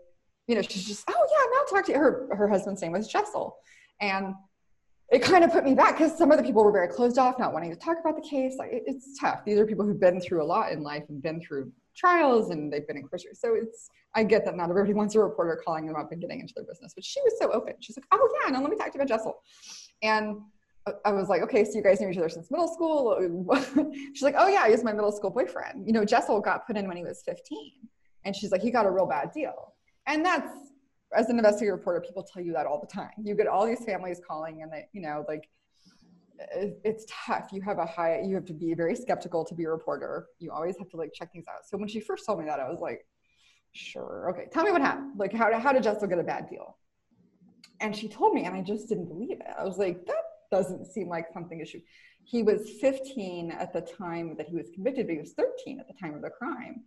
you 0.47 0.55
know, 0.55 0.63
she's 0.63 0.87
just, 0.87 1.05
oh 1.09 1.27
yeah, 1.31 1.47
now 1.53 1.65
talk 1.77 1.87
to 1.87 1.93
you. 1.93 1.99
Her, 1.99 2.29
her 2.35 2.49
husband's 2.49 2.83
name 2.83 2.93
was 2.93 3.09
Jessel. 3.09 3.57
And 4.01 4.35
it 5.11 5.23
kind 5.23 5.45
of 5.45 5.53
put 5.53 5.65
me 5.65 5.75
back 5.75 5.99
because 5.99 6.17
some 6.17 6.31
of 6.31 6.39
the 6.39 6.45
people 6.45 6.65
were 6.65 6.73
very 6.73 6.89
closed 6.89 7.19
off, 7.19 7.39
not 7.39 7.53
wanting 7.53 7.71
to 7.71 7.77
talk 7.77 7.99
about 8.01 8.17
the 8.17 8.29
case. 8.29 8.57
Like 8.59 8.73
it, 8.73 8.85
it's 8.87 9.19
tough. 9.19 9.45
These 9.45 9.59
are 9.59 9.67
people 9.67 9.85
who've 9.85 10.01
been 10.01 10.21
through 10.21 10.43
a 10.43 10.47
lot 10.47 10.73
in 10.73 10.83
life 10.83 11.03
and 11.09 11.21
been 11.21 11.41
through 11.41 11.71
trials 11.97 12.51
and 12.51 12.73
they've 12.73 12.87
been 12.87 12.97
in 12.97 13.03
incarcerated. 13.03 13.39
So 13.39 13.55
it's 13.55 13.89
I 14.15 14.25
get 14.25 14.45
that 14.45 14.57
not 14.57 14.71
everybody 14.71 14.95
wants 15.01 15.15
a 15.15 15.21
reporter 15.21 15.61
calling 15.65 15.87
them 15.87 15.97
up 15.97 16.13
and 16.13 16.21
getting 16.21 16.41
into 16.41 16.55
their 16.57 16.65
business, 16.65 16.93
but 16.95 17.05
she 17.05 17.21
was 17.23 17.35
so 17.39 17.51
open. 17.53 17.75
She's 17.81 17.97
like, 17.97 18.07
oh 18.13 18.29
yeah, 18.45 18.51
no, 18.51 18.61
let 18.61 18.71
me 18.71 18.77
talk 18.77 18.93
to 18.93 18.99
you 18.99 19.03
about 19.03 19.09
Jessel. 19.09 19.43
And 20.03 20.41
I 21.05 21.13
was 21.13 21.29
like, 21.29 21.43
okay, 21.43 21.65
so 21.65 21.73
you 21.75 21.83
guys 21.83 22.01
knew 22.01 22.09
each 22.09 22.17
other 22.17 22.29
since 22.29 22.51
middle 22.51 22.69
school. 22.69 23.19
she's 24.15 24.23
like, 24.23 24.35
oh 24.39 24.49
yeah, 24.49 24.69
he's 24.69 24.83
my 24.83 24.93
middle 24.93 25.13
school 25.13 25.31
boyfriend. 25.31 25.87
You 25.87 25.93
know, 25.93 26.05
Jessel 26.05 26.41
got 26.41 26.67
put 26.67 26.77
in 26.77 26.89
when 26.89 26.97
he 26.97 27.05
was 27.05 27.23
15. 27.25 27.73
And 28.25 28.35
she's 28.35 28.51
like, 28.51 28.63
he 28.63 28.71
got 28.71 28.87
a 28.87 28.91
real 28.91 29.07
bad 29.07 29.33
deal. 29.33 29.75
And 30.07 30.25
that's, 30.25 30.51
as 31.17 31.29
an 31.29 31.39
investigative 31.39 31.79
reporter, 31.79 32.01
people 32.01 32.23
tell 32.23 32.43
you 32.43 32.53
that 32.53 32.67
all 32.67 32.81
the 32.81 32.87
time. 32.87 33.11
You 33.23 33.35
get 33.35 33.47
all 33.47 33.67
these 33.67 33.85
families 33.85 34.21
calling 34.27 34.63
and 34.63 34.73
they, 34.73 34.89
you 34.93 35.01
know, 35.01 35.25
like, 35.29 35.49
it's 36.85 37.05
tough. 37.09 37.49
You 37.53 37.61
have 37.63 37.79
a 37.79 37.87
high, 37.87 38.23
you 38.25 38.35
have 38.35 38.45
to 38.47 38.55
be 38.55 38.75
very 38.75 38.97
skeptical 38.97 39.45
to 39.45 39.55
be 39.55 39.65
a 39.65 39.71
reporter. 39.71 40.27
You 40.39 40.51
always 40.53 40.77
have 40.79 40.89
to 40.91 40.97
like 40.97 41.13
check 41.13 41.33
things 41.33 41.47
out. 41.49 41.67
So 41.67 41.77
when 41.77 41.89
she 41.89 42.01
first 42.01 42.25
told 42.27 42.39
me 42.39 42.47
that, 42.47 42.61
I 42.61 42.69
was 42.69 42.79
like, 42.81 43.07
sure. 43.73 44.31
Okay. 44.31 44.47
Tell 44.53 44.65
me 44.65 44.73
what 44.73 44.81
happened. 44.81 45.19
Like, 45.19 45.33
how, 45.33 45.59
how 45.59 45.73
did 45.73 45.83
Jessel 45.83 46.09
get 46.09 46.19
a 46.19 46.25
bad 46.25 46.49
deal? 46.49 46.77
And 47.81 47.95
she 47.95 48.09
told 48.09 48.35
me, 48.35 48.45
and 48.45 48.55
I 48.55 48.63
just 48.63 48.89
didn't 48.89 49.09
believe 49.09 49.41
it. 49.41 49.47
I 49.59 49.65
was 49.65 49.79
like, 49.79 50.07
that 50.07 50.23
doesn't 50.51 50.87
seem 50.87 51.09
like 51.09 51.27
something 51.33 51.61
issue. 51.61 51.81
He 52.25 52.43
was 52.43 52.71
15 52.81 53.51
at 53.53 53.73
the 53.73 53.81
time 53.81 54.37
that 54.37 54.47
he 54.47 54.57
was 54.57 54.69
convicted, 54.75 55.07
but 55.07 55.15
he 55.15 55.21
was 55.21 55.33
13 55.33 55.81
at 55.81 55.89
the 55.89 55.95
time 55.95 56.15
of 56.15 56.23
the 56.23 56.31
crime. 56.31 56.83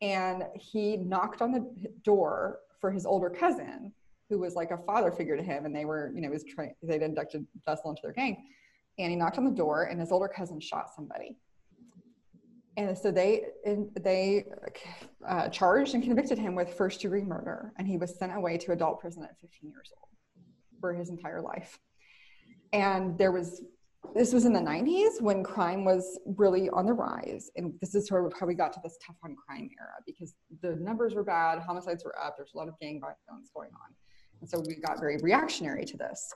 And 0.00 0.44
he 0.54 0.96
knocked 0.96 1.42
on 1.42 1.50
the 1.50 1.68
door 2.04 2.60
for 2.80 2.90
his 2.90 3.04
older 3.04 3.30
cousin, 3.30 3.92
who 4.28 4.38
was 4.38 4.54
like 4.54 4.70
a 4.70 4.78
father 4.78 5.10
figure 5.10 5.36
to 5.36 5.42
him. 5.42 5.66
And 5.66 5.74
they 5.74 5.84
were, 5.84 6.12
you 6.14 6.20
know, 6.20 6.30
was 6.30 6.44
trying, 6.44 6.74
they'd 6.82 7.02
inducted 7.02 7.46
Jessel 7.66 7.90
into 7.90 8.02
their 8.02 8.12
gang 8.12 8.44
and 8.98 9.10
he 9.10 9.16
knocked 9.16 9.38
on 9.38 9.44
the 9.44 9.50
door 9.50 9.84
and 9.84 10.00
his 10.00 10.12
older 10.12 10.28
cousin 10.28 10.60
shot 10.60 10.90
somebody. 10.94 11.36
And 12.76 12.96
so 12.96 13.10
they 13.10 13.46
they 14.00 14.44
uh, 15.26 15.48
charged 15.48 15.94
and 15.94 16.02
convicted 16.02 16.38
him 16.38 16.54
with 16.54 16.74
first 16.74 17.00
degree 17.00 17.24
murder, 17.24 17.72
and 17.76 17.88
he 17.88 17.96
was 17.96 18.16
sent 18.16 18.34
away 18.36 18.56
to 18.58 18.72
adult 18.72 19.00
prison 19.00 19.24
at 19.24 19.36
15 19.40 19.68
years 19.70 19.90
old 19.96 20.08
for 20.80 20.94
his 20.94 21.10
entire 21.10 21.40
life. 21.40 21.80
And 22.72 23.18
there 23.18 23.32
was 23.32 23.62
this 24.14 24.32
was 24.32 24.44
in 24.44 24.52
the 24.52 24.60
90s 24.60 25.20
when 25.20 25.42
crime 25.42 25.84
was 25.84 26.18
really 26.24 26.70
on 26.70 26.86
the 26.86 26.92
rise 26.92 27.50
and 27.56 27.74
this 27.80 27.94
is 27.94 28.06
sort 28.06 28.24
of 28.24 28.32
how 28.38 28.46
we 28.46 28.54
got 28.54 28.72
to 28.72 28.80
this 28.82 28.96
tough 29.04 29.16
on 29.24 29.34
crime 29.34 29.68
era 29.78 29.92
because 30.06 30.34
the 30.62 30.76
numbers 30.76 31.14
were 31.14 31.24
bad 31.24 31.58
homicides 31.58 32.04
were 32.04 32.14
up 32.18 32.36
there's 32.36 32.52
a 32.54 32.56
lot 32.56 32.68
of 32.68 32.74
gang 32.80 33.00
violence 33.00 33.50
going 33.54 33.70
on. 33.70 33.94
And 34.40 34.48
so 34.48 34.62
we 34.66 34.76
got 34.76 35.00
very 35.00 35.18
reactionary 35.18 35.84
to 35.84 35.96
this 35.96 36.32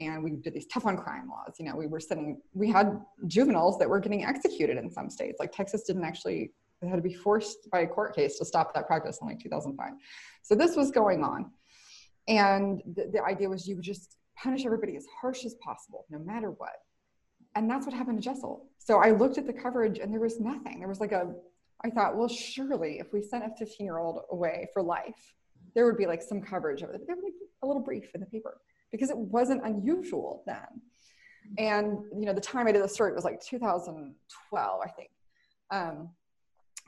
and 0.00 0.22
we 0.22 0.30
did 0.30 0.54
these 0.54 0.66
tough 0.66 0.86
on 0.86 0.96
crime 0.96 1.28
laws 1.28 1.54
you 1.58 1.64
know 1.64 1.74
we 1.74 1.86
were 1.86 2.00
sending 2.00 2.40
we 2.52 2.70
had 2.70 3.00
juveniles 3.26 3.78
that 3.78 3.88
were 3.88 4.00
getting 4.00 4.24
executed 4.24 4.76
in 4.76 4.90
some 4.90 5.08
states 5.08 5.38
like 5.38 5.52
texas 5.52 5.82
didn't 5.82 6.04
actually 6.04 6.52
they 6.80 6.88
had 6.88 6.96
to 6.96 7.02
be 7.02 7.14
forced 7.14 7.70
by 7.70 7.80
a 7.80 7.86
court 7.86 8.14
case 8.14 8.38
to 8.38 8.44
stop 8.44 8.74
that 8.74 8.86
practice 8.86 9.18
in 9.20 9.26
like 9.26 9.40
2005 9.40 9.92
so 10.42 10.54
this 10.54 10.76
was 10.76 10.90
going 10.90 11.22
on 11.22 11.50
and 12.28 12.82
the, 12.94 13.08
the 13.12 13.22
idea 13.22 13.48
was 13.48 13.66
you 13.66 13.76
would 13.76 13.84
just 13.84 14.16
punish 14.36 14.66
everybody 14.66 14.96
as 14.96 15.06
harsh 15.20 15.44
as 15.44 15.54
possible 15.62 16.04
no 16.10 16.18
matter 16.18 16.50
what 16.50 16.76
and 17.56 17.70
that's 17.70 17.86
what 17.86 17.94
happened 17.94 18.18
to 18.18 18.22
Jessel. 18.22 18.66
So 18.78 18.98
I 18.98 19.12
looked 19.12 19.38
at 19.38 19.46
the 19.46 19.52
coverage 19.52 19.98
and 19.98 20.12
there 20.12 20.20
was 20.20 20.38
nothing. 20.38 20.78
There 20.78 20.88
was 20.88 21.00
like 21.00 21.12
a, 21.12 21.34
I 21.82 21.88
thought, 21.88 22.14
well, 22.14 22.28
surely 22.28 22.98
if 22.98 23.12
we 23.14 23.22
sent 23.22 23.44
a 23.44 23.50
15 23.58 23.84
year 23.84 23.96
old 23.96 24.20
away 24.30 24.68
for 24.74 24.82
life, 24.82 25.34
there 25.74 25.86
would 25.86 25.96
be 25.96 26.06
like 26.06 26.22
some 26.22 26.42
coverage 26.42 26.82
of 26.82 26.90
it. 26.90 27.06
There 27.06 27.16
would 27.16 27.24
be 27.24 27.32
a 27.62 27.66
little 27.66 27.82
brief 27.82 28.10
in 28.14 28.20
the 28.20 28.26
paper 28.26 28.60
because 28.92 29.10
it 29.10 29.16
wasn't 29.16 29.64
unusual 29.64 30.42
then. 30.46 30.82
And, 31.58 31.98
you 32.12 32.26
know, 32.26 32.32
the 32.32 32.40
time 32.40 32.66
I 32.66 32.72
did 32.72 32.82
the 32.82 32.88
story 32.88 33.12
was 33.12 33.24
like 33.24 33.40
2012, 33.40 34.80
I 34.84 34.88
think. 34.90 35.10
Um, 35.70 36.10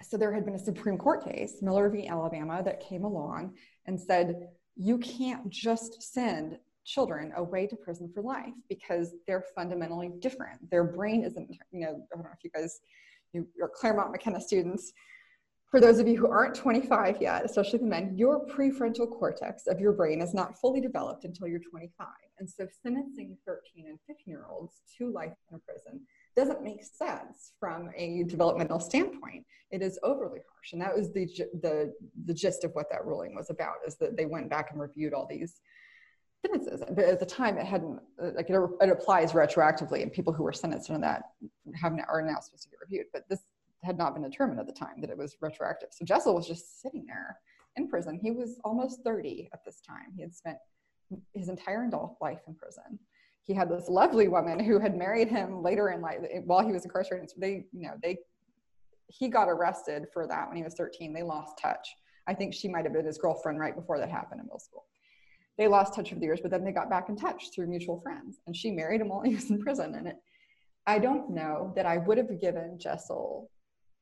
so 0.03 0.17
there 0.17 0.33
had 0.33 0.45
been 0.45 0.55
a 0.55 0.59
Supreme 0.59 0.97
Court 0.99 1.25
case, 1.25 1.57
Miller 1.61 1.89
v. 1.89 2.07
Alabama, 2.09 2.63
that 2.65 2.81
came 2.81 3.05
along 3.05 3.55
and 3.87 4.01
said, 4.01 4.49
you 4.77 4.99
can't 4.99 5.49
just 5.51 6.03
send 6.03 6.59
children 6.85 7.33
away 7.37 7.67
to 7.67 7.77
prison 7.77 8.11
for 8.15 8.23
life 8.23 8.55
because 8.69 9.15
they're 9.27 9.45
fundamentally 9.55 10.11
different. 10.21 10.71
Their 10.71 10.85
brain 10.85 11.25
isn't, 11.25 11.51
you 11.73 11.81
know, 11.81 12.07
I 12.13 12.17
don't 12.17 12.25
know 12.25 12.31
if 12.33 12.45
you 12.45 12.51
guys, 12.51 12.81
you, 13.33 13.47
are 13.61 13.69
Claremont 13.69 14.13
McKenna 14.13 14.41
students. 14.41 14.93
For 15.71 15.81
those 15.81 15.99
of 15.99 16.09
you 16.09 16.17
who 16.17 16.29
aren't 16.29 16.55
25 16.55 17.19
yet, 17.21 17.45
especially 17.45 17.81
the 17.81 17.85
men, 17.85 18.17
your 18.17 18.47
prefrontal 18.47 19.11
cortex 19.11 19.67
of 19.67 19.79
your 19.79 19.93
brain 19.93 20.23
is 20.23 20.33
not 20.33 20.59
fully 20.59 20.81
developed 20.81 21.25
until 21.25 21.47
you're 21.47 21.61
25. 21.61 22.07
And 22.39 22.49
so 22.49 22.67
sentencing 22.83 23.37
13 23.45 23.87
and 23.87 23.99
15 24.07 24.17
year 24.27 24.47
olds 24.49 24.81
to 24.97 25.13
life 25.13 25.35
in 25.53 25.61
prison 25.61 26.01
doesn't 26.35 26.63
make 26.63 26.83
sense 26.83 27.53
from 27.61 27.91
a 27.95 28.25
developmental 28.25 28.81
standpoint. 28.81 29.45
It 29.71 29.83
is 29.83 29.99
overly 30.03 30.41
harsh. 30.51 30.73
And 30.73 30.81
that 30.81 30.97
was 30.97 31.13
the, 31.13 31.27
the, 31.61 31.93
the 32.25 32.35
gist 32.35 32.65
of 32.65 32.71
what 32.73 32.91
that 32.91 33.05
ruling 33.05 33.35
was 33.35 33.51
about 33.51 33.75
is 33.87 33.97
that 33.97 34.17
they 34.17 34.25
went 34.25 34.49
back 34.49 34.71
and 34.71 34.81
reviewed 34.81 35.13
all 35.13 35.27
these 35.29 35.61
sentences. 36.47 36.83
But 36.89 37.05
at 37.05 37.21
the 37.21 37.27
time, 37.27 37.59
it 37.59 37.67
hadn't 37.67 38.01
like 38.19 38.49
it, 38.49 38.59
it 38.81 38.89
applies 38.89 39.33
retroactively, 39.33 40.03
and 40.03 40.13
people 40.13 40.33
who 40.33 40.45
were 40.45 40.53
sentenced 40.53 40.89
under 40.89 41.07
that 41.07 41.25
have 41.75 41.93
are 42.09 42.23
now 42.23 42.39
supposed 42.41 42.63
to 42.63 42.71
get 42.71 42.79
reviewed. 42.81 43.07
But 43.13 43.29
this 43.29 43.43
had 43.83 43.99
not 43.99 44.15
been 44.15 44.23
determined 44.23 44.61
at 44.61 44.67
the 44.67 44.73
time 44.73 45.01
that 45.01 45.11
it 45.11 45.19
was 45.19 45.37
retroactive. 45.41 45.91
So 45.93 46.05
Jessel 46.05 46.35
was 46.35 46.47
just 46.47 46.83
sitting 46.83 47.05
there 47.07 47.39
in 47.77 47.89
prison. 47.89 48.19
He 48.21 48.31
was 48.31 48.59
almost 48.65 49.03
30 49.05 49.49
at 49.53 49.65
this 49.65 49.81
time. 49.81 50.13
He 50.17 50.23
had 50.23 50.35
spent 50.35 50.59
his 51.33 51.49
entire 51.49 51.85
adult 51.85 52.17
life 52.21 52.41
in 52.47 52.55
prison. 52.55 52.99
He 53.43 53.55
had 53.55 53.71
this 53.71 53.89
lovely 53.89 54.29
woman 54.29 54.61
who 54.61 54.79
had 54.79 54.97
married 54.97 55.29
him 55.29 55.63
later 55.63 55.91
in 55.91 56.03
life 56.03 56.19
eh, 56.31 56.41
while 56.45 56.67
he 56.67 56.73
was 56.73 56.85
incarcerated. 56.85 57.31
They, 57.39 57.65
you 57.73 57.89
know, 57.89 57.95
they 58.03 58.19
he 59.11 59.29
got 59.29 59.49
arrested 59.49 60.07
for 60.13 60.27
that 60.27 60.49
when 60.49 60.59
he 60.59 60.63
was 60.63 60.75
13. 60.75 61.15
They 61.15 61.23
lost 61.23 61.57
touch. 61.57 61.89
I 62.27 62.35
think 62.35 62.53
she 62.53 62.69
might 62.69 62.85
have 62.85 62.93
been 62.93 63.07
his 63.07 63.17
girlfriend 63.17 63.59
right 63.59 63.75
before 63.75 63.99
that 63.99 64.11
happened 64.11 64.41
in 64.41 64.47
middle 64.47 64.59
school 64.59 64.85
they 65.59 65.67
lost 65.67 65.93
touch 65.93 66.13
over 66.13 66.21
the 66.21 66.27
years, 66.27 66.41
but 66.41 66.53
then 66.53 66.65
they 66.65 66.73
got 66.73 66.89
back 66.89 67.09
in 67.09 67.17
touch 67.17 67.51
through 67.53 67.67
mutual 67.67 68.01
friends. 68.01 68.39
And 68.47 68.57
she 68.57 68.71
married 68.71 69.01
him 69.01 69.09
while 69.09 69.23
he 69.23 69.35
was 69.35 69.51
in 69.51 69.61
prison. 69.61 69.97
And 69.97 70.07
it, 70.07 70.17
I 70.87 71.01
don't 71.01 71.31
know 71.31 71.73
that 71.75 71.85
I 71.85 71.99
would 71.99 72.17
have 72.17 72.41
given 72.41 72.79
Jessel 72.79 73.51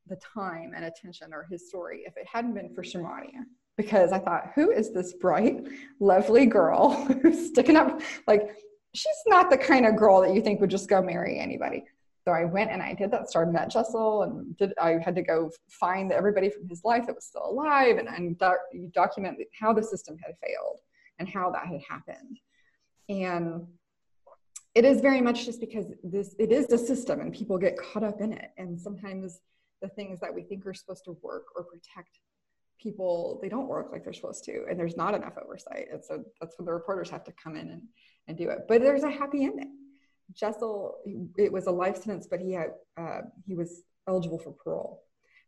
the 0.09 0.17
time 0.17 0.73
and 0.75 0.85
attention 0.85 1.33
or 1.33 1.47
his 1.51 1.69
story 1.69 2.03
if 2.07 2.17
it 2.17 2.27
hadn't 2.31 2.55
been 2.55 2.75
for 2.75 2.83
Sharmania. 2.83 3.45
Because 3.77 4.13
I 4.13 4.19
thought, 4.19 4.53
who 4.55 4.71
is 4.71 4.93
this 4.93 5.13
bright, 5.15 5.67
lovely 6.01 6.47
girl 6.47 6.95
who's 7.23 7.49
sticking 7.49 7.77
up? 7.77 8.01
Like, 8.27 8.57
she's 8.95 9.23
not 9.27 9.51
the 9.51 9.59
kind 9.59 9.85
of 9.85 9.97
girl 9.97 10.23
that 10.23 10.35
you 10.35 10.41
think 10.41 10.61
would 10.61 10.71
just 10.71 10.89
go 10.89 11.03
marry 11.03 11.39
anybody. 11.39 11.85
So 12.27 12.33
I 12.33 12.45
went 12.45 12.73
and 12.73 12.83
I 12.83 12.93
did 12.93 13.13
that 13.13 13.31
story, 13.31 13.53
met 13.53 13.71
Jessel, 13.71 14.23
and 14.23 14.57
did, 14.57 14.73
I 14.81 14.97
had 15.05 15.15
to 15.15 15.23
go 15.23 15.51
find 15.69 16.11
everybody 16.11 16.51
from 16.51 16.69
his 16.69 16.83
life 16.83 17.07
that 17.07 17.15
was 17.15 17.25
still 17.25 17.47
alive 17.47 17.99
and, 17.99 18.09
and 18.09 18.37
doc, 18.39 18.57
document 18.93 19.39
how 19.59 19.73
the 19.73 19.83
system 19.83 20.17
had 20.25 20.35
failed 20.43 20.81
and 21.19 21.29
how 21.29 21.51
that 21.53 21.67
had 21.67 21.81
happened. 21.89 22.39
And 23.09 23.67
it 24.75 24.85
is 24.85 25.01
very 25.01 25.21
much 25.21 25.47
just 25.47 25.61
because 25.61 25.87
this 26.03 26.35
it 26.39 26.53
is 26.53 26.67
the 26.67 26.77
system 26.77 27.21
and 27.21 27.33
people 27.33 27.57
get 27.59 27.79
caught 27.79 28.03
up 28.03 28.21
in 28.21 28.33
it. 28.33 28.51
And 28.59 28.79
sometimes 28.79 29.41
the 29.83 29.89
things 29.89 30.21
that 30.21 30.35
we 30.35 30.43
think 30.43 30.67
are 30.67 30.75
supposed 30.75 31.05
to 31.05 31.17
work 31.23 31.45
or 31.55 31.65
protect 31.65 32.19
people, 32.81 33.39
they 33.43 33.49
don't 33.49 33.69
work 33.69 33.89
like 33.93 34.05
they're 34.05 34.13
supposed 34.13 34.45
to. 34.45 34.65
And 34.69 34.79
there's 34.79 34.97
not 34.97 35.15
enough 35.15 35.35
oversight. 35.43 35.87
And 35.93 36.05
so 36.05 36.25
that's 36.41 36.59
when 36.59 36.67
the 36.67 36.73
reporters 36.73 37.11
have 37.11 37.25
to 37.25 37.33
come 37.33 37.57
in 37.57 37.71
and, 37.71 37.83
and 38.29 38.37
do 38.37 38.51
it. 38.51 38.61
But 38.69 38.83
there's 38.83 39.03
a 39.03 39.11
happy 39.11 39.45
ending. 39.45 39.77
Jessel, 40.35 40.97
it 41.37 41.53
was 41.53 41.67
a 41.67 41.71
life 41.71 41.97
sentence, 41.97 42.27
but 42.29 42.41
he 42.41 42.53
had 42.53 42.71
uh, 42.99 43.21
he 43.47 43.55
was 43.55 43.83
eligible 44.09 44.39
for 44.39 44.53
parole. 44.53 45.05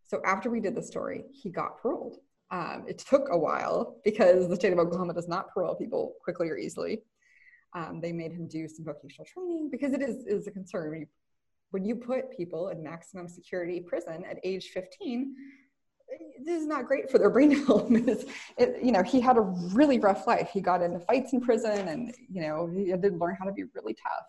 So 0.06 0.20
after 0.24 0.50
we 0.50 0.60
did 0.60 0.74
the 0.74 0.82
story, 0.82 1.24
he 1.32 1.50
got 1.50 1.82
paroled. 1.82 2.16
Um, 2.50 2.84
it 2.88 2.98
took 2.98 3.28
a 3.30 3.38
while 3.38 3.98
because 4.04 4.48
the 4.48 4.56
state 4.56 4.72
of 4.72 4.78
Oklahoma 4.78 5.14
does 5.14 5.28
not 5.28 5.52
parole 5.52 5.74
people 5.74 6.14
quickly 6.22 6.48
or 6.48 6.56
easily. 6.56 7.02
Um, 7.76 8.00
they 8.00 8.12
made 8.12 8.32
him 8.32 8.48
do 8.48 8.66
some 8.68 8.86
vocational 8.86 9.26
training 9.26 9.68
because 9.70 9.92
it 9.92 10.00
is, 10.00 10.24
is 10.26 10.46
a 10.46 10.50
concern. 10.50 10.90
When 10.90 11.00
you, 11.00 11.06
when 11.70 11.84
you 11.84 11.96
put 11.96 12.36
people 12.36 12.68
in 12.68 12.82
maximum 12.82 13.28
security 13.28 13.80
prison 13.80 14.24
at 14.28 14.38
age 14.44 14.70
15, 14.72 15.34
this 16.44 16.60
is 16.60 16.66
not 16.66 16.86
great 16.86 17.10
for 17.10 17.18
their 17.18 17.30
brain 17.30 17.50
development. 17.60 18.24
It, 18.56 18.82
you 18.82 18.92
know, 18.92 19.02
he 19.02 19.20
had 19.20 19.36
a 19.36 19.42
really 19.42 19.98
rough 19.98 20.26
life. 20.26 20.50
He 20.52 20.60
got 20.60 20.82
into 20.82 21.00
fights 21.00 21.32
in 21.32 21.40
prison 21.40 21.88
and, 21.88 22.14
you 22.30 22.40
know, 22.40 22.70
he 22.74 22.88
had 22.88 23.02
to 23.02 23.10
learn 23.10 23.36
how 23.38 23.44
to 23.44 23.52
be 23.52 23.64
really 23.74 23.94
tough. 23.94 24.24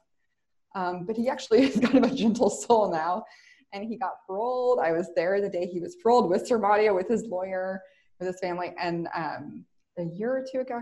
Um, 0.76 1.06
but 1.06 1.16
he 1.16 1.30
actually 1.30 1.64
is 1.64 1.80
kind 1.80 2.04
of 2.04 2.12
a 2.12 2.16
gentle 2.16 2.50
soul 2.50 2.92
now. 2.92 3.24
And 3.72 3.86
he 3.86 3.98
got 3.98 4.14
paroled. 4.26 4.80
I 4.80 4.92
was 4.92 5.10
there 5.16 5.40
the 5.42 5.50
day 5.50 5.68
he 5.68 5.80
was 5.80 5.96
paroled 6.02 6.30
with 6.30 6.48
Sir 6.48 6.58
with 6.92 7.08
his 7.08 7.26
lawyer 7.26 7.82
with 8.20 8.28
his 8.28 8.40
family. 8.40 8.74
And 8.80 9.08
um, 9.16 9.66
a 9.98 10.04
year 10.04 10.32
or 10.32 10.46
two 10.50 10.62
ago, 10.62 10.82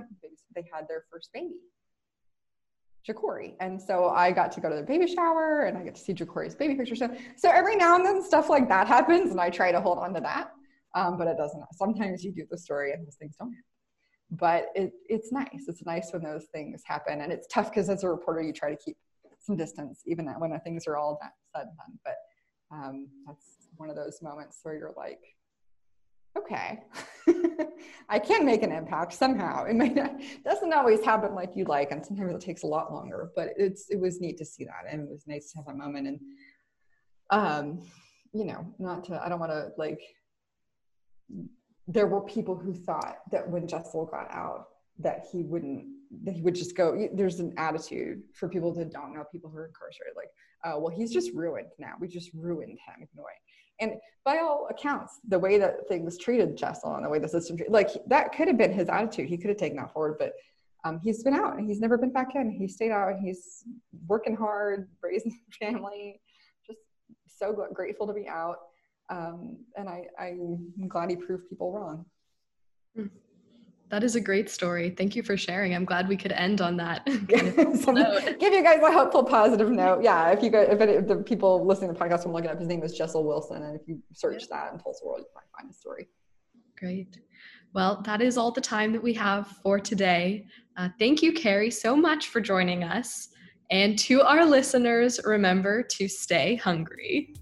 they 0.56 0.66
had 0.74 0.88
their 0.88 1.04
first 1.12 1.30
baby, 1.34 1.56
Ja'Cory. 3.08 3.54
And 3.60 3.82
so 3.82 4.10
I 4.10 4.32
got 4.32 4.52
to 4.54 4.62
go 4.62 4.70
to 4.70 4.76
their 4.76 4.84
baby 4.84 5.08
shower 5.08 5.66
and 5.66 5.78
I 5.78 5.84
get 5.84 5.96
to 5.96 6.02
see 6.02 6.14
Ja'Cory's 6.14 6.56
baby 6.56 6.76
picture. 6.76 6.96
So, 6.96 7.10
so 7.36 7.50
every 7.50 7.76
now 7.76 7.96
and 7.96 8.06
then 8.06 8.24
stuff 8.24 8.50
like 8.50 8.68
that 8.70 8.88
happens 8.88 9.32
and 9.32 9.40
I 9.40 9.50
try 9.50 9.72
to 9.72 9.80
hold 9.80 9.98
on 9.98 10.14
to 10.14 10.20
that. 10.22 10.52
Um, 10.96 11.18
but 11.18 11.28
it 11.28 11.38
doesn't. 11.38 11.64
Sometimes 11.74 12.24
you 12.24 12.32
do 12.32 12.46
the 12.50 12.58
story 12.58 12.92
and 12.92 13.06
those 13.06 13.16
things 13.16 13.36
don't 13.40 13.52
happen. 13.52 13.64
But 14.32 14.66
it, 14.76 14.92
it's 15.08 15.32
nice. 15.32 15.66
It's 15.68 15.86
nice 15.86 16.12
when 16.12 16.24
those 16.24 16.46
things 16.54 16.82
happen. 16.86 17.22
And 17.22 17.32
it's 17.32 17.48
tough 17.48 17.70
because 17.70 17.90
as 17.90 18.04
a 18.04 18.10
reporter, 18.10 18.42
you 18.42 18.52
try 18.52 18.70
to 18.70 18.78
keep 18.78 18.98
some 19.40 19.56
distance, 19.56 20.02
even 20.06 20.28
when 20.40 20.60
things 20.62 20.86
are 20.88 20.98
all 20.98 21.18
that 21.22 21.32
said 21.56 21.68
and 21.68 21.78
done. 21.78 22.00
But 22.04 22.16
um, 22.76 23.08
that's 23.26 23.70
one 23.78 23.90
of 23.90 23.96
those 23.96 24.22
moments 24.22 24.60
where 24.64 24.76
you're 24.76 24.94
like, 24.98 25.20
okay, 26.38 26.80
I 28.10 28.20
can 28.20 28.46
make 28.46 28.64
an 28.64 28.72
impact 28.72 29.14
somehow. 29.14 29.66
It 29.66 29.76
may 29.76 29.90
not, 29.90 30.20
doesn't 30.44 30.74
always 30.74 31.04
happen 31.04 31.36
like 31.36 31.52
you 31.56 31.66
like, 31.66 31.92
and 31.92 32.06
sometimes 32.06 32.34
it 32.34 32.42
takes 32.42 32.64
a 32.64 32.68
lot 32.68 32.94
longer. 32.94 33.32
But 33.36 33.50
it's 33.58 33.90
it 33.90 34.00
was 34.00 34.22
neat 34.22 34.38
to 34.38 34.46
see 34.46 34.66
that, 34.66 34.92
and 34.92 35.02
it 35.02 35.10
was 35.10 35.26
nice 35.28 35.52
to 35.52 35.58
have 35.58 35.66
that 35.68 35.78
moment. 35.78 36.08
And 36.08 36.20
um, 37.30 37.82
you 38.34 38.46
know, 38.46 38.66
not 38.80 39.04
to 39.06 39.22
I 39.24 39.30
don't 39.30 39.40
want 39.40 39.52
to 39.52 39.70
like. 39.78 40.02
There 41.90 42.08
were 42.08 42.22
people 42.22 42.56
who 42.56 42.74
thought 42.74 43.20
that 43.32 43.50
when 43.50 43.66
Jessel 43.68 44.06
got 44.06 44.30
out, 44.30 44.68
that 45.00 45.26
he 45.32 45.44
wouldn't 45.44 45.86
that 46.24 46.34
he 46.34 46.42
would 46.42 46.56
just 46.56 46.76
go 46.76 47.08
there's 47.14 47.40
an 47.40 47.54
attitude 47.58 48.22
for 48.34 48.48
people 48.48 48.74
that 48.74 48.92
don't 48.92 49.14
know 49.14 49.24
people 49.32 49.50
who 49.50 49.58
are 49.58 49.68
incarcerated 49.68 50.16
like 50.16 50.30
uh, 50.64 50.80
well 50.80 50.94
he's 50.94 51.12
just 51.12 51.32
ruined 51.34 51.68
now 51.80 51.94
we 52.00 52.08
just 52.08 52.32
ruined 52.34 52.78
him 52.88 52.96
in 53.00 53.20
a 53.20 53.22
way 53.22 53.34
and 53.80 53.94
by 54.26 54.40
all 54.40 54.68
accounts, 54.70 55.20
the 55.28 55.40
way 55.40 55.58
that 55.58 55.88
things 55.88 56.18
treated 56.18 56.58
Jessel 56.58 56.96
and 56.96 57.06
the 57.06 57.10
way 57.10 57.20
the 57.20 57.30
system, 57.30 57.56
treated, 57.56 57.72
like 57.72 57.90
that 58.08 58.34
could 58.34 58.48
have 58.48 58.58
been 58.58 58.74
his 58.74 58.90
attitude. 58.90 59.30
He 59.30 59.38
could 59.38 59.50
have 59.50 59.58
taken 59.58 59.78
that 59.78 59.94
forward, 59.94 60.18
but 60.20 60.34
um, 60.84 61.00
he's 61.04 61.24
been 61.24 61.34
out 61.34 61.58
and 61.58 61.68
he's 61.68 61.80
never 61.80 61.98
been 61.98 62.12
back 62.12 62.36
in. 62.36 62.52
He 62.52 62.68
stayed 62.68 62.92
out 62.92 63.10
and 63.10 63.26
he's 63.26 63.64
working 64.08 64.36
hard, 64.36 64.90
raising 65.04 65.40
family, 65.60 66.20
just 66.66 66.80
so 67.28 67.54
grateful 67.74 68.08
to 68.08 68.14
be 68.14 68.28
out. 68.28 68.58
Um, 69.10 69.58
and 69.78 69.88
I, 69.88 70.04
I'm 70.20 70.74
glad 70.88 71.10
he 71.10 71.16
proved 71.16 71.48
people 71.50 71.72
wrong. 71.72 72.06
Mm. 72.98 73.10
That 73.90 74.04
is 74.04 74.16
a 74.16 74.22
great 74.22 74.50
story. 74.50 74.90
Thank 74.90 75.16
you 75.16 75.24
for 75.24 75.38
sharing. 75.38 75.74
I'm 75.74 75.86
glad 75.86 76.10
we 76.10 76.18
could 76.18 76.34
end 76.34 76.60
on 76.60 76.76
that. 76.78 77.06
Give 77.28 78.54
you 78.54 78.64
guys 78.64 78.82
a 78.82 78.92
helpful, 78.92 79.24
positive 79.24 79.72
note. 79.72 80.04
Yeah, 80.04 80.30
if 80.32 80.44
you 80.44 80.50
go, 80.50 80.62
if, 80.62 80.82
it, 80.82 80.98
of 80.98 81.08
the 81.08 81.18
people 81.18 81.66
listening 81.66 81.94
to 81.94 81.98
the 81.98 82.06
podcast 82.06 82.24
from 82.24 82.34
looking 82.34 82.50
up, 82.50 82.60
his 82.60 82.68
name 82.68 82.84
is 82.84 82.94
Jessel 82.94 83.26
Wilson, 83.26 83.64
and 83.64 83.80
if 83.80 83.88
you 83.88 84.00
search 84.14 84.44
yeah. 84.44 84.58
that 84.58 84.74
in 84.74 84.80
Tulsa 84.80 85.06
World, 85.06 85.20
you 85.22 85.28
might 85.34 85.46
find 85.58 85.70
his 85.70 85.78
story. 85.78 86.10
Great. 86.78 87.18
Well, 87.74 88.02
that 88.06 88.22
is 88.22 88.38
all 88.38 88.52
the 88.52 88.62
time 88.62 88.92
that 88.92 89.02
we 89.02 89.14
have 89.14 89.48
for 89.64 89.80
today. 89.80 90.46
Uh, 90.76 90.90
thank 91.00 91.22
you, 91.22 91.32
Cary, 91.32 91.72
so 91.72 91.96
much 91.96 92.28
for 92.28 92.42
joining 92.42 92.84
us. 92.84 93.30
And 93.72 93.98
to 94.00 94.22
our 94.22 94.46
listeners, 94.46 95.20
remember 95.24 95.84
to 95.84 96.08
stay 96.08 96.56
hungry. 96.56 97.34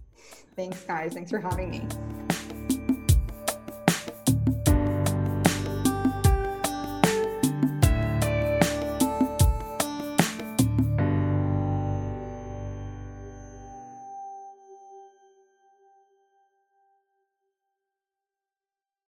Thanks, 0.56 0.84
guys. 0.84 1.14
Thanks 1.14 1.32
for 1.32 1.40
having 1.40 1.70
me. 1.70 2.25